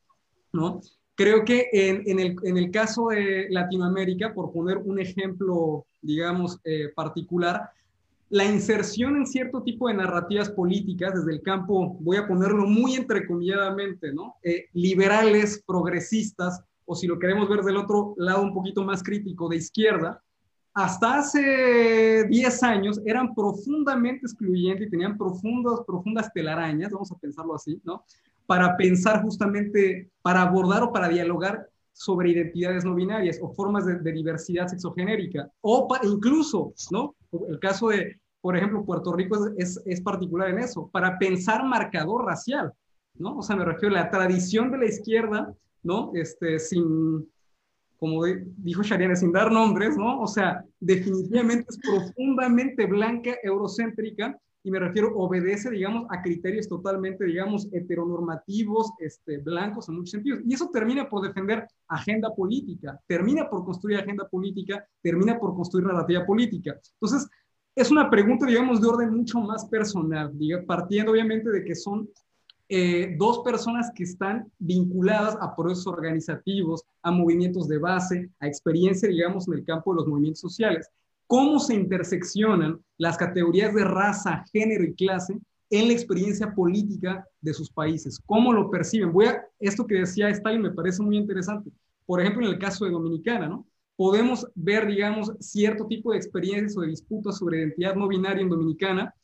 ¿no? 0.54 0.80
Creo 1.14 1.44
que 1.44 1.68
en, 1.72 2.18
el, 2.18 2.70
caso 2.70 3.08
de 3.08 3.46
Latinoamérica, 3.50 4.32
por 4.32 4.52
poner 4.52 4.78
un 4.78 4.98
ejemplo, 4.98 5.84
digamos, 6.00 6.58
eh, 6.64 6.88
particular, 6.94 7.70
la 8.30 8.46
inserción 8.46 9.16
en 9.16 9.26
cierto 9.26 9.62
tipo 9.62 9.88
de 9.88 9.94
narrativas 9.94 10.48
políticas 10.48 11.12
desde 11.14 11.32
el 11.32 11.42
campo, 11.42 11.98
voy 12.00 12.16
a 12.16 12.26
ponerlo 12.26 12.66
muy 12.66 12.94
entrecomilladamente, 12.94 14.10
¿no? 14.14 14.36
Eh, 14.42 14.68
liberales, 14.72 15.62
progresistas, 15.66 16.62
o 16.86 16.94
si 16.94 17.06
lo 17.06 17.18
queremos 17.18 17.46
ver 17.46 17.60
del 17.60 17.76
otro 17.76 18.14
lado 18.16 18.42
un 18.42 18.54
poquito 18.54 18.82
más 18.84 19.02
crítico, 19.02 19.50
de 19.50 19.56
izquierda, 19.56 20.22
hasta 20.72 21.18
hace 21.18 22.24
10 22.26 22.62
años 22.62 23.00
eran 23.04 23.34
profundamente 23.34 24.24
excluyentes 24.24 24.86
y 24.86 24.90
tenían 24.90 25.18
profundas, 25.18 25.80
profundas 25.86 26.32
telarañas, 26.32 26.90
vamos 26.90 27.12
a 27.12 27.18
pensarlo 27.18 27.54
así, 27.54 27.78
¿no? 27.84 28.02
Para 28.46 28.76
pensar 28.76 29.22
justamente, 29.22 30.10
para 30.22 30.42
abordar 30.42 30.82
o 30.82 30.92
para 30.92 31.08
dialogar 31.08 31.68
sobre 31.92 32.30
identidades 32.30 32.84
no 32.84 32.94
binarias 32.94 33.38
o 33.40 33.52
formas 33.54 33.86
de, 33.86 34.12
diversidad 34.12 34.66
sexogenérica. 34.66 35.50
O 35.60 35.86
incluso, 36.02 36.72
¿no? 36.90 37.14
El 37.48 37.58
caso 37.58 37.88
de, 37.88 38.20
por 38.40 38.56
ejemplo, 38.56 38.84
Puerto 38.84 39.12
Rico 39.12 39.38
es, 39.56 39.80
es, 39.84 40.00
particular 40.00 40.50
en 40.50 40.58
eso, 40.58 40.88
para 40.92 41.18
pensar 41.18 41.64
marcador 41.64 42.24
racial, 42.24 42.72
¿no? 43.14 43.38
O 43.38 43.42
sea, 43.42 43.56
me 43.56 43.64
refiero 43.64 43.94
a 43.94 44.00
la 44.00 44.10
tradición 44.10 44.70
de 44.70 44.78
la 44.78 44.86
izquierda, 44.86 45.54
¿no? 45.82 46.10
Este, 46.14 46.58
sin, 46.58 47.28
como 47.98 48.24
dijo 48.24 48.82
Shariana, 48.82 49.14
sin 49.14 49.32
dar 49.32 49.52
nombres, 49.52 49.96
¿no? 49.96 50.20
O 50.20 50.26
sea, 50.26 50.64
definitivamente 50.80 51.66
es 51.68 51.78
profundamente 51.78 52.86
blanca, 52.86 53.36
eurocéntrica, 53.42 54.38
y 54.64 54.70
me 54.70 54.78
refiero, 54.78 55.12
obedece, 55.16 55.70
digamos, 55.70 56.06
a 56.08 56.22
criterios 56.22 56.68
totalmente, 56.68 57.24
digamos, 57.24 57.68
heteronormativos, 57.72 58.92
este, 58.98 59.38
blancos 59.38 59.88
en 59.88 59.96
muchos 59.96 60.10
sentidos. 60.10 60.40
Y 60.46 60.54
eso 60.54 60.70
termina 60.72 61.08
por 61.08 61.26
defender 61.26 61.66
agenda 61.88 62.32
política, 62.34 63.00
termina 63.06 63.50
por 63.50 63.64
construir 63.64 63.98
agenda 63.98 64.28
política, 64.28 64.86
termina 65.02 65.38
por 65.38 65.54
construir 65.54 65.86
narrativa 65.86 66.24
política. 66.24 66.78
Entonces, 66.94 67.28
es 67.74 67.90
una 67.90 68.08
pregunta, 68.08 68.46
digamos, 68.46 68.80
de 68.80 68.86
orden 68.86 69.16
mucho 69.16 69.40
más 69.40 69.64
personal, 69.64 70.32
partiendo 70.66 71.10
obviamente 71.10 71.50
de 71.50 71.64
que 71.64 71.74
son 71.74 72.08
eh, 72.68 73.16
dos 73.18 73.40
personas 73.40 73.90
que 73.94 74.04
están 74.04 74.50
vinculadas 74.58 75.36
a 75.40 75.56
procesos 75.56 75.88
organizativos, 75.88 76.84
a 77.02 77.10
movimientos 77.10 77.66
de 77.66 77.78
base, 77.78 78.30
a 78.38 78.46
experiencia, 78.46 79.08
digamos, 79.08 79.48
en 79.48 79.54
el 79.54 79.64
campo 79.64 79.92
de 79.92 79.96
los 79.96 80.06
movimientos 80.06 80.40
sociales 80.40 80.88
cómo 81.32 81.58
se 81.58 81.74
interseccionan 81.74 82.78
las 82.98 83.16
categorías 83.16 83.74
de 83.74 83.84
raza, 83.84 84.44
género 84.52 84.84
y 84.84 84.92
clase 84.92 85.38
en 85.70 85.86
la 85.86 85.94
experiencia 85.94 86.54
política 86.54 87.26
de 87.40 87.54
sus 87.54 87.70
países, 87.70 88.20
cómo 88.26 88.52
lo 88.52 88.70
perciben. 88.70 89.14
Voy 89.14 89.24
a, 89.24 89.42
esto 89.58 89.86
que 89.86 89.94
decía 89.94 90.28
Stalin 90.28 90.60
me 90.60 90.72
parece 90.72 91.02
muy 91.02 91.16
interesante. 91.16 91.70
Por 92.04 92.20
ejemplo, 92.20 92.44
en 92.44 92.52
el 92.52 92.58
caso 92.58 92.84
de 92.84 92.90
Dominicana, 92.90 93.48
¿no? 93.48 93.66
Podemos 93.96 94.46
ver, 94.54 94.86
digamos, 94.86 95.32
cierto 95.40 95.86
tipo 95.86 96.12
de 96.12 96.18
experiencias 96.18 96.76
o 96.76 96.82
de 96.82 96.88
disputas 96.88 97.38
sobre 97.38 97.60
identidad 97.60 97.94
no 97.94 98.08
binaria 98.08 98.42
en 98.42 98.50
Dominicana 98.50 99.14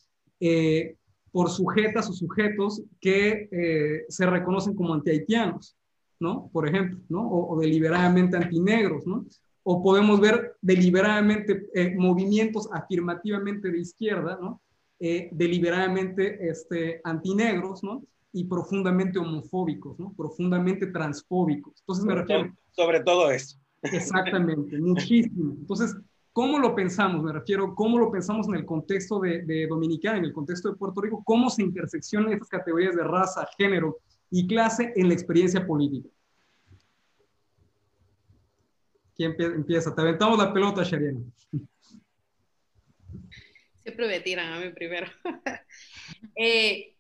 eh, 0.40 0.96
por 1.30 1.50
sujetas 1.50 2.08
o 2.08 2.14
sujetos 2.14 2.84
que 3.02 3.50
eh, 3.52 4.06
se 4.08 4.24
reconocen 4.24 4.74
como 4.74 4.94
antihaitianos, 4.94 5.76
¿no? 6.18 6.48
Por 6.54 6.66
ejemplo, 6.66 7.00
¿no? 7.10 7.28
O, 7.28 7.54
o 7.54 7.60
deliberadamente 7.60 8.38
antinegros, 8.38 9.06
¿no? 9.06 9.26
O 9.70 9.82
podemos 9.82 10.18
ver 10.18 10.56
deliberadamente 10.62 11.68
eh, 11.74 11.94
movimientos 11.94 12.70
afirmativamente 12.72 13.70
de 13.70 13.78
izquierda, 13.78 14.38
¿no? 14.40 14.62
Eh, 14.98 15.28
deliberadamente 15.30 16.48
este, 16.48 17.02
antinegros, 17.04 17.84
¿no? 17.84 18.02
Y 18.32 18.44
profundamente 18.44 19.18
homofóbicos, 19.18 19.98
¿no? 19.98 20.14
Profundamente 20.16 20.86
transfóbicos. 20.86 21.80
Entonces 21.80 22.04
me 22.06 22.14
refiero... 22.14 22.56
sobre 22.70 23.00
todo 23.00 23.30
eso. 23.30 23.58
Exactamente, 23.82 24.78
muchísimo. 24.80 25.54
Entonces, 25.60 25.94
¿Cómo 26.32 26.60
lo 26.60 26.72
pensamos? 26.72 27.24
Me 27.24 27.32
refiero, 27.32 27.74
¿cómo 27.74 27.98
lo 27.98 28.12
pensamos 28.12 28.46
en 28.46 28.54
el 28.54 28.64
contexto 28.64 29.18
de, 29.18 29.42
de 29.42 29.66
Dominicana, 29.66 30.18
en 30.18 30.24
el 30.24 30.32
contexto 30.32 30.70
de 30.70 30.76
Puerto 30.76 31.00
Rico? 31.00 31.20
¿Cómo 31.24 31.50
se 31.50 31.62
interseccionan 31.62 32.32
estas 32.32 32.48
categorías 32.48 32.94
de 32.94 33.02
raza, 33.02 33.48
género 33.58 33.98
y 34.30 34.46
clase 34.46 34.92
en 34.94 35.08
la 35.08 35.14
experiencia 35.14 35.66
política? 35.66 36.08
¿Quién 39.18 39.34
empieza? 39.40 39.92
Te 39.92 40.00
aventamos 40.00 40.38
la 40.38 40.52
pelota, 40.54 40.84
Shariana. 40.84 41.18
Siempre 43.82 44.06
me 44.06 44.20
tiran 44.20 44.52
a 44.52 44.60
mí 44.60 44.70
primero. 44.70 45.08
eh, 46.36 46.94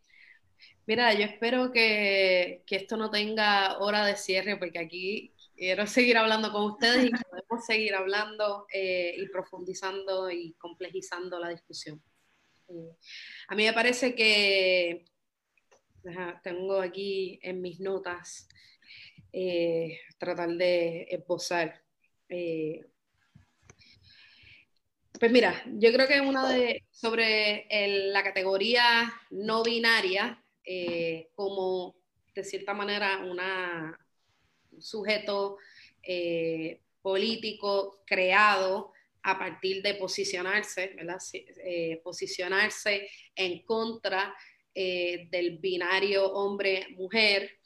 mira, 0.84 1.14
yo 1.14 1.26
espero 1.26 1.70
que, 1.70 2.64
que, 2.66 2.74
esto 2.74 2.96
no 2.96 3.08
tenga 3.08 3.78
hora 3.78 4.04
de 4.04 4.16
cierre, 4.16 4.56
porque 4.56 4.80
aquí 4.80 5.32
quiero 5.54 5.86
seguir 5.86 6.16
hablando 6.16 6.50
con 6.50 6.64
ustedes 6.72 7.04
y 7.04 7.10
podemos 7.10 7.64
seguir 7.64 7.94
hablando 7.94 8.66
eh, 8.72 9.14
y 9.16 9.28
profundizando 9.28 10.28
y 10.28 10.54
complejizando 10.54 11.38
la 11.38 11.50
discusión. 11.50 12.02
Eh, 12.66 12.96
a 13.46 13.54
mí 13.54 13.62
me 13.62 13.72
parece 13.72 14.16
que 14.16 15.04
tengo 16.42 16.80
aquí 16.80 17.38
en 17.44 17.60
mis 17.60 17.78
notas 17.78 18.48
tratar 20.18 20.48
de 20.56 21.06
esbozar 21.10 21.80
eh, 22.28 22.84
pues 25.18 25.32
mira, 25.32 25.64
yo 25.66 25.92
creo 25.92 26.06
que 26.06 26.20
una 26.20 26.48
de 26.48 26.84
sobre 26.90 27.66
la 28.12 28.22
categoría 28.22 29.12
no 29.30 29.62
binaria 29.62 30.42
eh, 30.64 31.30
como 31.34 31.96
de 32.34 32.44
cierta 32.44 32.72
manera 32.72 33.18
un 33.18 33.40
sujeto 34.80 35.56
eh, 36.02 36.82
político 37.02 38.02
creado 38.06 38.92
a 39.22 39.38
partir 39.38 39.82
de 39.82 39.94
posicionarse, 39.94 40.94
posicionarse 42.04 43.08
en 43.34 43.64
contra 43.64 44.34
del 44.72 45.58
binario 45.58 46.32
hombre-mujer 46.32 47.58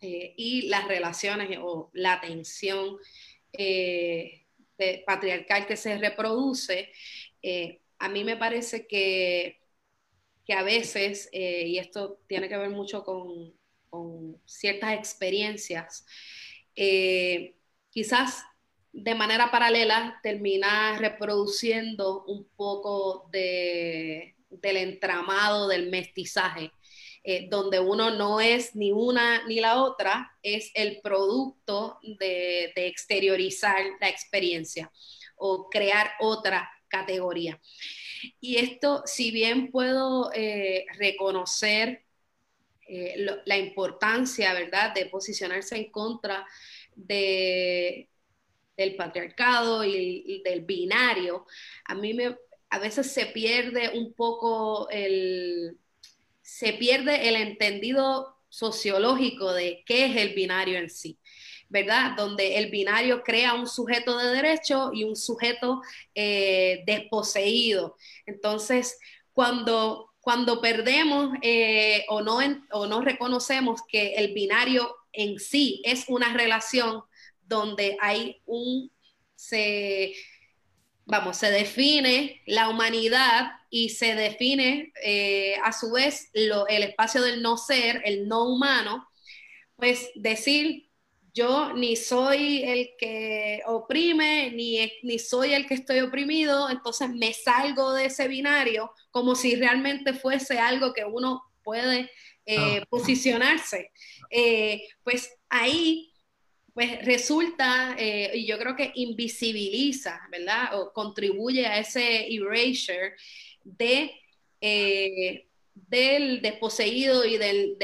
y 0.00 0.68
las 0.68 0.86
relaciones 0.86 1.58
o 1.60 1.90
la 1.94 2.20
tensión 2.20 2.98
eh, 3.52 4.44
patriarcal 5.06 5.66
que 5.66 5.76
se 5.76 5.98
reproduce, 5.98 6.92
eh, 7.42 7.80
a 7.98 8.08
mí 8.08 8.24
me 8.24 8.36
parece 8.36 8.86
que, 8.86 9.60
que 10.44 10.52
a 10.52 10.62
veces, 10.62 11.28
eh, 11.32 11.64
y 11.66 11.78
esto 11.78 12.20
tiene 12.28 12.48
que 12.48 12.56
ver 12.56 12.70
mucho 12.70 13.04
con, 13.04 13.54
con 13.90 14.40
ciertas 14.46 14.94
experiencias, 14.94 16.06
quizás 17.90 18.44
de 18.92 19.14
manera 19.14 19.50
paralela 19.50 20.20
termina 20.22 20.96
reproduciendo 20.98 22.24
un 22.24 22.48
poco 22.56 23.28
de, 23.32 24.36
del 24.50 24.76
entramado 24.76 25.68
del 25.68 25.90
mestizaje 25.90 26.70
eh, 27.24 27.48
donde 27.50 27.80
uno 27.80 28.10
no 28.10 28.40
es 28.40 28.74
ni 28.74 28.92
una 28.92 29.46
ni 29.46 29.60
la 29.60 29.82
otra, 29.82 30.32
es 30.42 30.70
el 30.74 31.00
producto 31.02 31.98
de, 32.02 32.72
exteriorizar 32.74 33.82
la 34.00 34.08
experiencia 34.08 34.90
o 35.36 35.68
crear 35.68 36.12
otra 36.20 36.70
categoría. 36.88 37.60
Y 38.40 38.56
esto, 38.56 39.02
si 39.04 39.30
bien 39.30 39.70
puedo 39.70 40.30
eh, 40.32 40.86
reconocer 40.96 42.04
eh, 42.86 43.26
la 43.44 43.58
importancia, 43.58 44.54
¿verdad?, 44.54 44.94
de 44.94 45.06
posicionarse 45.06 45.76
en 45.76 45.90
contra 45.90 46.46
de, 46.94 48.08
del 48.76 48.96
patriarcado 48.96 49.84
y, 49.84 50.24
y, 50.26 50.42
del 50.42 50.62
binario, 50.62 51.46
a 51.84 51.94
mí 51.94 52.14
me, 52.14 52.36
a 52.70 52.78
veces 52.78 53.12
se 53.12 53.26
pierde 53.26 53.90
un 53.98 54.14
poco 54.14 54.88
el, 54.90 55.78
se 56.48 56.72
pierde 56.72 57.28
el 57.28 57.36
entendido 57.36 58.34
sociológico 58.48 59.52
de 59.52 59.82
qué 59.84 60.06
es 60.06 60.16
el 60.16 60.34
binario 60.34 60.78
en 60.78 60.88
sí. 60.88 61.18
¿verdad? 61.68 62.12
Donde 62.16 62.56
el 62.56 62.70
binario 62.70 63.22
crea 63.22 63.52
un 63.52 63.66
sujeto 63.66 64.16
de 64.16 64.30
derecho 64.30 64.90
y 64.94 65.04
un 65.04 65.14
sujeto 65.14 65.82
eh, 66.14 66.82
desposeído. 66.86 67.96
Entonces, 68.24 68.98
cuando, 69.34 70.14
cuando 70.20 70.62
perdemos 70.62 71.34
eh, 71.42 72.06
o, 72.08 72.22
no 72.22 72.38
o 72.70 72.86
no 72.86 73.02
reconocemos 73.02 73.82
que 73.86 74.14
el 74.14 74.32
binario 74.32 74.96
en 75.12 75.38
sí 75.38 75.82
es 75.84 76.06
una 76.08 76.32
relación 76.32 77.02
donde 77.42 77.98
hay 78.00 78.40
un, 78.46 78.90
se, 79.34 80.14
vamos, 81.08 81.38
se 81.38 81.50
define 81.50 82.42
la 82.46 82.68
humanidad 82.68 83.52
y 83.70 83.88
se 83.88 84.14
define 84.14 84.92
eh, 85.02 85.56
a 85.64 85.72
su 85.72 85.90
vez 85.92 86.30
el 86.34 86.82
espacio 86.82 87.22
del 87.22 87.42
no 87.42 87.56
ser, 87.56 88.02
el 88.04 88.28
no 88.28 88.44
humano, 88.44 89.08
pues 89.76 90.10
decir 90.14 90.90
yo 91.32 91.72
ni 91.72 91.96
soy 91.96 92.62
el 92.62 92.90
que 92.98 93.62
oprime, 93.66 94.50
ni, 94.50 94.90
ni 95.02 95.18
soy 95.18 95.54
el 95.54 95.66
que 95.66 95.74
estoy 95.74 96.00
oprimido, 96.00 96.68
entonces 96.68 97.08
me 97.10 97.32
salgo 97.32 97.94
de 97.94 98.06
ese 98.06 98.28
binario 98.28 98.90
como 99.10 99.34
si 99.34 99.56
realmente 99.56 100.12
fuese 100.12 100.58
algo 100.58 100.92
que 100.92 101.04
uno 101.04 101.42
puede 101.62 102.10
eh, 102.44 102.80
ah. 102.82 102.86
posicionarse. 102.90 103.92
Eh, 104.30 104.82
pues 105.04 105.30
ahí 105.48 106.12
pues 106.78 107.04
resulta, 107.04 107.96
y 107.98 108.46
yo 108.46 108.56
creo 108.56 108.76
que 108.76 108.92
invisibiliza, 108.94 110.20
¿verdad? 110.30 110.78
O 110.78 110.92
contribuye 110.92 111.66
a 111.66 111.80
ese 111.80 112.32
erasure 112.32 113.16
de, 113.64 114.12
eh, 114.60 115.48
del 115.74 116.40
desposeído 116.40 117.24
y 117.24 117.36
del, 117.36 117.76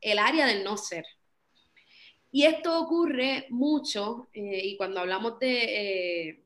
el 0.00 0.18
área 0.18 0.46
del 0.48 0.64
no 0.64 0.76
ser. 0.76 1.04
Y 2.32 2.42
esto 2.44 2.80
ocurre 2.80 3.46
mucho, 3.50 4.28
eh, 4.34 4.60
y 4.64 4.76
cuando 4.76 5.00
hablamos 5.00 5.38
de, 5.38 6.28
eh, 6.28 6.44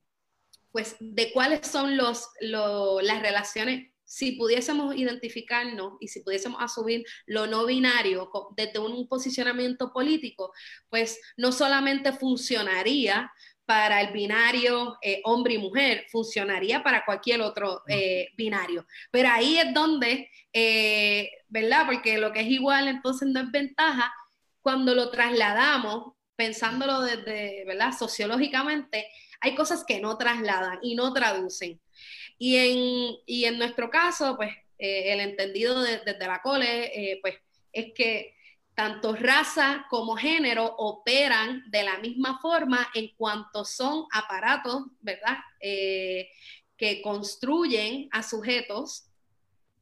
pues, 0.70 0.96
de 1.00 1.32
cuáles 1.32 1.66
son 1.66 1.96
los, 1.96 2.28
las 2.40 3.22
relaciones, 3.22 3.89
si 4.10 4.32
pudiésemos 4.32 4.96
identificarnos 4.96 5.92
y 6.00 6.08
si 6.08 6.18
pudiésemos 6.18 6.60
asumir 6.60 7.04
lo 7.26 7.46
no 7.46 7.64
binario 7.64 8.28
desde 8.56 8.80
un 8.80 9.06
posicionamiento 9.06 9.92
político, 9.92 10.52
pues 10.88 11.20
no 11.36 11.52
solamente 11.52 12.12
funcionaría 12.12 13.30
para 13.64 14.00
el 14.00 14.12
binario 14.12 14.98
eh, 15.00 15.20
hombre 15.22 15.54
y 15.54 15.58
mujer, 15.58 16.06
funcionaría 16.10 16.82
para 16.82 17.04
cualquier 17.04 17.40
otro 17.40 17.82
eh, 17.86 18.30
binario. 18.36 18.84
Pero 19.12 19.28
ahí 19.28 19.58
es 19.58 19.72
donde, 19.72 20.28
eh, 20.52 21.30
¿verdad? 21.46 21.86
Porque 21.86 22.18
lo 22.18 22.32
que 22.32 22.40
es 22.40 22.48
igual 22.48 22.88
entonces 22.88 23.28
no 23.28 23.38
es 23.38 23.50
ventaja, 23.52 24.12
cuando 24.60 24.92
lo 24.92 25.12
trasladamos, 25.12 26.14
pensándolo 26.34 27.02
desde, 27.02 27.64
¿verdad? 27.64 27.92
Sociológicamente, 27.96 29.06
hay 29.40 29.54
cosas 29.54 29.84
que 29.86 30.00
no 30.00 30.18
trasladan 30.18 30.80
y 30.82 30.96
no 30.96 31.12
traducen. 31.12 31.80
Y 32.40 32.56
en, 32.56 33.16
y 33.26 33.44
en 33.44 33.58
nuestro 33.58 33.90
caso, 33.90 34.34
pues, 34.36 34.50
el 34.78 35.20
entendido 35.20 35.80
desde 35.82 36.26
la 36.26 36.40
cole, 36.40 37.20
pues, 37.22 37.36
es 37.70 37.92
que 37.94 38.34
tanto 38.80 39.14
raza 39.14 39.84
como 39.90 40.16
género 40.16 40.64
operan 40.78 41.70
de 41.70 41.82
la 41.82 41.98
misma 41.98 42.38
forma 42.40 42.88
en 42.94 43.08
cuanto 43.14 43.62
son 43.62 44.06
aparatos, 44.10 44.84
¿verdad? 45.00 45.36
Eh, 45.60 46.30
que 46.78 47.02
construyen 47.02 48.08
a 48.10 48.22
sujetos 48.22 49.10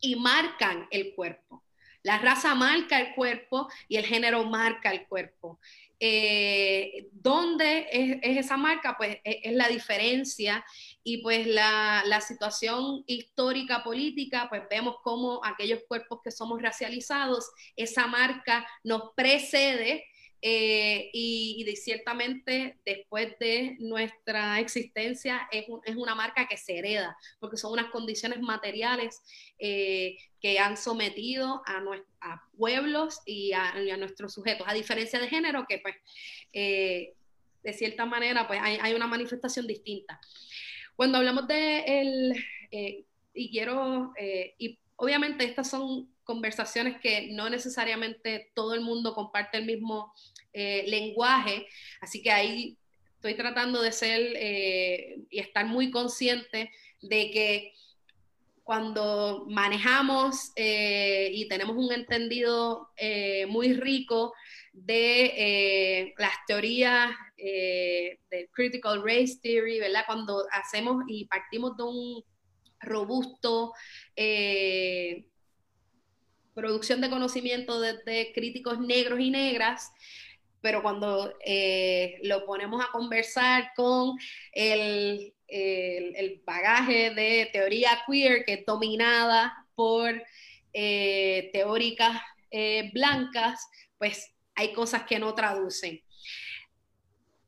y 0.01 0.17
marcan 0.17 0.89
el 0.91 1.15
cuerpo. 1.15 1.63
La 2.03 2.19
raza 2.19 2.57
marca 2.57 2.99
el 2.99 3.15
cuerpo 3.15 3.69
y 3.87 3.99
el 3.99 4.05
género 4.05 4.43
marca 4.43 4.91
el 4.91 5.07
cuerpo. 5.07 5.61
Eh, 6.01 7.09
¿Dónde 7.13 7.89
es, 7.91 8.19
esa 8.23 8.57
marca? 8.57 8.97
Pues 8.97 9.19
es, 9.25 9.37
es, 9.43 9.53
la 9.53 9.69
diferencia 9.69 10.65
y 11.03 11.23
pues 11.23 11.47
la, 11.47 12.03
la, 12.07 12.21
situación 12.21 13.03
histórica 13.07 13.83
política, 13.83 14.47
pues 14.49 14.63
vemos 14.71 14.97
cómo 15.03 15.41
aquellos 15.45 15.81
cuerpos 15.89 16.21
que 16.23 16.31
somos 16.31 16.63
racializados, 16.63 17.51
esa 17.75 18.07
marca 18.07 18.67
nos 18.85 19.11
precede 19.17 20.05
eh, 20.41 21.11
y, 21.13 21.65
ciertamente 21.77 22.79
después 22.85 23.37
de 23.41 23.77
nuestra 23.81 24.61
existencia 24.61 25.49
es, 25.51 25.67
una 25.97 26.15
marca 26.15 26.47
que 26.47 26.57
se 26.57 26.79
hereda, 26.79 27.17
porque 27.41 27.57
son 27.57 27.73
unas 27.73 27.91
condiciones 27.91 28.41
materiales 28.41 29.21
eh, 29.59 30.17
que 30.41 30.59
han 30.59 30.77
sometido 30.77 31.63
a, 31.67 31.83
a 32.21 32.43
pueblos 32.57 33.21
y 33.27 33.53
a, 33.53 33.75
nuestros 33.97 34.35
sujetos, 34.35 34.67
a 34.69 34.75
diferencia 34.75 35.19
de 35.19 35.29
género, 35.29 35.67
que 35.69 35.79
pues 35.79 35.97
eh, 36.53 37.15
de 37.65 37.73
cierta 37.73 38.07
manera 38.07 38.47
pues 38.47 38.61
hay, 38.63 38.95
una 38.95 39.09
manifestación 39.09 39.67
distinta. 39.67 40.21
Cuando 40.95 41.19
hablamos 41.19 41.49
de 41.49 41.81
el, 41.81 42.45
y 43.35 43.51
quiero, 43.51 44.13
y 44.59 44.79
obviamente 44.97 45.45
estas 45.45 45.71
son 45.71 46.09
conversaciones 46.29 47.01
que 47.01 47.29
no 47.33 47.49
necesariamente 47.49 48.51
todo 48.55 48.75
el 48.75 48.83
mundo 48.83 49.15
comparte 49.15 49.57
el 49.57 49.65
mismo 49.65 50.13
eh, 50.53 50.85
lenguaje, 50.87 51.67
así 52.03 52.23
que 52.23 52.31
ahí 52.31 52.77
estoy 53.15 53.33
tratando 53.33 53.81
de 53.81 53.93
ser 53.93 54.21
y 55.31 55.39
estar 55.41 55.65
muy 55.65 55.91
consciente 55.91 56.71
de 57.01 57.31
que 57.31 57.73
cuando 58.63 59.47
manejamos 59.49 60.53
y 60.55 61.49
tenemos 61.49 61.77
un 61.77 61.91
entendido 61.91 62.91
muy 63.49 63.73
rico 63.73 64.35
de 64.73 66.15
las 66.19 66.35
teorías 66.47 67.11
eh, 67.41 68.19
del 68.31 68.49
Critical 68.51 69.01
Race 69.05 69.39
Theory, 69.41 69.79
¿verdad? 69.79 70.03
Cuando 70.07 70.45
hacemos 70.51 71.05
y 71.07 71.27
partimos 71.27 71.77
de 71.77 71.85
un 71.85 72.25
robusto 72.81 73.73
eh, 74.17 75.25
producción 76.59 77.01
de 77.01 77.11
conocimiento 77.11 77.81
desde 77.81 78.33
críticos 78.33 78.81
negros 78.81 79.21
y 79.21 79.31
negras, 79.31 79.93
pero 80.61 80.83
cuando 80.83 81.33
eh, 81.45 82.19
lo 82.23 82.45
ponemos 82.45 82.85
a 82.85 82.91
conversar 82.91 83.71
con 83.77 84.19
el, 84.53 85.33
el, 85.47 86.43
bagaje 86.45 87.11
de 87.11 87.49
teoría 87.53 88.03
queer 88.07 88.45
que 88.45 88.55
es 88.55 88.67
dominada 88.67 89.67
por 89.75 90.23
teóricas 90.73 92.21
blancas, 92.93 93.69
pues 93.99 94.33
hay 94.59 94.73
cosas 94.73 95.05
que 95.05 95.21
no 95.21 95.35
traducen. 95.35 96.03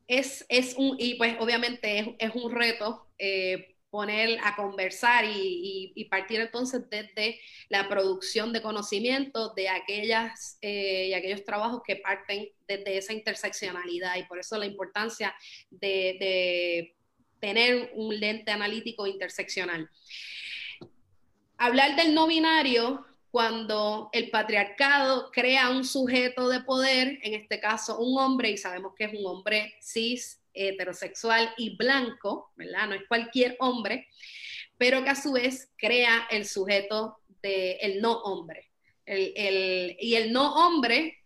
Es, 0.06 0.44
es 0.48 0.74
un, 0.76 0.96
y 0.98 1.14
pues 1.14 1.36
obviamente 1.40 1.98
es, 1.98 2.08
es 2.18 2.34
un 2.34 2.52
reto 2.52 3.08
eh, 3.18 3.74
poner 3.90 4.38
a 4.44 4.56
conversar 4.56 5.24
y, 5.26 6.06
partir 6.10 6.40
entonces 6.40 6.88
desde 6.90 7.40
la 7.68 7.88
producción 7.88 8.52
de 8.52 8.62
conocimiento 8.62 9.52
de 9.54 9.68
aquellas 9.68 10.58
eh, 10.62 11.08
y 11.08 11.14
aquellos 11.14 11.44
trabajos 11.44 11.82
que 11.86 11.96
parten 11.96 12.48
desde 12.66 12.96
esa 12.96 13.12
interseccionalidad 13.12 14.16
y 14.16 14.24
por 14.24 14.38
eso 14.38 14.58
la 14.58 14.66
importancia 14.66 15.34
de, 15.70 16.16
de 16.18 16.96
tener 17.40 17.90
un 17.94 18.18
lente 18.18 18.50
analítico 18.50 19.06
interseccional. 19.06 19.88
Hablar 21.58 21.96
del 21.96 22.14
no 22.14 22.26
binario 22.26 23.04
cuando 23.30 24.10
el 24.12 24.30
patriarcado 24.30 25.30
crea 25.30 25.70
un 25.70 25.84
sujeto 25.84 26.48
de 26.48 26.60
poder, 26.60 27.18
en 27.22 27.34
este 27.34 27.60
caso 27.60 27.98
un 27.98 28.18
hombre, 28.18 28.50
y 28.50 28.56
sabemos 28.56 28.94
que 28.96 29.04
es 29.04 29.14
un 29.14 29.26
hombre 29.26 29.74
cis, 29.80 30.39
heterosexual 30.54 31.52
y 31.56 31.76
blanco, 31.76 32.52
¿verdad? 32.56 32.88
No 32.88 32.94
es 32.94 33.02
cualquier 33.08 33.56
hombre, 33.60 34.08
pero 34.78 35.02
que 35.04 35.10
a 35.10 35.14
su 35.14 35.32
vez 35.32 35.70
crea 35.76 36.26
el 36.30 36.46
sujeto 36.46 37.18
del 37.42 37.76
el 37.80 38.00
no 38.00 38.12
hombre. 38.22 38.70
El, 39.04 39.96
y 39.98 40.14
el 40.14 40.32
no 40.32 40.54
hombre, 40.54 41.18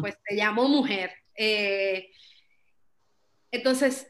pues 0.00 0.14
se 0.28 0.36
llamó 0.36 0.68
mujer. 0.68 1.12
Eh, 1.34 2.10
entonces, 3.50 4.08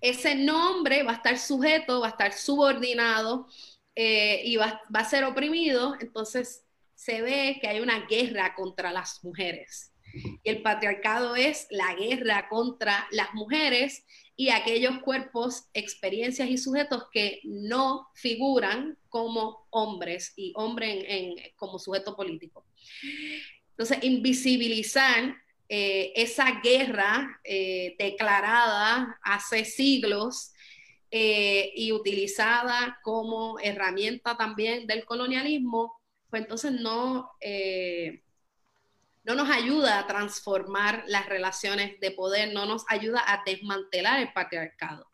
ese 0.00 0.34
no 0.34 0.70
hombre 0.70 1.04
va 1.04 1.12
a 1.12 1.16
estar 1.16 1.38
sujeto, 1.38 2.00
va 2.00 2.08
a 2.08 2.10
estar 2.10 2.32
subordinado 2.32 3.46
eh, 3.94 4.42
y 4.44 4.56
va, 4.56 4.82
va, 4.94 5.00
a 5.00 5.08
ser 5.08 5.22
oprimido. 5.24 5.96
Entonces, 6.00 6.64
se 6.94 7.22
ve 7.22 7.58
que 7.60 7.68
hay 7.68 7.80
una 7.80 8.06
guerra 8.06 8.54
contra 8.54 8.92
las 8.92 9.22
mujeres. 9.22 9.91
Y 10.14 10.48
el 10.48 10.62
patriarcado 10.62 11.36
es 11.36 11.66
la 11.70 11.94
guerra 11.94 12.48
contra 12.48 13.06
las 13.10 13.32
mujeres 13.34 14.04
y 14.36 14.48
aquellos 14.50 14.98
cuerpos, 14.98 15.68
experiencias 15.74 16.48
y 16.48 16.58
sujetos 16.58 17.04
que 17.12 17.40
no 17.44 18.08
figuran 18.14 18.98
como 19.08 19.66
hombres 19.70 20.32
y 20.36 20.52
hombre 20.56 21.04
en, 21.06 21.34
como 21.56 21.78
sujeto 21.78 22.16
político. 22.16 22.64
Entonces, 23.70 23.98
invisibilizar 24.02 25.36
eh, 25.68 26.12
esa 26.16 26.60
guerra 26.62 27.40
eh, 27.44 27.94
declarada 27.98 29.18
hace 29.22 29.64
siglos 29.64 30.52
eh, 31.10 31.72
y 31.74 31.92
utilizada 31.92 32.98
como 33.02 33.58
herramienta 33.60 34.36
también 34.36 34.86
del 34.86 35.04
colonialismo 35.04 36.02
pues 36.32 36.44
entonces 36.44 36.72
no, 36.72 37.30
no 39.24 39.34
nos 39.34 39.50
ayuda 39.50 39.98
a 39.98 40.06
transformar 40.06 41.04
las 41.06 41.28
relaciones 41.28 41.98
de 42.00 42.10
poder, 42.10 42.52
no 42.52 42.66
nos 42.66 42.84
ayuda 42.88 43.22
a 43.26 43.42
desmantelar 43.44 44.20
el 44.20 44.32
patriarcado. 44.32 45.10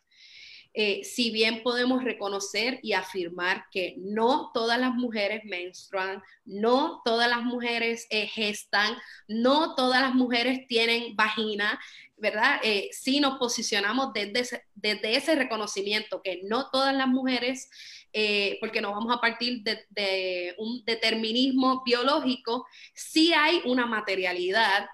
Eh, 0.74 1.02
si 1.02 1.30
bien 1.30 1.62
podemos 1.62 2.04
reconocer 2.04 2.78
y 2.82 2.92
afirmar 2.92 3.64
que 3.70 3.96
no 3.98 4.50
todas 4.54 4.78
las 4.78 4.94
mujeres 4.94 5.42
menstruan, 5.44 6.22
no 6.44 7.00
todas 7.04 7.28
las 7.28 7.42
mujeres 7.42 8.06
eh, 8.10 8.26
gestan, 8.26 8.96
no 9.26 9.74
todas 9.74 10.00
las 10.00 10.14
mujeres 10.14 10.66
tienen 10.68 11.16
vagina, 11.16 11.80
¿verdad? 12.16 12.60
si 12.90 13.20
nos 13.20 13.38
posicionamos 13.38 14.12
desde 14.12 14.62
desde 14.74 15.16
ese 15.16 15.34
reconocimiento 15.34 16.20
que 16.22 16.40
no 16.44 16.70
todas 16.70 16.94
las 16.94 17.08
mujeres 17.08 17.68
eh, 18.12 18.56
porque 18.60 18.80
no 18.80 18.92
vamos 18.92 19.14
a 19.14 19.20
partir 19.20 19.62
de, 19.62 20.54
un 20.58 20.84
determinismo 20.84 21.82
biológico, 21.84 22.66
sí 22.94 23.32
hay 23.32 23.60
una 23.64 23.86
materialidad 23.86 24.86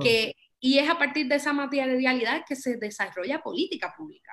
que, 0.00 0.36
y 0.60 0.78
es 0.78 0.88
a 0.88 0.98
partir 0.98 1.26
de 1.26 1.36
esa 1.36 1.52
materialidad 1.52 2.44
que 2.46 2.56
se 2.56 2.76
desarrolla 2.76 3.40
política 3.40 3.94
pública. 3.96 4.32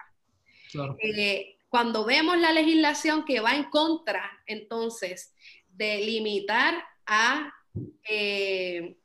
Eh, 1.02 1.58
cuando 1.70 2.06
vemos 2.06 2.38
la 2.38 2.52
legislación 2.52 3.24
que 3.24 3.40
va 3.40 3.56
en 3.56 3.66
contra, 3.66 4.30
entonces, 4.46 5.34
de 5.70 6.00
limitar 6.00 6.84
a, 7.06 7.54
eh, 8.08 8.98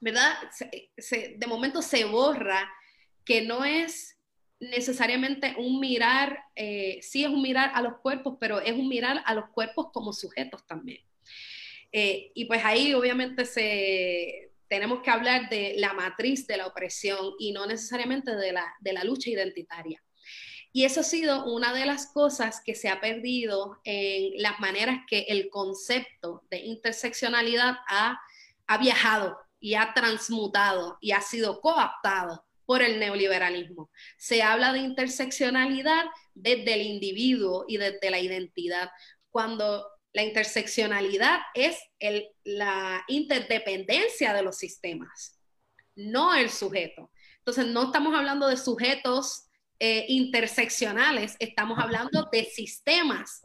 ¿verdad? 0.00 0.34
de 1.36 1.46
momento 1.46 1.82
se 1.82 2.04
borra 2.04 2.70
que 3.24 3.42
no 3.42 3.64
es 3.64 4.17
necesariamente 4.60 5.54
un 5.58 5.80
mirar, 5.80 6.38
eh, 6.54 6.98
sí 7.02 7.24
es 7.24 7.30
un 7.30 7.42
mirar 7.42 7.70
a 7.74 7.82
los 7.82 7.98
cuerpos, 7.98 8.36
pero 8.40 8.60
es 8.60 8.72
un 8.72 8.88
mirar 8.88 9.22
a 9.24 9.34
los 9.34 9.48
cuerpos 9.50 9.88
como 9.92 10.12
sujetos 10.12 10.66
también. 10.66 11.02
Eh, 11.92 12.32
y 12.34 12.44
pues 12.44 12.64
ahí 12.64 12.92
obviamente 12.92 13.44
se, 13.44 14.50
tenemos 14.68 15.00
que 15.02 15.10
hablar 15.10 15.48
de 15.48 15.74
la 15.78 15.94
matriz 15.94 16.46
de 16.46 16.56
la 16.56 16.66
opresión 16.66 17.34
y 17.38 17.52
no 17.52 17.66
necesariamente 17.66 18.34
de 18.36 18.52
la, 18.52 18.66
de 18.80 18.92
la 18.92 19.04
lucha 19.04 19.30
identitaria. 19.30 20.02
Y 20.72 20.84
eso 20.84 21.00
ha 21.00 21.04
sido 21.04 21.46
una 21.46 21.72
de 21.72 21.86
las 21.86 22.08
cosas 22.12 22.60
que 22.64 22.74
se 22.74 22.88
ha 22.88 23.00
perdido 23.00 23.80
en 23.84 24.42
las 24.42 24.60
maneras 24.60 25.00
que 25.08 25.20
el 25.28 25.48
concepto 25.48 26.44
de 26.50 26.58
interseccionalidad 26.58 27.78
ha, 27.88 28.20
ha 28.66 28.78
viajado 28.78 29.38
y 29.60 29.74
ha 29.74 29.94
transmutado 29.94 30.98
y 31.00 31.12
ha 31.12 31.20
sido 31.20 31.60
coaptado 31.60 32.44
por 32.68 32.82
el 32.82 33.00
neoliberalismo. 33.00 33.90
Se 34.18 34.42
habla 34.42 34.74
de 34.74 34.80
interseccionalidad 34.80 36.04
desde 36.34 36.74
el 36.74 36.82
individuo 36.82 37.64
y 37.66 37.78
desde 37.78 38.10
la 38.10 38.20
identidad, 38.20 38.90
cuando 39.30 39.86
la 40.12 40.22
interseccionalidad 40.22 41.40
es 41.54 41.78
la 42.44 43.02
interdependencia 43.08 44.34
de 44.34 44.42
los 44.42 44.58
sistemas, 44.58 45.40
no 45.96 46.34
el 46.34 46.50
sujeto. 46.50 47.10
Entonces, 47.38 47.68
no 47.68 47.84
estamos 47.84 48.14
hablando 48.14 48.46
de 48.48 48.58
sujetos 48.58 49.48
eh, 49.78 50.04
interseccionales, 50.08 51.36
estamos 51.38 51.78
hablando 51.78 52.28
de 52.30 52.44
sistemas 52.44 53.40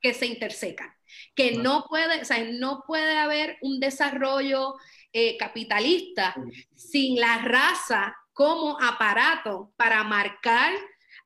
que 0.00 0.14
se 0.14 0.26
intersecan, 0.26 0.94
que 1.34 1.56
no 1.56 1.84
puede, 1.88 2.22
o 2.22 2.24
sea, 2.24 2.44
no 2.44 2.84
puede 2.86 3.18
haber 3.18 3.58
un 3.60 3.80
desarrollo 3.80 4.76
eh, 5.12 5.36
capitalista 5.36 6.32
sin 6.76 7.18
la 7.18 7.38
raza 7.38 8.14
como 8.38 8.80
aparato 8.80 9.72
para 9.76 10.04
marcar 10.04 10.72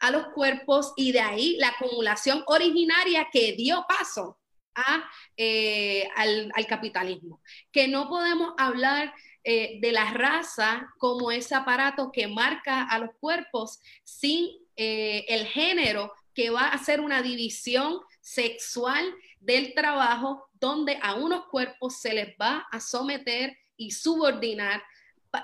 a 0.01 0.11
los 0.11 0.29
cuerpos 0.29 0.95
y 0.97 1.13
de 1.13 1.21
ahí 1.21 1.57
la 1.59 1.69
acumulación 1.69 2.43
originaria 2.47 3.29
que 3.31 3.53
dio 3.53 3.85
paso 3.87 4.39
a, 4.75 5.05
eh, 5.37 6.09
al, 6.17 6.51
capitalismo. 6.67 7.43
Que 7.71 7.87
no 7.87 8.09
podemos 8.09 8.55
hablar 8.57 9.13
eh, 9.45 9.79
de 9.83 9.93
la 9.93 10.11
raza 10.15 10.89
como 10.97 11.31
ese 11.31 11.55
aparato 11.55 12.11
que 12.11 12.29
marca 12.29 12.85
a 12.85 12.99
los 12.99 13.11
cuerpos 13.21 13.79
sin 14.05 14.49
eh, 14.77 15.27
el 15.29 15.45
género 15.45 16.15
que 16.33 16.49
va 16.49 16.63
a 16.63 16.77
hacer 16.77 17.03
una 17.03 17.21
división 17.21 18.01
sexual 18.23 19.05
del 19.39 19.75
trabajo 19.75 20.49
donde 20.55 20.99
a 21.03 21.13
unos 21.17 21.45
cuerpos 21.51 22.01
se 22.01 22.15
les 22.15 22.35
va 22.41 22.67
a 22.73 22.81
someter 22.81 23.55
y 23.77 23.91
subordinar 23.91 24.83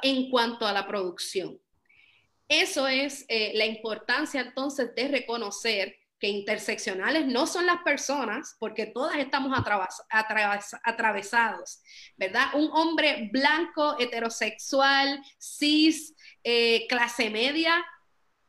en 0.02 0.30
cuanto 0.30 0.66
a 0.66 0.72
la 0.72 0.86
producción. 0.86 1.58
Eso 2.48 2.88
es 2.88 3.26
eh, 3.28 3.52
la 3.54 3.66
importancia 3.66 4.40
entonces 4.40 4.94
de 4.94 5.08
reconocer 5.08 5.96
que 6.18 6.28
interseccionales 6.28 7.26
no 7.26 7.46
son 7.46 7.66
las 7.66 7.82
personas, 7.82 8.56
porque 8.58 8.86
todas 8.86 9.18
estamos 9.18 9.56
atravesados, 10.82 11.80
¿verdad? 12.16 12.46
Un 12.54 12.70
hombre 12.72 13.28
blanco, 13.30 13.96
heterosexual, 14.00 15.22
cis, 15.38 16.14
eh, 16.42 16.86
clase 16.88 17.30
media, 17.30 17.84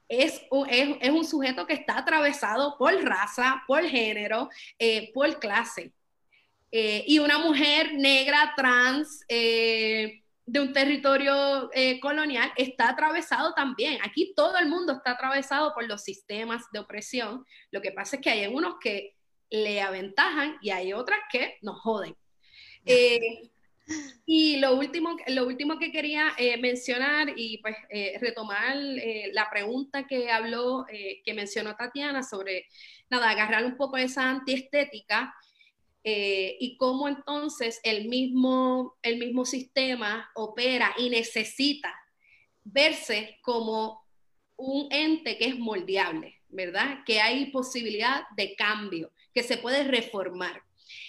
es 0.08 0.42
un, 0.50 0.68
es, 0.68 1.12
un, 1.12 1.24
sujeto 1.24 1.68
que 1.68 1.74
está 1.74 2.00
atravesado 2.00 2.76
por 2.80 2.92
raza, 3.04 3.62
por 3.68 3.84
género, 3.84 4.50
eh, 4.80 5.12
por 5.14 5.40
clase. 5.40 5.94
y 6.72 7.20
una 7.20 7.38
mujer 7.38 7.94
negra, 7.94 8.54
trans, 8.56 9.24
de 10.52 10.60
un 10.60 10.74
territorio 10.74 11.70
eh, 11.74 12.00
colonial 12.00 12.52
está 12.58 12.90
atravesado 12.90 13.54
también. 13.54 14.00
Aquí 14.04 14.34
todo 14.36 14.58
el 14.58 14.68
mundo 14.68 14.94
está 14.94 15.12
atravesado 15.12 15.74
por 15.76 15.88
los 15.88 16.04
sistemas 16.04 16.64
de 16.74 16.80
opresión. 16.80 17.46
Lo 17.70 17.82
que 17.82 17.92
pasa 17.92 18.16
es 18.16 18.22
que 18.24 18.32
hay 18.32 18.48
unos 18.48 18.78
que 18.82 19.16
le 19.52 19.80
aventajan 19.82 20.58
y 20.62 20.72
hay 20.72 20.92
otras 20.94 21.20
que 21.32 21.60
nos 21.62 21.80
joden. 21.80 22.16
Eh, 22.84 23.52
y 24.26 24.58
lo 24.58 24.76
último, 24.76 25.18
lo 25.28 25.46
último 25.46 25.78
que 25.78 25.92
quería 25.92 26.34
eh, 26.38 26.58
mencionar 26.58 27.32
y 27.36 27.60
pues 27.60 27.76
retomar 28.20 28.76
la 29.34 29.50
pregunta 29.52 30.08
que 30.08 30.32
habló, 30.32 30.86
que 30.88 31.34
mencionó 31.34 31.76
Tatiana 31.76 32.24
sobre, 32.24 32.68
nada, 33.10 33.30
agarrar 33.30 33.66
un 33.66 33.78
poco 33.78 33.98
esa 33.98 34.30
antiestética 34.30 35.34
eh, 36.04 36.58
y 36.60 36.78
cómo 36.78 37.08
entonces 37.08 37.80
el 37.84 38.08
mismo, 38.08 38.98
el 39.02 39.18
mismo 39.18 39.46
sistema 39.46 40.30
opera 40.36 40.94
y 40.98 41.10
necesita 41.10 41.94
verse 42.64 43.38
como 43.42 44.06
un 44.56 44.88
ente 44.92 45.38
que 45.38 45.46
es 45.46 45.58
moldeable, 45.58 46.36
¿verdad? 46.50 47.00
Que 47.06 47.22
hay 47.22 47.52
posibilidad 47.52 48.24
de 48.36 48.56
cambio, 48.56 49.12
que 49.34 49.44
se 49.44 49.58
puede 49.58 49.84
reformar. 49.84 50.64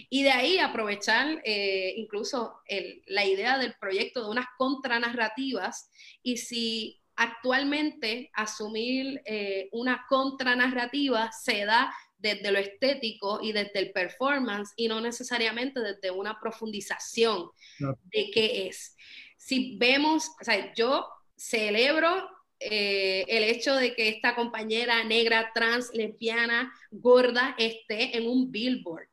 Y 0.09 0.23
de 0.23 0.31
ahí 0.31 0.59
aprovechar 0.59 1.41
eh, 1.45 1.95
incluso 1.97 2.61
la 3.07 3.25
idea 3.25 3.59
del 3.59 3.75
proyecto 3.81 4.25
de 4.25 4.31
unas 4.31 4.47
contranarrativas 4.59 5.91
y 6.23 6.37
si 6.37 7.01
actualmente 7.17 8.31
asumir 8.33 9.21
eh, 9.25 9.69
una 9.73 10.07
contranarrativa 10.09 11.31
se 11.33 11.65
da 11.65 11.93
desde 12.21 12.53
lo 12.53 12.59
estético 12.59 13.41
y 13.43 13.53
desde 13.53 13.79
el 13.79 13.93
performance 13.93 14.73
y 14.77 14.89
no 14.89 15.01
necesariamente 15.01 15.81
desde 15.81 16.11
una 16.11 16.39
profundización 16.41 17.51
de 17.79 18.31
qué 18.33 18.69
es. 18.69 18.97
Si 19.37 19.77
vemos, 19.79 20.29
o 20.41 20.45
sea, 20.45 20.73
yo 20.75 21.07
celebro 21.37 22.29
eh, 22.59 23.25
el 23.27 23.45
hecho 23.45 23.75
de 23.75 23.95
que 23.95 24.09
esta 24.09 24.35
compañera 24.35 25.03
negra, 25.05 25.51
trans, 25.55 25.91
lesbiana, 25.95 26.73
gorda 26.91 27.55
esté 27.59 28.17
en 28.17 28.29
un 28.29 28.53
billboard. 28.53 29.09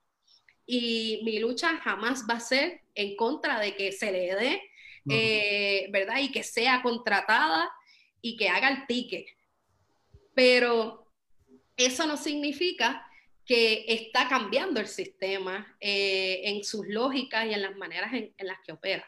Y 0.66 1.22
mi 1.24 1.40
lucha 1.40 1.78
jamás 1.78 2.26
va 2.30 2.36
a 2.36 2.40
ser 2.42 2.82
en 2.94 3.16
contra 3.16 3.58
de 3.62 3.76
que 3.78 3.94
se 3.94 4.12
le 4.12 4.36
dé, 4.36 4.62
eh, 5.10 5.88
¿verdad? 5.92 6.20
Y 6.20 6.30
que 6.30 6.44
sea 6.44 6.82
contratada 6.82 7.72
y 8.22 8.36
que 8.36 8.50
haga 8.50 8.70
el 8.70 8.86
ticket. 8.86 9.26
Pero 10.34 11.07
eso 11.78 12.08
no 12.08 12.18
significa 12.18 13.08
que 13.46 13.86
está 13.88 14.28
cambiando 14.28 14.82
el 14.82 14.88
sistema 14.88 15.76
eh, 15.80 16.42
en 16.44 16.64
sus 16.66 16.86
lógicas 16.88 17.46
y 17.46 17.54
en 17.54 17.62
las 17.62 17.78
maneras 17.78 18.12
en, 18.14 18.34
las 18.40 18.60
que 18.66 18.74
opera. 18.74 19.06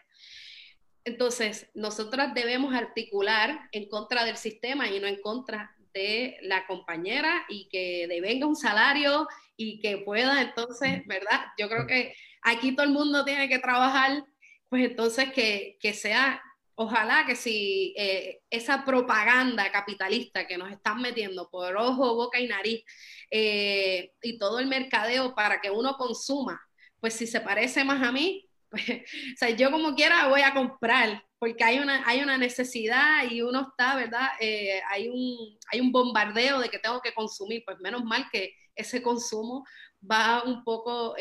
Entonces, 1.03 1.69
nosotras 1.73 2.33
debemos 2.33 2.73
articular 2.73 3.67
en 3.73 3.89
contra 3.89 4.23
del 4.23 4.37
sistema 4.37 4.87
y 4.87 4.99
no 4.99 5.07
en 5.07 5.21
contra 5.21 5.75
de 5.93 6.37
la 6.41 6.65
compañera 6.67 7.45
y 7.49 7.67
que 7.67 8.07
devenga 8.07 8.47
un 8.47 8.55
salario 8.55 9.27
y 9.57 9.79
que 9.81 9.97
pueda 9.97 10.41
entonces, 10.41 11.05
¿verdad? 11.05 11.47
Yo 11.57 11.67
creo 11.67 11.85
que 11.85 12.15
aquí 12.41 12.73
todo 12.73 12.85
el 12.85 12.93
mundo 12.93 13.25
tiene 13.25 13.49
que 13.49 13.59
trabajar, 13.59 14.23
pues 14.69 14.85
entonces 14.85 15.33
que, 15.33 15.77
que 15.81 15.93
sea 15.93 16.41
ojalá 16.81 17.25
que 17.25 17.35
si 17.35 17.93
eh, 17.97 18.39
esa 18.49 18.85
propaganda 18.85 19.69
capitalista 19.69 20.47
que 20.47 20.57
nos 20.57 20.71
están 20.71 21.01
metiendo 21.01 21.49
por 21.49 21.75
ojo, 21.75 22.15
boca 22.15 22.39
y 22.39 22.47
nariz 22.47 22.85
eh, 23.29 24.13
y 24.21 24.37
todo 24.37 24.59
el 24.59 24.67
mercadeo 24.67 25.35
para 25.35 25.59
que 25.59 25.69
uno 25.69 25.97
consuma, 25.97 26.57
pues 27.01 27.15
si 27.15 27.27
se 27.27 27.41
parece 27.41 27.83
más 27.83 28.01
a 28.07 28.13
mí, 28.13 28.47
pues, 28.69 28.89
o 28.89 29.37
sea, 29.37 29.49
yo 29.49 29.71
como 29.71 29.93
quiera 29.93 30.29
voy 30.29 30.39
a 30.39 30.53
comprar 30.53 31.21
porque 31.37 31.65
hay 31.65 31.79
una, 31.79 32.01
hay 32.07 32.21
una 32.21 32.37
necesidad 32.37 33.29
y 33.29 33.41
uno 33.41 33.67
está, 33.71 33.97
¿verdad? 33.97 34.29
Eh, 34.39 34.81
hay, 34.89 35.09
un, 35.09 35.57
hay 35.73 35.81
un 35.81 35.91
bombardeo 35.91 36.61
de 36.61 36.69
que 36.69 36.79
tengo 36.79 37.01
que 37.01 37.13
consumir, 37.13 37.61
pues 37.65 37.77
menos 37.81 38.05
mal 38.05 38.29
que 38.31 38.53
ese 38.73 39.01
consumo 39.01 39.65
va 40.09 40.43
un 40.43 40.63
poco, 40.63 41.13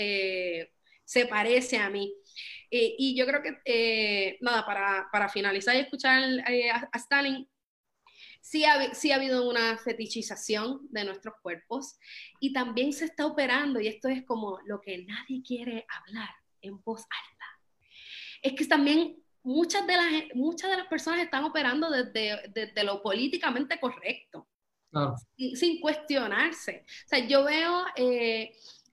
se 1.05 1.27
parece 1.27 1.79
a 1.79 1.91
mí. 1.91 2.15
Eh, 2.71 2.95
y 2.99 3.17
yo 3.17 3.27
creo 3.27 3.43
que, 3.43 3.59
eh, 3.65 4.39
nada, 4.41 4.67
para, 4.67 5.09
para, 5.11 5.29
finalizar 5.29 5.75
y 5.75 5.81
escuchar 5.81 6.23
eh, 6.49 6.71
a, 6.71 6.91
Stalin, 6.95 7.49
sí 8.41 8.65
ha, 8.65 8.95
sí 8.95 9.11
ha 9.11 9.17
habido 9.17 9.49
una 9.49 9.79
fetichización 9.79 10.87
de 10.91 11.05
nuestros 11.05 11.35
cuerpos 11.43 11.99
y 12.41 12.53
también 12.53 12.93
se 12.93 13.07
está 13.07 13.27
operando, 13.27 13.81
y 13.81 13.89
esto 13.89 14.09
es 14.09 14.25
como 14.25 14.59
lo 14.67 14.81
que 14.81 15.05
nadie 15.05 15.43
quiere 15.43 15.87
hablar 15.89 16.29
en 16.61 16.81
voz 16.83 17.01
alta, 17.01 17.47
es 18.43 18.53
que 18.53 18.67
también 18.67 19.17
muchas 19.43 19.87
de 19.87 19.97
las, 19.97 20.13
muchas 20.35 20.71
de 20.71 20.77
las 20.77 20.89
personas 20.89 21.21
están 21.21 21.45
operando 21.45 21.91
desde, 21.91 22.51
desde 22.53 22.85
lo 22.85 23.03
políticamente 23.03 23.81
correcto, 23.81 24.47
sin, 25.37 25.57
sin, 25.57 25.81
cuestionarse. 25.81 26.85
O 26.87 27.09
sea, 27.09 27.27
yo 27.27 27.45
veo 27.45 27.85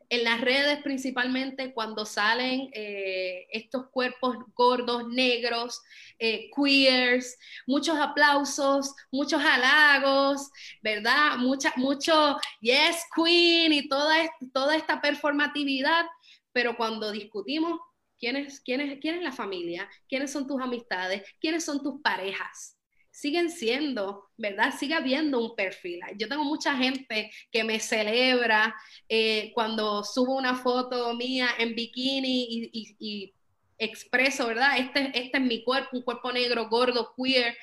en 0.09 0.23
las 0.23 0.41
redes 0.41 0.81
principalmente 0.83 1.73
cuando 1.73 2.05
salen 2.05 2.69
eh, 2.73 3.47
estos 3.51 3.87
cuerpos 3.89 4.37
gordos, 4.53 5.07
negros, 5.07 5.81
eh, 6.19 6.49
queers, 6.55 7.37
muchos 7.65 7.97
aplausos, 7.97 8.93
muchos 9.11 9.41
halagos, 9.43 10.49
¿verdad? 10.81 11.37
Mucha, 11.37 11.73
mucho 11.75 12.37
yes, 12.61 13.05
queen 13.15 13.73
y 13.73 13.87
toda, 13.87 14.75
esta 14.75 15.01
performatividad, 15.01 16.05
pero 16.51 16.77
cuando 16.77 17.11
discutimos 17.11 17.79
quién 18.17 18.35
es, 18.35 18.61
quién, 18.61 18.99
quién 18.99 19.15
es 19.15 19.23
la 19.23 19.31
familia, 19.31 19.89
quiénes 20.07 20.31
son 20.31 20.47
tus 20.47 20.61
amistades, 20.61 21.23
quiénes 21.39 21.65
son 21.65 21.81
tus 21.81 22.01
parejas, 22.01 22.74
siguen 23.15 23.49
siendo, 23.49 24.29
¿verdad? 24.35 24.73
Sigue 24.77 24.93
habiendo 24.93 25.39
un 25.39 25.55
perfil. 25.55 26.01
Yo 26.17 26.27
tengo 26.27 26.43
mucha 26.43 26.75
gente 26.75 27.31
que 27.49 27.63
me 27.63 27.79
celebra 27.79 28.75
eh, 29.07 29.51
cuando 29.53 30.03
subo 30.03 30.35
una 30.35 30.55
foto 30.55 31.13
mía 31.13 31.47
en 31.57 31.75
bikini 31.75 32.69
y, 32.73 33.33
expreso, 33.77 34.47
¿verdad? 34.47 34.77
Este, 34.79 35.11
este, 35.17 35.37
es 35.37 35.43
mi 35.43 35.63
cuerpo, 35.63 35.91
un 35.93 36.01
cuerpo 36.01 36.31
negro, 36.33 36.67
gordo, 36.67 37.13
queer 37.15 37.57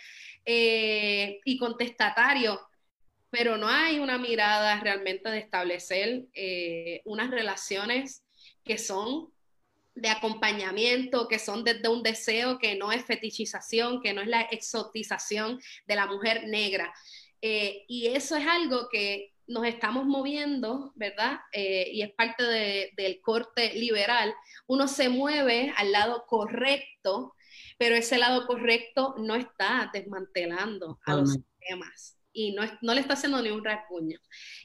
eh, 0.47 1.39
y 1.45 1.59
contestatario. 1.59 2.59
Pero 3.29 3.59
no 3.59 3.69
hay 3.69 3.99
una 3.99 4.17
mirada 4.17 4.81
realmente 4.81 5.29
de 5.29 5.39
establecer 5.39 6.25
eh, 6.33 7.03
unas 7.05 7.31
relaciones 7.31 8.25
que 8.65 8.79
son 8.79 9.31
de 9.95 10.09
acompañamiento, 10.09 11.29
que 11.29 11.39
son 11.39 11.65
desde 11.65 11.89
un 11.89 12.03
deseo 12.03 12.59
que 12.59 12.77
no 12.77 12.93
es 12.93 13.05
fetichización, 13.05 14.01
que 14.01 14.13
no 14.13 14.23
es 14.23 14.29
la 14.29 14.43
exotización 14.43 15.61
de 15.87 15.97
la 15.97 16.07
mujer 16.07 16.49
negra. 16.49 16.93
Eh, 17.41 17.85
y 17.89 18.07
eso 18.09 18.37
es 18.37 18.47
algo 18.47 18.89
que 18.91 19.33
nos 19.47 19.67
estamos 19.67 20.07
moviendo, 20.07 20.93
¿verdad? 20.95 21.41
Eh, 21.53 21.91
y 21.93 22.03
es 22.03 22.13
parte 22.13 22.45
del 22.97 23.21
corte 23.21 23.75
liberal. 23.75 24.35
Uno 24.67 24.89
se 24.89 25.09
mueve 25.09 25.73
al 25.77 25.93
lado 25.93 26.25
correcto, 26.27 27.35
pero 27.77 27.95
ese 27.95 28.19
lado 28.19 28.47
correcto 28.47 29.15
no 29.19 29.35
está 29.35 29.91
desmantelando 29.93 31.01
a 31.05 31.15
los 31.15 31.33
sistemas 31.33 32.17
y 32.33 32.53
no, 32.53 32.95
le 32.95 33.01
está 33.01 33.15
haciendo 33.15 33.41
ni 33.43 33.51
un 33.51 33.65
rasguño. 33.65 34.19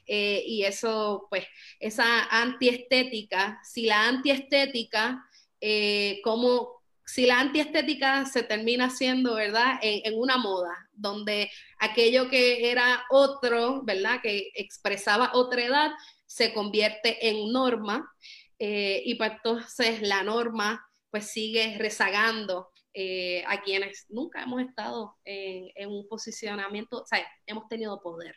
Eh, 0.05 0.43
y 0.45 0.63
eso, 0.63 1.27
pues, 1.29 1.45
esa 1.79 2.25
antiestética, 2.25 3.59
si 3.63 3.85
la 3.85 4.07
antiestética, 4.07 5.23
eh, 5.61 6.19
como 6.23 6.77
si 7.05 7.25
la 7.25 7.39
antiestética 7.39 8.25
se 8.25 8.43
termina 8.43 8.89
siendo, 8.89 9.35
¿verdad?, 9.35 9.79
en, 9.81 10.17
una 10.19 10.37
moda, 10.37 10.89
donde 10.91 11.49
aquello 11.79 12.29
que 12.29 12.69
era 12.69 13.05
otro, 13.09 13.81
¿verdad?, 13.83 14.19
que 14.21 14.51
expresaba 14.55 15.31
otra 15.33 15.63
edad, 15.63 15.91
se 16.25 16.53
convierte 16.53 17.29
en 17.29 17.51
norma, 17.51 18.11
eh, 18.59 19.01
y 19.05 19.15
pues 19.15 19.31
entonces 19.33 20.01
la 20.01 20.23
norma 20.23 20.83
pues 21.11 21.31
sigue 21.31 21.77
rezagando 21.77 22.69
eh, 22.99 23.43
a 23.45 23.61
quienes 23.61 24.07
nunca 24.09 24.41
hemos 24.41 24.59
estado 24.59 25.17
en, 25.23 25.87
un 25.87 26.07
posicionamiento, 26.07 27.03
o 27.03 27.05
sea, 27.05 27.19
hemos 27.45 27.67
tenido 27.67 28.01
poder. 28.01 28.35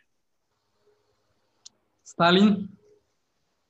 Stalin. 2.04 2.68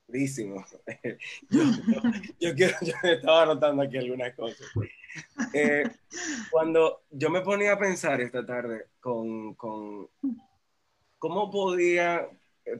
Buenísimo. 0.05 0.65
Yo, 2.41 2.53
quiero, 2.53 2.75
yo 2.81 2.93
estaba 3.03 3.43
anotando 3.43 3.83
aquí 3.83 3.99
algunas 3.99 4.35
cosas. 4.35 4.67
Eh, 5.53 5.83
cuando 6.51 7.03
yo 7.09 7.29
me 7.29 7.39
ponía 7.39 7.73
a 7.73 7.79
pensar 7.79 8.19
esta 8.19 8.45
tarde 8.45 8.87
con, 8.99 9.55
con 9.55 10.09
cómo 11.17 11.49
podía 11.49 12.27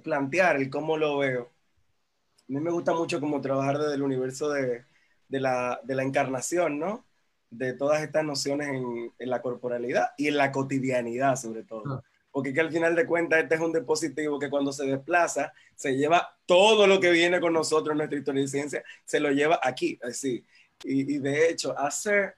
plantear 0.04 0.58
el 0.58 0.70
cómo 0.70 0.98
lo 0.98 1.20
veo, 1.20 1.44
a 1.44 2.44
mí 2.48 2.60
me 2.60 2.72
gusta 2.72 2.94
mucho 2.94 3.22
como 3.22 3.40
trabajar 3.40 3.78
desde 3.78 3.96
el 3.96 4.02
universo 4.02 4.50
de, 4.50 4.84
de, 5.30 5.40
la, 5.40 5.80
de 5.84 5.96
la 5.96 6.04
encarnación, 6.04 6.78
¿no? 6.78 7.06
De 7.52 7.74
todas 7.74 8.02
estas 8.02 8.24
nociones 8.24 8.70
en, 8.70 9.30
la 9.30 9.42
corporalidad 9.42 10.12
y 10.18 10.30
en 10.30 10.38
la 10.38 10.52
cotidianidad 10.52 11.36
sobre 11.36 11.64
todo. 11.64 11.84
Ah. 11.86 12.04
Porque 12.32 12.54
que 12.54 12.62
al 12.62 12.72
final 12.72 12.96
de 12.96 13.06
cuentas 13.06 13.44
este 13.44 13.56
es 13.56 13.62
un 13.62 13.74
dispositivo 13.74 14.40
que 14.40 14.50
cuando 14.50 14.72
se 14.72 14.86
desplaza 14.86 15.54
se 15.76 15.96
lleva 15.96 16.36
todo 16.46 16.88
lo 16.88 17.00
que 17.00 17.12
viene 17.12 17.40
con 17.40 17.54
nosotros 17.54 17.92
en 17.92 17.98
nuestra 17.98 18.18
historia 18.18 18.42
de 18.42 18.48
ciencia, 18.48 18.84
se 19.06 19.20
lo 19.20 19.32
lleva 19.32 19.60
aquí, 19.62 20.00
así. 20.02 20.44
Y, 20.84 21.16
y 21.16 21.20
de 21.20 21.50
hecho, 21.50 21.78
hace 21.78 22.34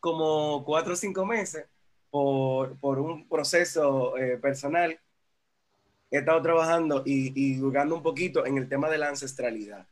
como 0.00 0.64
cuatro 0.64 0.94
o 0.94 0.96
cinco 0.96 1.24
meses 1.24 1.66
por, 2.10 2.78
por 2.78 2.98
un 2.98 3.28
proceso 3.28 4.16
eh, 4.16 4.38
personal. 4.38 4.98
He 6.10 6.18
estado 6.18 6.40
trabajando 6.40 7.02
y, 7.04 7.32
y 7.34 7.58
jugando 7.58 7.96
un 7.96 8.02
poquito 8.02 8.46
en 8.46 8.56
el 8.56 8.68
tema 8.68 8.88
de 8.88 8.98
la 8.98 9.08
ancestralidad. 9.08 9.86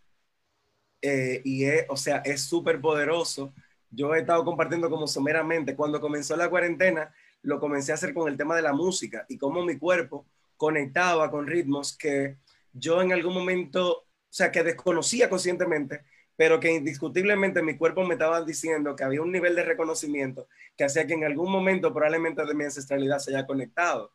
Eh, 1.03 1.43
y 1.45 1.65
es, 1.65 1.85
o 1.89 1.97
sea, 1.97 2.19
es 2.19 2.43
súper 2.43 2.81
poderoso. 2.81 3.53
Yo 3.95 4.15
he 4.15 4.21
estado 4.21 4.45
compartiendo 4.45 4.91
como 4.91 5.07
someramente. 5.07 5.77
Cuando 5.77 6.01
comenzó 6.01 6.37
la 6.37 6.51
cuarentena, 6.51 7.13
lo 7.43 7.61
comencé 7.61 7.93
a 7.93 7.97
hacer 7.97 8.15
con 8.15 8.29
el 8.29 8.37
tema 8.37 8.57
de 8.57 8.63
la 8.63 8.73
música 8.73 9.25
y 9.29 9.39
cómo 9.39 9.65
mi 9.65 9.79
cuerpo 9.79 10.27
conectaba 10.57 11.31
con 11.31 11.47
ritmos 11.47 11.97
que 11.97 12.37
yo 12.73 13.03
en 13.03 13.13
algún 13.13 13.35
momento, 13.35 13.99
o 13.99 14.07
sea, 14.31 14.51
que 14.51 14.63
desconocía 14.63 15.29
conscientemente, 15.29 16.03
pero 16.37 16.59
que 16.59 16.73
indiscutiblemente 16.73 17.63
mi 17.63 17.77
cuerpo 17.77 18.05
me 18.05 18.15
estaba 18.15 18.43
diciendo 18.43 18.97
que 18.97 19.05
había 19.05 19.23
un 19.23 19.31
nivel 19.31 19.55
de 19.55 19.65
reconocimiento 19.65 20.49
que 20.77 20.85
hacía 20.85 21.07
que 21.07 21.15
en 21.15 21.25
algún 21.25 21.51
momento 21.51 21.93
probablemente 21.93 22.45
de 22.45 22.55
mi 22.55 22.65
ancestralidad 22.65 23.19
se 23.19 23.31
haya 23.31 23.47
conectado. 23.47 24.13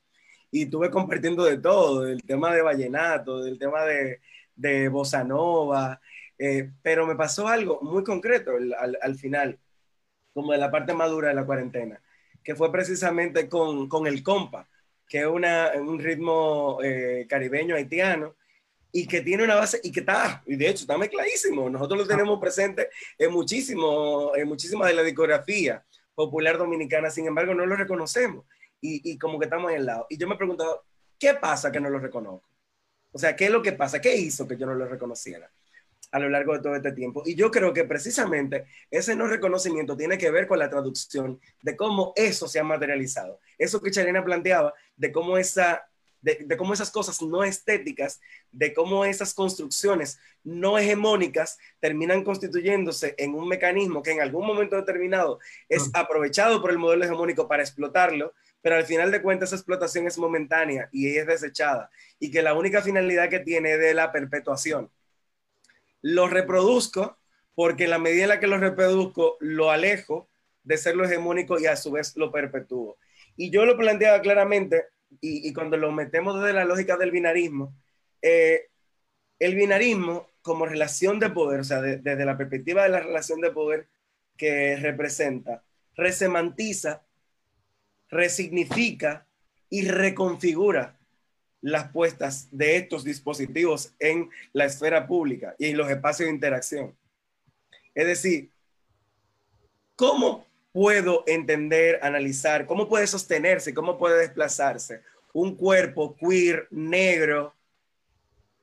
Y 0.52 0.66
tuve 0.66 0.90
compartiendo 0.90 1.46
de 1.46 1.58
todo, 1.58 2.02
del 2.02 2.24
tema 2.24 2.54
de 2.54 2.62
vallenato, 2.62 3.44
del 3.44 3.60
tema 3.60 3.86
de, 3.86 4.20
de 4.56 4.90
bossa 4.90 5.24
nova, 5.24 6.02
eh, 6.38 6.72
pero 6.82 7.06
me 7.06 7.16
pasó 7.16 7.48
algo 7.48 7.80
muy 7.82 8.04
concreto 8.04 8.52
al, 8.52 8.98
al, 9.02 9.16
final, 9.16 9.60
como 10.34 10.52
de 10.52 10.58
la 10.58 10.72
parte 10.72 10.94
madura 10.94 11.30
de 11.30 11.36
la 11.36 11.46
cuarentena, 11.46 12.02
que 12.44 12.56
fue 12.56 12.72
precisamente 12.72 13.50
con, 13.50 13.88
con 13.88 14.08
el 14.08 14.24
compa, 14.24 14.68
que 15.08 15.20
es 15.20 15.26
una, 15.26 15.72
un 15.76 16.00
ritmo 16.00 16.80
eh, 16.84 17.26
caribeño 17.28 17.76
haitiano, 17.76 18.36
y 18.92 19.08
que 19.08 19.22
tiene 19.22 19.44
una 19.44 19.56
base 19.56 19.80
y 19.84 19.92
que 19.92 20.00
está, 20.00 20.42
y 20.48 20.56
de 20.56 20.70
hecho 20.70 20.82
está 20.82 20.98
mezcladísimo. 20.98 21.70
Nosotros 21.70 22.00
lo 22.00 22.08
tenemos 22.08 22.40
presente 22.40 22.90
en 23.18 23.32
muchísimo, 23.32 24.32
en 24.36 24.48
muchísima 24.48 24.88
de 24.88 24.94
la 24.94 25.04
discografía 25.04 25.86
popular 26.16 26.58
dominicana, 26.58 27.10
sin 27.10 27.28
embargo 27.28 27.54
no 27.54 27.66
lo 27.66 27.76
reconocemos 27.76 28.46
y, 28.82 29.12
y 29.12 29.18
como 29.18 29.38
que 29.38 29.46
estamos 29.46 29.72
en 29.72 29.78
el 29.78 29.86
lado. 29.86 30.08
Y 30.10 30.18
yo 30.18 30.28
me 30.28 30.36
he 30.36 30.38
preguntado, 30.38 30.86
¿qué 31.20 31.36
pasa 31.36 31.72
que 31.72 31.80
no 31.80 31.90
lo 31.90 32.00
reconozco? 32.00 32.50
O 33.12 33.20
sea, 33.20 33.36
¿qué 33.36 33.46
es 33.46 33.52
lo 33.52 33.62
que 33.62 33.74
pasa? 33.74 34.02
¿Qué 34.02 34.16
hizo 34.16 34.48
que 34.48 34.58
yo 34.58 34.66
no 34.66 34.74
lo 34.74 34.88
reconociera? 34.88 35.52
A 36.12 36.20
lo 36.20 36.30
largo 36.30 36.54
de 36.54 36.60
todo 36.60 36.76
este 36.76 36.92
tiempo. 36.92 37.24
Y 37.26 37.36
yo 37.36 37.52
creo 37.52 37.74
que 37.74 37.84
precisamente 37.84 38.66
ese 38.90 39.16
no 39.16 39.28
reconocimiento 39.28 39.96
tiene 39.96 40.18
que 40.18 40.32
ver 40.32 40.48
con 40.48 40.60
la 40.60 40.70
traducción 40.70 41.40
de 41.62 41.76
cómo 41.76 42.14
eso 42.16 42.48
se 42.48 42.60
ha 42.60 42.64
materializado. 42.64 43.40
Eso 43.58 43.82
que 43.82 43.92
Charina 43.92 44.24
planteaba, 44.24 44.74
de 44.96 45.12
cómo 45.12 45.38
esa 45.38 45.86
de, 46.22 46.58
cómo 46.58 46.74
esas 46.74 46.92
cosas 46.92 47.22
no 47.22 47.44
estéticas, 47.44 48.20
de 48.52 48.74
cómo 48.74 49.06
esas 49.06 49.34
construcciones 49.34 50.20
no 50.44 50.78
hegemónicas 50.78 51.58
terminan 51.80 52.24
constituyéndose 52.24 53.16
en 53.18 53.36
un 53.36 53.48
mecanismo 53.48 54.04
que 54.04 54.12
en 54.12 54.22
algún 54.22 54.46
momento 54.46 54.76
determinado 54.76 55.40
es 55.68 55.90
aprovechado 55.94 56.62
por 56.62 56.72
el 56.72 56.78
modelo 56.78 57.06
hegemónico 57.06 57.48
para 57.48 57.64
explotarlo, 57.64 58.34
pero 58.62 58.76
al 58.76 58.86
final 58.86 59.12
de 59.12 59.22
cuentas 59.22 59.50
esa 59.50 59.56
explotación 59.56 60.08
es 60.08 60.18
momentánea 60.18 60.90
y 60.92 61.08
es 61.16 61.26
desechada 61.26 61.90
y 62.20 62.32
que 62.32 62.42
la 62.42 62.54
única 62.54 62.82
finalidad 62.82 63.30
que 63.30 63.40
tiene 63.40 63.74
es 63.74 63.80
de 63.80 63.94
la 63.94 64.12
perpetuación. 64.12 64.90
Lo 66.02 66.28
reproduzco 66.28 67.18
porque 67.56 67.86
en 67.86 67.90
la 67.90 68.00
medida 68.00 68.24
en 68.24 68.30
la 68.30 68.40
que 68.40 68.48
lo 68.48 68.58
reproduzco, 68.58 69.38
lo 69.42 69.70
alejo 69.70 70.30
de 70.64 70.78
ser 70.78 70.96
lo 70.96 71.06
hegemónico 71.06 71.60
y 71.60 71.66
a 71.66 71.76
su 71.76 71.92
vez 71.92 72.16
lo 72.16 72.32
perpetúo. 72.32 72.98
Y 73.36 73.50
yo 73.50 73.66
lo 73.66 73.78
planteaba 73.78 74.22
claramente 74.22 74.86
y, 75.20 75.52
cuando 75.54 75.76
lo 75.76 75.92
metemos 75.92 76.40
desde 76.40 76.54
la 76.54 76.66
lógica 76.66 76.96
del 76.96 77.12
binarismo, 77.12 77.74
eh, 78.22 78.68
el 79.40 79.56
binarismo 79.56 80.30
como 80.42 80.66
relación 80.66 81.20
de 81.20 81.32
poder, 81.32 81.62
o 81.62 81.64
sea, 81.64 81.82
desde 81.82 82.26
la 82.26 82.38
perspectiva 82.38 82.84
de 82.84 82.90
la 82.90 83.00
relación 83.00 83.42
de 83.42 83.52
poder 83.52 83.88
que 84.38 84.76
representa, 84.78 85.64
resemantiza, 85.96 87.06
resignifica 88.10 89.28
y 89.70 89.88
reconfigura 89.88 90.99
las 91.62 91.92
puestas 91.92 92.48
de 92.52 92.78
estos 92.78 93.04
dispositivos 93.04 93.94
en 94.00 94.30
la 94.54 94.66
esfera 94.66 95.08
pública 95.08 95.56
y 95.58 95.68
en 95.68 95.78
los 95.78 95.90
espacios 95.90 96.28
de 96.28 96.34
interacción. 96.36 96.96
Es 97.94 98.08
decir, 98.08 98.52
¿cómo 99.96 100.46
puedo 100.72 101.24
entender, 101.28 102.00
analizar, 102.02 102.66
cómo 102.66 102.88
puede 102.88 103.08
sostenerse, 103.08 103.74
cómo 103.74 103.98
puede 103.98 104.20
desplazarse 104.20 105.02
un 105.34 105.56
cuerpo 105.56 106.16
queer, 106.16 106.68
negro, 106.72 107.56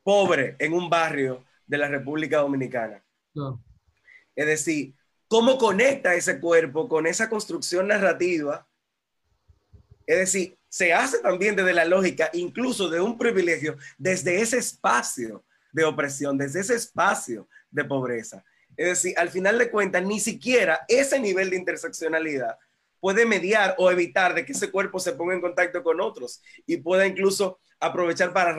pobre 0.02 0.56
en 0.58 0.72
un 0.72 0.88
barrio 0.88 1.44
de 1.66 1.78
la 1.78 1.88
República 1.88 2.38
Dominicana. 2.38 3.02
Es 4.34 4.46
decir, 4.46 4.94
cómo 5.28 5.58
conecta 5.58 6.14
ese 6.14 6.40
cuerpo 6.40 6.88
con 6.88 7.06
esa 7.06 7.28
construcción 7.28 7.88
narrativa. 7.88 8.68
Es 10.06 10.18
decir, 10.18 10.58
se 10.76 10.92
hace 10.92 11.20
también 11.20 11.56
desde 11.56 11.72
la 11.72 11.86
lógica, 11.86 12.28
incluso 12.34 12.90
de 12.90 13.00
un 13.00 13.16
privilegio, 13.16 13.78
desde 13.96 14.42
ese 14.42 14.58
espacio 14.58 15.42
de 15.72 15.86
opresión, 15.86 16.36
desde 16.36 16.60
ese 16.60 16.74
espacio 16.74 17.48
de 17.70 17.82
pobreza. 17.82 18.44
Es 18.76 18.88
decir, 18.88 19.18
al 19.18 19.30
final 19.30 19.58
de 19.58 19.70
cuentas, 19.70 20.04
ni 20.04 20.20
siquiera 20.20 20.84
ese 20.86 21.18
nivel 21.18 21.48
de 21.48 21.56
interseccionalidad 21.56 22.58
puede 23.00 23.24
mediar 23.24 23.74
o 23.78 23.90
evitar 23.90 24.34
de 24.34 24.44
que 24.44 24.52
ese 24.52 24.70
cuerpo 24.70 25.00
se 25.00 25.12
ponga 25.12 25.32
en 25.32 25.40
contacto 25.40 25.82
con 25.82 25.98
otros 25.98 26.42
y 26.66 26.76
pueda 26.76 27.06
incluso 27.06 27.58
aprovechar 27.80 28.34
para 28.34 28.52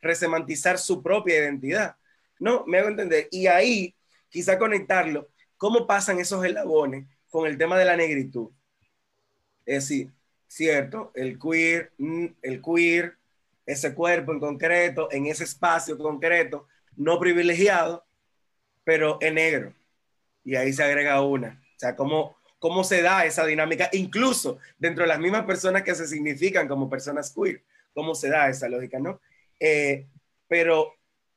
resemantizar 0.00 0.78
su 0.78 1.02
propia 1.02 1.38
identidad. 1.38 1.96
¿No? 2.38 2.64
Me 2.68 2.78
hago 2.78 2.88
entender. 2.88 3.26
Y 3.32 3.48
ahí, 3.48 3.96
quizá 4.28 4.60
conectarlo, 4.60 5.28
cómo 5.56 5.88
pasan 5.88 6.20
esos 6.20 6.44
eslabones 6.44 7.08
con 7.30 7.48
el 7.48 7.58
tema 7.58 7.76
de 7.76 7.84
la 7.84 7.96
negritud. 7.96 8.50
Es 9.66 9.88
decir, 9.88 10.12
cierto, 10.50 11.12
el 11.14 11.38
queer, 11.38 11.92
mm, 11.98 12.26
el 12.42 12.60
queer, 12.60 13.16
ese 13.64 13.94
cuerpo 13.94 14.32
en 14.32 14.40
concreto, 14.40 15.08
en 15.12 15.26
ese 15.26 15.44
espacio 15.44 15.96
concreto, 15.96 16.66
no 16.96 17.20
privilegiado, 17.20 18.04
pero 18.82 19.18
en 19.20 19.34
negro. 19.36 19.72
Y 20.44 20.56
ahí 20.56 20.72
se 20.72 20.82
agrega 20.82 21.20
una. 21.22 21.62
O 21.76 21.78
sea, 21.78 21.94
cómo, 21.94 22.36
cómo 22.58 22.82
se 22.82 23.00
da 23.00 23.24
esa 23.24 23.46
dinámica, 23.46 23.88
incluso 23.92 24.58
dentro 24.76 25.04
de 25.04 25.08
las 25.08 25.20
mismas 25.20 25.44
personas 25.44 25.82
que 25.82 25.94
se 25.94 26.08
significan 26.08 26.66
como 26.66 26.90
personas 26.90 27.32
queer, 27.32 27.62
cómo 27.94 28.14
se 28.16 28.28
da 28.28 28.48
esa 28.48 28.68
lógica, 28.68 28.98
¿no? 28.98 29.20
Eh, 29.60 30.08
pero, 30.48 30.94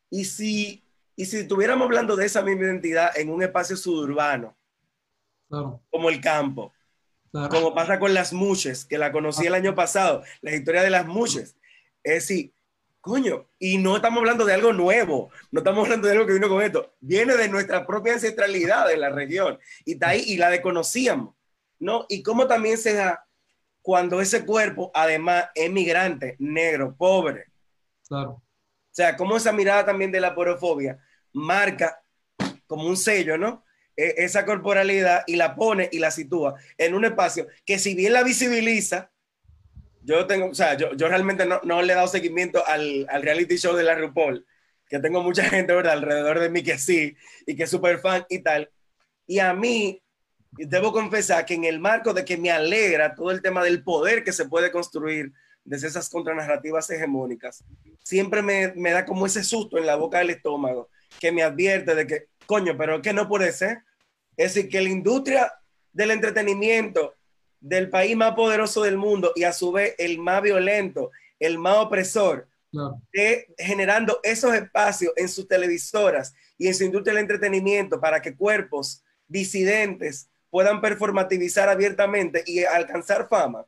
¿y 0.09 0.26
si, 0.26 0.84
¿y 1.16 1.26
si 1.26 1.38
estuviéramos 1.38 1.86
hablando 1.86 2.16
de 2.16 2.26
esa 2.26 2.41
misma 2.41 2.64
identidad 2.64 3.16
en 3.16 3.30
un 3.30 3.43
espacio 3.43 3.78
suburbano? 3.78 4.57
Como 5.91 6.09
el 6.09 6.20
campo. 6.20 6.72
Como 7.50 7.74
pasa 7.74 8.00
con 8.00 8.14
las 8.14 8.32
muches, 8.32 8.86
que 8.86 8.98
la 8.98 9.12
conocí 9.12 9.48
el 9.48 9.56
año 9.56 9.74
pasado, 9.74 10.24
la 10.42 10.54
historia 10.54 10.84
de 10.84 10.92
las 10.92 11.08
muches. 11.08 11.56
Es 12.04 12.28
decir, 12.28 12.54
Coño, 13.04 13.50
y 13.60 13.80
no 13.80 13.98
estamos 13.98 14.20
hablando 14.20 14.46
de 14.46 14.54
algo 14.54 14.72
nuevo, 14.72 15.30
no 15.52 15.60
estamos 15.60 15.84
hablando 15.84 16.08
de 16.08 16.14
algo 16.14 16.26
que 16.26 16.36
vino 16.36 16.48
con 16.48 16.62
esto, 16.62 16.94
viene 17.02 17.36
de 17.36 17.50
nuestra 17.50 17.86
propia 17.86 18.14
ancestralidad 18.14 18.88
de 18.88 18.96
la 18.96 19.10
región 19.10 19.60
y 19.84 19.96
está 19.96 20.10
ahí 20.10 20.24
y 20.26 20.38
la 20.38 20.50
desconocíamos, 20.50 21.36
¿no? 21.80 22.06
Y 22.08 22.24
cómo 22.24 22.48
también 22.48 22.78
se 22.78 22.94
da 22.94 23.28
cuando 23.82 24.22
ese 24.22 24.46
cuerpo 24.46 24.90
además 24.94 25.50
es 25.54 25.70
migrante, 25.70 26.38
negro, 26.40 26.96
pobre. 26.96 27.48
Claro. 28.08 28.30
O 28.30 28.42
sea, 28.90 29.18
cómo 29.18 29.36
esa 29.36 29.52
mirada 29.52 29.86
también 29.86 30.10
de 30.10 30.22
la 30.22 30.34
porofobia 30.34 30.98
marca 31.34 32.02
como 32.68 32.88
un 32.88 32.96
sello, 32.96 33.38
¿no? 33.38 33.66
E, 33.96 34.16
esa 34.18 34.46
corporalidad 34.46 35.24
y 35.28 35.36
la 35.36 35.56
pone 35.56 35.89
y 35.91 36.00
la 36.00 36.12
sitúa 36.12 36.56
en 36.78 36.96
un 36.96 37.06
espacio 37.06 37.48
que 37.66 37.78
si 37.78 37.94
bien 37.94 38.14
la 38.14 38.24
visibiliza, 38.24 39.12
yo 40.02 40.26
tengo, 40.28 40.48
o 40.48 40.56
sea, 40.56 40.76
yo, 40.76 40.94
yo 40.96 41.08
realmente 41.08 41.46
no, 41.46 41.62
no, 41.64 41.82
le 41.82 41.94
he 41.94 41.96
dado 41.96 42.08
seguimiento 42.08 42.66
al, 42.68 43.06
al, 43.10 43.22
reality 43.22 43.58
show 43.58 43.76
de 43.76 43.84
la 43.84 43.96
RuPaul, 43.96 44.46
que 44.88 45.00
tengo 45.00 45.24
mucha 45.24 45.46
gente, 45.46 45.74
¿verdad?, 45.74 45.94
alrededor 45.94 46.39
de 46.39 46.50
mí 46.50 46.62
que 46.62 46.78
sí, 46.78 47.16
y 47.46 47.56
que 47.56 47.64
es 47.64 47.70
súper 47.70 48.00
fan 48.00 48.26
y 48.30 48.39
tal. 48.39 48.70
Y 49.26 49.39
a 49.39 49.54
mí, 49.54 50.04
debo 50.58 50.91
confesar 50.91 51.46
que 51.46 51.54
en 51.54 51.64
el 51.64 51.80
marco 51.80 52.14
de 52.14 52.26
que 52.26 52.38
me 52.38 52.52
alegra 52.52 53.16
todo 53.16 53.32
el 53.32 53.41
tema 53.41 53.64
del 53.64 53.84
poder 53.84 54.24
que 54.24 54.34
se 54.34 54.46
puede 54.46 54.72
construir 54.72 55.32
desde 55.64 55.88
esas 55.88 56.10
contranarrativas 56.10 56.89
hegemónicas, 56.89 57.64
siempre 58.04 58.41
me, 58.41 58.74
me 58.76 58.91
da 58.91 59.06
como 59.06 59.26
ese 59.26 59.44
susto 59.44 59.78
en 59.78 59.86
la 59.86 59.96
boca 59.96 60.20
del 60.20 60.32
estómago, 60.32 60.89
que 61.20 61.32
me 61.32 61.44
advierte 61.44 61.96
de 61.96 62.06
que, 62.06 62.28
coño, 62.46 62.78
pero 62.78 63.02
que 63.02 63.14
no 63.14 63.28
puede 63.28 63.52
ser. 63.52 63.80
Es 64.38 64.54
decir, 64.54 64.70
que 64.70 64.82
la 64.82 64.89
industria 64.89 65.54
del 65.91 66.12
entretenimiento 66.12 67.16
del 67.60 67.89
país 67.89 68.16
más 68.16 68.34
poderoso 68.36 68.84
del 68.84 68.98
mundo 68.98 69.32
y 69.36 69.44
a 69.44 69.54
su 69.54 69.72
vez 69.72 69.96
el 69.98 70.20
más 70.20 70.41
violento, 70.41 71.12
el 71.39 71.58
más 71.58 71.78
opresor, 71.78 72.48
generando 73.58 74.20
esos 74.24 74.54
espacios 74.54 75.14
en 75.16 75.30
sus 75.30 75.48
televisoras 75.48 76.34
y 76.58 76.68
en 76.68 76.74
su 76.74 76.84
industria 76.84 77.14
del 77.14 77.22
entretenimiento 77.22 78.02
para 78.02 78.22
que 78.22 78.36
cuerpos 78.36 79.04
disidentes 79.28 80.30
puedan 80.50 80.82
performativizar 80.82 81.70
abiertamente 81.70 82.44
y 82.46 82.64
alcanzar 82.64 83.28
fama, 83.28 83.66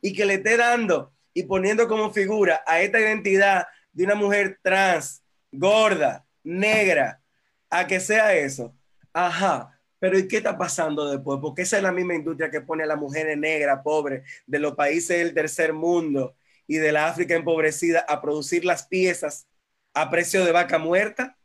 y 0.00 0.12
que 0.12 0.24
le 0.24 0.34
esté 0.34 0.56
dando 0.56 1.12
y 1.32 1.42
poniendo 1.42 1.88
como 1.88 2.12
figura 2.12 2.62
a 2.66 2.80
esta 2.80 3.00
identidad 3.00 3.66
de 3.92 4.04
una 4.04 4.14
mujer 4.14 4.58
trans, 4.62 5.22
gorda, 5.50 6.24
negra, 6.42 7.20
a 7.78 7.86
que 7.86 8.00
sea 8.00 8.34
eso. 8.34 8.74
Ajá, 9.12 9.70
Pero 9.98 10.18
¿y 10.18 10.28
qué 10.28 10.38
está 10.38 10.58
pasando 10.58 11.10
después? 11.10 11.38
Porque 11.40 11.62
esa 11.62 11.78
es 11.78 11.82
la 11.82 11.92
misma 11.92 12.14
industria 12.14 12.50
que 12.50 12.60
pone 12.60 12.82
a 12.82 12.86
las 12.86 12.98
mujeres 12.98 13.38
negras, 13.38 13.80
pobres, 13.82 14.22
de 14.46 14.58
los 14.58 14.74
países 14.74 15.18
del 15.18 15.32
tercer 15.32 15.72
mundo 15.72 16.36
y 16.66 16.76
de 16.76 16.92
la 16.92 17.08
África 17.08 17.34
empobrecida 17.34 18.00
a 18.00 18.20
producir 18.20 18.64
las 18.64 18.86
piezas 18.86 19.46
a 19.94 20.10
precio 20.10 20.44
de 20.44 20.52
vaca 20.52 20.78
muerta 20.78 21.38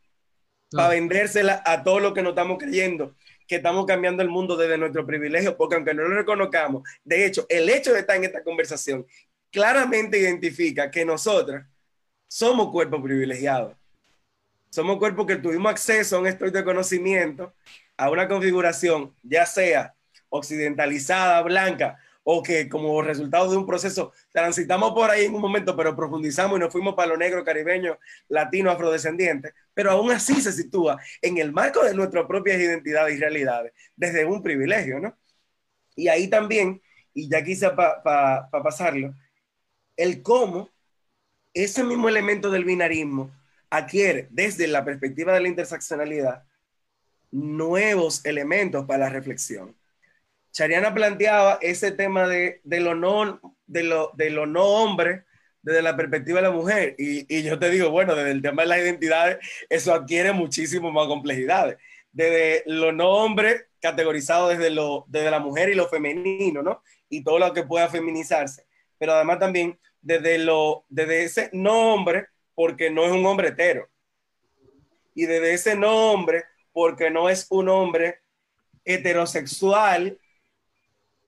para 0.70 0.88
vendérsela 0.90 1.62
a 1.64 1.82
todo 1.82 2.00
lo 2.00 2.12
que 2.12 2.22
nos 2.22 2.30
estamos 2.30 2.58
creyendo 2.58 3.14
que 3.50 3.56
estamos 3.56 3.84
cambiando 3.84 4.22
el 4.22 4.28
mundo 4.28 4.56
desde 4.56 4.78
nuestro 4.78 5.04
privilegio, 5.04 5.56
porque 5.56 5.74
aunque 5.74 5.92
no 5.92 6.02
lo 6.04 6.14
reconozcamos, 6.14 6.88
de 7.02 7.26
hecho, 7.26 7.46
el 7.48 7.68
hecho 7.68 7.92
de 7.92 7.98
estar 7.98 8.14
en 8.14 8.22
esta 8.22 8.44
conversación 8.44 9.04
claramente 9.50 10.20
identifica 10.20 10.88
que 10.88 11.04
nosotras 11.04 11.66
somos 12.28 12.70
cuerpos 12.70 13.02
privilegiados. 13.02 13.74
Somos 14.70 14.98
cuerpos 14.98 15.26
que 15.26 15.36
tuvimos 15.36 15.70
acceso 15.70 16.16
a 16.16 16.20
un 16.20 16.26
estudio 16.28 16.52
de 16.52 16.64
conocimiento, 16.64 17.54
a 17.96 18.08
una 18.08 18.28
configuración, 18.28 19.14
ya 19.22 19.44
sea 19.44 19.94
occidentalizada, 20.28 21.42
blanca, 21.42 21.98
o 22.22 22.42
que 22.42 22.68
como 22.68 23.02
resultado 23.02 23.50
de 23.50 23.56
un 23.56 23.66
proceso 23.66 24.12
transitamos 24.30 24.92
por 24.92 25.10
ahí 25.10 25.24
en 25.24 25.34
un 25.34 25.40
momento, 25.40 25.76
pero 25.76 25.96
profundizamos 25.96 26.56
y 26.56 26.60
nos 26.60 26.72
fuimos 26.72 26.94
para 26.94 27.08
lo 27.08 27.16
negro, 27.16 27.44
caribeño, 27.44 27.98
latino, 28.28 28.70
afrodescendiente, 28.70 29.54
pero 29.74 29.90
aún 29.90 30.12
así 30.12 30.40
se 30.40 30.52
sitúa 30.52 30.98
en 31.20 31.38
el 31.38 31.52
marco 31.52 31.82
de 31.82 31.94
nuestras 31.94 32.26
propias 32.26 32.60
identidades 32.60 33.16
y 33.16 33.20
realidades, 33.20 33.72
desde 33.96 34.24
un 34.24 34.42
privilegio, 34.42 35.00
¿no? 35.00 35.18
Y 35.96 36.06
ahí 36.06 36.28
también, 36.28 36.80
y 37.12 37.28
ya 37.28 37.42
quise 37.42 37.70
para 37.70 38.48
pasarlo, 38.50 39.14
el 39.96 40.22
cómo 40.22 40.70
ese 41.52 41.82
mismo 41.82 42.08
elemento 42.08 42.50
del 42.50 42.64
binarismo 42.64 43.32
adquiere 43.70 44.28
desde 44.30 44.66
la 44.66 44.84
perspectiva 44.84 45.32
de 45.32 45.40
la 45.40 45.48
interseccionalidad 45.48 46.44
nuevos 47.30 48.24
elementos 48.24 48.84
para 48.86 49.06
la 49.06 49.10
reflexión. 49.10 49.76
Chariana 50.52 50.92
planteaba 50.92 51.58
ese 51.62 51.92
tema 51.92 52.26
de, 52.26 52.60
lo, 52.64 52.94
no, 52.94 53.40
de, 53.66 53.84
lo, 53.84 54.10
de 54.14 54.30
lo 54.30 54.46
no 54.46 54.64
hombre 54.64 55.24
desde 55.62 55.82
la 55.82 55.96
perspectiva 55.96 56.40
de 56.40 56.48
la 56.48 56.54
mujer. 56.54 56.96
Y, 56.98 57.42
yo 57.42 57.58
te 57.58 57.70
digo, 57.70 57.90
bueno, 57.90 58.14
desde 58.14 58.32
el 58.32 58.42
tema 58.42 58.62
de 58.62 58.68
las 58.68 58.78
identidades, 58.78 59.38
eso 59.68 59.94
adquiere 59.94 60.32
muchísimo 60.32 60.90
más 60.90 61.06
complejidades. 61.06 61.78
Desde 62.12 62.64
lo 62.66 62.92
no 62.92 63.10
hombre, 63.10 63.68
categorizado 63.80 64.48
desde, 64.48 64.70
lo, 64.70 65.04
desde 65.08 65.30
la 65.30 65.38
mujer 65.38 65.68
y 65.68 65.74
lo 65.74 65.88
femenino, 65.88 66.62
¿no? 66.62 66.82
Y 67.08 67.22
todo 67.22 67.38
lo 67.38 67.52
que 67.52 67.62
pueda 67.62 67.88
feminizarse. 67.88 68.66
Pero 68.98 69.12
además 69.14 69.38
también 69.38 69.78
desde, 70.00 70.38
lo, 70.38 70.84
desde 70.88 71.24
ese 71.24 71.50
no 71.52 71.94
hombre, 71.94 72.26
porque 72.60 72.90
no 72.90 73.06
es 73.06 73.10
un 73.10 73.24
hombre 73.24 73.48
hetero. 73.48 73.88
Y 75.14 75.24
desde 75.24 75.54
ese 75.54 75.76
no 75.76 76.12
hombre, 76.12 76.44
porque 76.74 77.10
no 77.10 77.30
es 77.30 77.46
un 77.48 77.70
hombre 77.70 78.20
heterosexual 78.84 80.18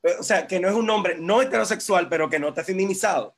eh, 0.03 0.17
o 0.21 0.23
sea, 0.23 0.47
que 0.47 0.61
no 0.61 0.69
es 0.69 0.75
un 0.75 0.91
hombre 0.91 1.17
no 1.19 1.41
heterosexual, 1.41 2.11
pero 2.11 2.29
que 2.29 2.39
no 2.39 2.49
está 2.49 2.63
feminizado. 2.63 3.35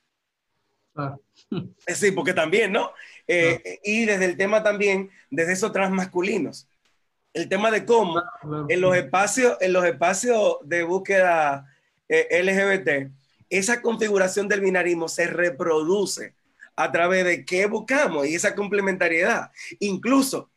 Ah. 0.97 1.17
Eh, 1.87 1.95
sí, 1.95 2.11
porque 2.11 2.35
también, 2.35 2.73
¿no? 2.73 2.91
Eh, 3.29 3.63
ah. 3.65 3.81
Y 3.85 4.07
desde 4.07 4.25
el 4.25 4.37
tema 4.37 4.65
también, 4.65 5.09
desde 5.31 5.53
esos 5.53 5.71
transmasculinos. 5.71 6.67
El 7.33 7.49
tema 7.49 7.71
de 7.71 7.87
cómo 7.87 8.19
ah, 8.19 8.67
en 8.69 8.81
los 8.81 8.97
espacios, 8.97 9.57
en 9.61 9.73
los 9.73 9.85
espacios 9.85 10.57
de 10.65 10.83
búsqueda 10.83 11.65
LGBT, 12.09 13.13
esa 13.49 13.81
configuración 13.81 14.49
del 14.49 14.63
binarismo 14.63 15.07
se 15.07 15.29
reproduce 15.29 16.35
a 16.77 16.91
través 16.93 17.25
de 17.25 17.45
qué 17.45 17.67
buscamos 17.67 18.27
y 18.27 18.35
esa 18.35 18.55
complementariedad. 18.55 19.51
Incluso 19.81 20.51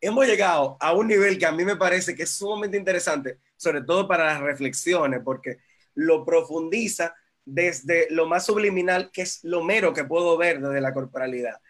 hemos 0.00 0.26
llegado 0.26 0.76
a 0.80 0.92
un 0.92 1.08
nivel 1.08 1.38
que 1.38 1.46
a 1.46 1.52
mí 1.52 1.64
me 1.64 1.76
parece 1.76 2.14
que 2.14 2.24
es 2.24 2.30
sumamente 2.30 2.76
interesante, 2.76 3.38
sobre 3.56 3.82
todo 3.82 4.06
para 4.06 4.26
las 4.26 4.40
reflexiones, 4.40 5.20
porque 5.24 5.58
lo 5.94 6.24
profundiza 6.24 7.14
desde 7.44 8.08
lo 8.10 8.26
más 8.26 8.46
subliminal, 8.46 9.10
que 9.12 9.22
es 9.22 9.42
lo 9.44 9.62
mero 9.62 9.92
que 9.92 10.04
puedo 10.04 10.36
ver 10.36 10.60
desde 10.60 10.80
la 10.80 10.94
corporalidad. 10.94 11.60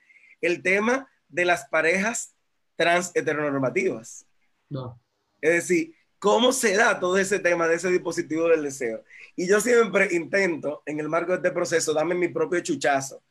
El 0.41 0.63
tema 0.63 1.09
de 1.29 1.45
las 1.45 1.67
parejas 1.67 2.35
trans 2.77 3.11
heteronormativas. 3.15 4.27
No. 4.69 5.01
Es 5.41 5.53
decir, 5.53 5.95
cómo 6.19 6.53
se 6.53 6.75
da 6.75 6.99
todo 6.99 7.19
ese 7.19 7.39
tema 7.39 7.69
de 7.69 7.77
ese 7.77 7.91
dispositivo 7.91 8.49
del 8.49 8.63
deseo. 8.63 9.05
Y 9.37 9.47
yo 9.47 9.61
siempre 9.61 10.09
intento, 10.13 10.83
en 10.87 10.99
el 10.99 11.09
marco 11.09 11.33
de 11.33 11.37
este 11.37 11.51
proceso, 11.51 11.93
darme 11.93 12.15
mi 12.15 12.29
propio 12.29 12.61
chuchazo. 12.61 13.23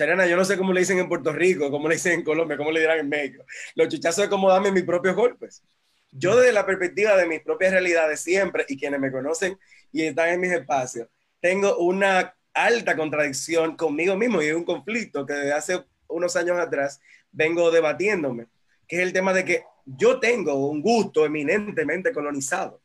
Chariana, 0.00 0.26
yo 0.26 0.34
no 0.34 0.46
sé 0.46 0.56
cómo 0.56 0.72
le 0.72 0.80
dicen 0.80 0.98
en 0.98 1.10
Puerto 1.10 1.30
Rico, 1.30 1.70
cómo 1.70 1.86
le 1.86 1.96
dicen 1.96 2.14
en 2.14 2.24
Colombia, 2.24 2.56
cómo 2.56 2.72
le 2.72 2.80
dirán 2.80 3.00
en 3.00 3.08
México. 3.10 3.44
Los 3.74 3.88
chuchazos 3.88 4.24
es 4.24 4.30
como 4.30 4.48
darme 4.48 4.72
mis 4.72 4.84
propios 4.84 5.14
golpes. 5.14 5.62
Yo 6.10 6.36
desde 6.36 6.52
la 6.52 6.64
perspectiva 6.64 7.14
de 7.18 7.26
mis 7.26 7.40
propias 7.40 7.72
realidades 7.72 8.22
siempre, 8.22 8.64
y 8.66 8.78
quienes 8.78 8.98
me 8.98 9.12
conocen 9.12 9.58
y 9.92 10.04
están 10.04 10.30
en 10.30 10.40
mis 10.40 10.52
espacios, 10.52 11.06
tengo 11.38 11.76
una 11.76 12.34
alta 12.54 12.96
contradicción 12.96 13.76
conmigo 13.76 14.16
mismo 14.16 14.40
y 14.40 14.50
un 14.52 14.64
conflicto 14.64 15.26
que 15.26 15.34
desde 15.34 15.52
hace 15.52 15.84
unos 16.08 16.34
años 16.34 16.58
atrás 16.58 17.02
vengo 17.30 17.70
debatiéndome, 17.70 18.46
que 18.88 18.96
es 18.96 19.02
el 19.02 19.12
tema 19.12 19.34
de 19.34 19.44
que 19.44 19.64
yo 19.84 20.18
tengo 20.18 20.54
un 20.66 20.80
gusto 20.80 21.26
eminentemente 21.26 22.10
colonizado. 22.10 22.80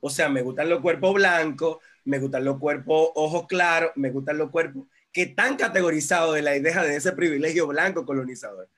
O 0.00 0.08
sea, 0.08 0.30
me 0.30 0.40
gustan 0.40 0.70
los 0.70 0.80
cuerpos 0.80 1.12
blancos, 1.12 1.76
me 2.06 2.18
gustan 2.18 2.46
los 2.46 2.58
cuerpos 2.58 3.10
ojos 3.16 3.46
claros, 3.46 3.90
me 3.96 4.08
gustan 4.08 4.38
los 4.38 4.50
cuerpos 4.50 4.84
que 5.12 5.22
están 5.22 5.56
categorizados 5.56 6.34
de 6.34 6.42
la 6.42 6.56
idea 6.56 6.82
de 6.82 6.96
ese 6.96 7.12
privilegio 7.12 7.66
blanco 7.66 8.04
colonizador. 8.04 8.68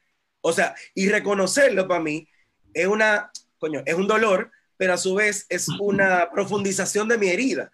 O 0.40 0.52
sea, 0.52 0.74
y 0.94 1.08
reconocerlo 1.08 1.86
para 1.86 2.00
mí 2.00 2.28
es 2.72 2.86
una, 2.86 3.30
coño, 3.58 3.82
es 3.84 3.94
un 3.94 4.06
dolor, 4.06 4.50
pero 4.76 4.94
a 4.94 4.98
su 4.98 5.14
vez 5.14 5.46
es 5.48 5.68
una 5.80 6.30
profundización 6.30 7.08
de 7.08 7.18
mi 7.18 7.28
herida 7.28 7.70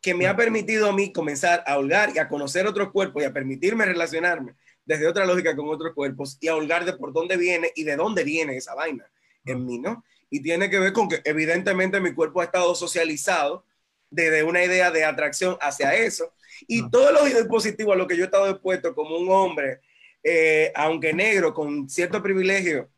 que 0.00 0.14
me 0.14 0.26
ha 0.26 0.36
permitido 0.36 0.88
a 0.88 0.92
mí 0.92 1.12
comenzar 1.12 1.62
a 1.64 1.78
holgar 1.78 2.10
y 2.14 2.18
a 2.18 2.28
conocer 2.28 2.66
otros 2.66 2.90
cuerpos 2.90 3.22
y 3.22 3.26
a 3.26 3.32
permitirme 3.32 3.86
relacionarme 3.86 4.56
desde 4.84 5.06
otra 5.06 5.24
lógica 5.24 5.54
con 5.54 5.68
otros 5.68 5.94
cuerpos 5.94 6.38
y 6.40 6.48
a 6.48 6.56
holgar 6.56 6.84
de 6.84 6.94
por 6.94 7.12
dónde 7.12 7.36
viene 7.36 7.70
y 7.76 7.84
de 7.84 7.94
dónde 7.94 8.24
viene 8.24 8.56
esa 8.56 8.74
vaina 8.74 9.08
en 9.44 9.64
mí, 9.64 9.78
¿no? 9.78 10.04
Y 10.28 10.40
tiene 10.40 10.68
que 10.68 10.80
ver 10.80 10.92
con 10.92 11.08
que 11.08 11.20
evidentemente 11.24 12.00
mi 12.00 12.14
cuerpo 12.14 12.40
ha 12.40 12.44
estado 12.44 12.74
socializado 12.74 13.64
desde 14.10 14.42
una 14.42 14.64
idea 14.64 14.90
de 14.90 15.04
atracción 15.04 15.56
hacia 15.60 15.94
eso 15.94 16.32
y 16.68 16.88
todos 16.90 17.12
los 17.12 17.24
dispositivos 17.24 17.94
a 17.94 17.96
los 17.96 18.06
que 18.06 18.16
yo 18.16 18.22
he 18.22 18.26
estado 18.26 18.48
expuesto 18.48 18.94
como 18.94 19.16
un 19.16 19.30
hombre, 19.30 19.80
eh, 20.22 20.72
aunque 20.74 21.12
negro, 21.12 21.52
con 21.52 21.88
cierto 21.88 22.22
privilegio 22.22 22.90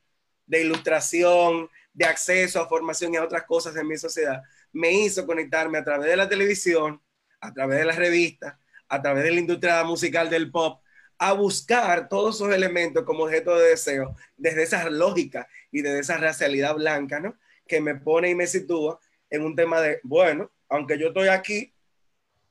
de 0.47 0.63
ilustración, 0.63 1.69
de 1.93 2.05
acceso 2.05 2.61
a 2.61 2.69
formación 2.69 3.15
y 3.15 3.17
a 3.17 3.25
otras 3.25 3.45
cosas 3.45 3.77
en 3.77 3.87
mi 3.87 3.97
sociedad, 3.97 4.43
me 4.73 4.93
hizo 4.93 5.27
conectarme 5.27 5.79
a 5.79 5.85
través 5.85 6.11
de 6.11 6.17
la 6.17 6.29
televisión, 6.29 7.01
a 7.41 7.53
través 7.53 7.79
de 7.79 7.85
las 7.85 7.97
revistas, 7.97 8.57
a 8.89 9.01
través 9.01 9.25
de 9.25 9.31
la 9.31 9.41
industria 9.41 9.85
musical 9.85 10.29
del 10.29 10.51
pop, 10.51 10.83
a 11.19 11.33
buscar 11.33 12.09
todos 12.09 12.37
esos 12.37 12.53
elementos 12.53 13.05
como 13.05 13.25
objeto 13.25 13.57
de 13.57 13.71
deseo, 13.71 14.17
desde 14.37 14.65
esa 14.65 14.91
lógica 14.91 15.49
y 15.71 15.83
desde 15.83 16.01
esa 16.01 16.19
racialidad 16.19 16.75
blanca, 16.75 17.21
¿no? 17.21 17.37
Que 17.67 17.81
me 17.81 17.95
pone 17.95 18.31
y 18.31 18.35
me 18.35 18.47
sitúa 18.47 18.99
en 19.31 19.43
un 19.43 19.57
tema 19.57 19.81
de, 19.81 20.01
bueno, 20.03 20.51
aunque 20.69 20.99
yo 20.99 21.09
estoy 21.09 21.29
aquí, 21.29 21.74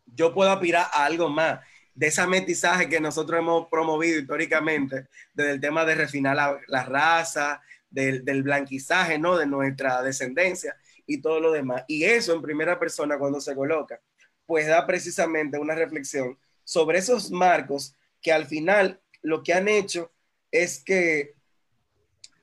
yo 0.06 0.34
puedo 0.34 0.52
aspirar 0.52 0.88
a 0.92 1.06
algo 1.06 1.30
más 1.30 1.60
de 1.96 2.08
ese 2.08 2.26
metizaje 2.26 2.90
que 2.90 3.00
nosotros 3.00 3.40
hemos 3.40 3.68
promovido 3.68 4.20
históricamente, 4.20 5.08
desde 5.34 5.52
el 5.52 5.62
tema 5.62 5.86
de 5.86 5.96
refinar 5.96 6.36
la, 6.36 6.60
la 6.68 6.84
raza, 6.84 7.62
del, 7.94 8.44
blanquizaje, 8.44 9.20
¿no? 9.20 9.38
De 9.38 9.46
nuestra 9.46 10.02
descendencia 10.02 10.76
y 11.06 11.22
todo 11.22 11.40
lo 11.40 11.52
demás. 11.52 11.84
Y 11.88 12.04
eso 12.04 12.34
en 12.34 12.42
primera 12.42 12.80
persona 12.80 13.18
cuando 13.18 13.40
se 13.40 13.56
coloca, 13.56 14.02
pues 14.46 14.68
da 14.68 14.86
precisamente 14.86 15.58
una 15.58 15.76
reflexión 15.76 16.38
sobre 16.64 16.98
esos 17.00 17.32
marcos 17.32 17.96
que 18.22 18.34
al 18.34 18.46
final 18.46 19.00
lo 19.22 19.44
que 19.44 19.54
han 19.54 19.68
hecho 19.68 20.12
es 20.52 20.80
que 20.80 21.36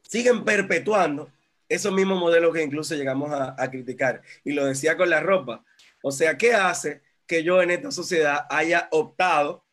siguen 0.02 0.44
perpetuando 0.44 1.30
esos 1.68 1.92
mismos 1.92 2.18
modelos 2.18 2.52
que 2.52 2.62
incluso 2.62 2.94
llegamos 2.94 3.32
a, 3.32 3.54
a, 3.58 3.70
criticar. 3.70 4.22
Y 4.44 4.52
lo 4.52 4.66
decía 4.66 4.96
con 4.96 5.10
la 5.10 5.20
ropa. 5.20 5.64
O 6.02 6.10
sea, 6.10 6.36
¿qué 6.36 6.54
hace 6.54 7.02
que 7.30 7.44
yo 7.44 7.62
en 7.62 7.70
esta 7.70 7.92
sociedad 7.92 8.44
haya 8.50 8.88
optado 8.90 9.64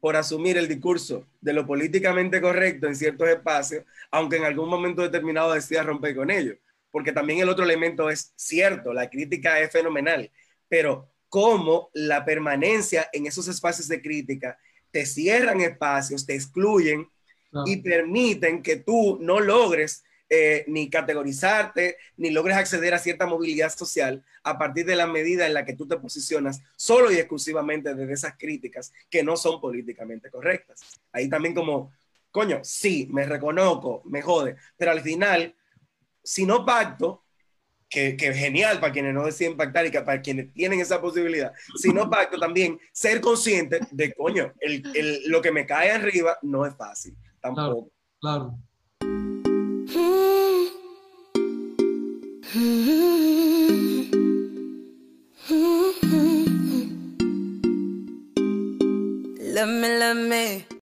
por 0.00 0.16
asumir 0.16 0.58
el 0.58 0.68
discurso 0.68 1.26
de 1.40 1.54
lo 1.54 1.66
políticamente 1.66 2.42
correcto 2.42 2.88
en 2.88 2.94
ciertos 2.94 3.26
espacios, 3.30 3.86
aunque 4.10 4.36
en 4.36 4.44
algún 4.44 4.68
momento 4.68 5.00
determinado 5.00 5.54
decida 5.54 5.82
romper 5.82 6.14
con 6.14 6.30
ello. 6.30 6.58
Porque 6.90 7.12
también 7.12 7.40
el 7.40 7.48
otro 7.48 7.64
elemento 7.64 8.10
es 8.10 8.34
cierto, 8.36 8.92
la 8.92 9.08
crítica 9.08 9.58
es 9.60 9.72
fenomenal, 9.72 10.30
pero 10.68 11.10
cómo 11.30 11.88
la 11.94 12.22
permanencia 12.22 13.08
en 13.14 13.24
esos 13.24 13.48
espacios 13.48 13.88
de 13.88 14.02
crítica 14.02 14.58
te 14.90 15.06
cierran 15.06 15.62
espacios, 15.62 16.26
te 16.26 16.34
excluyen 16.34 17.08
y 17.64 17.78
permiten 17.78 18.62
que 18.62 18.76
tú 18.76 19.16
no 19.22 19.40
logres 19.40 20.04
eh, 20.28 20.64
ni 20.66 20.90
categorizarte, 20.90 21.98
ni 22.16 22.30
logres 22.30 22.56
acceder 22.56 22.94
a 22.94 22.98
cierta 22.98 23.26
movilidad 23.26 23.72
social 23.72 24.24
a 24.42 24.58
partir 24.58 24.84
de 24.84 24.96
la 24.96 25.06
medida 25.06 25.46
en 25.46 25.54
la 25.54 25.64
que 25.64 25.74
tú 25.74 25.86
te 25.86 25.96
posicionas 25.96 26.60
solo 26.76 27.12
y 27.12 27.16
exclusivamente 27.16 27.94
desde 27.94 28.12
esas 28.12 28.34
críticas 28.36 28.92
que 29.08 29.22
no 29.22 29.36
son 29.36 29.60
políticamente 29.60 30.30
correctas. 30.30 30.80
Ahí 31.12 31.28
también 31.28 31.54
como, 31.54 31.92
coño, 32.30 32.60
sí, 32.62 33.08
me 33.10 33.24
reconozco, 33.24 34.02
me 34.06 34.20
jode, 34.20 34.56
pero 34.76 34.90
al 34.90 35.00
final, 35.00 35.54
si 36.22 36.44
no 36.44 36.66
pacto 36.66 37.22
que, 37.88 38.16
que 38.16 38.34
genial 38.34 38.80
para 38.80 38.92
quienes 38.92 39.14
no 39.14 39.24
deciden 39.24 39.56
pactar 39.56 39.86
y 39.86 39.90
que 39.90 40.00
para 40.00 40.20
quienes 40.20 40.52
tienen 40.52 40.80
esa 40.80 41.00
posibilidad. 41.00 41.52
Si 41.76 41.92
no 41.92 42.10
pacto, 42.10 42.38
también 42.38 42.80
ser 42.92 43.20
consciente 43.20 43.80
de, 43.90 44.12
coño, 44.12 44.52
el, 44.60 44.82
el, 44.94 45.30
lo 45.30 45.40
que 45.40 45.52
me 45.52 45.66
cae 45.66 45.92
arriba 45.92 46.36
no 46.42 46.66
es 46.66 46.74
fácil, 46.74 47.16
tampoco. 47.40 47.92
Claro. 48.20 48.58
Let 59.56 59.68
me, 59.68 59.88
let 59.98 60.16
me 60.16 60.66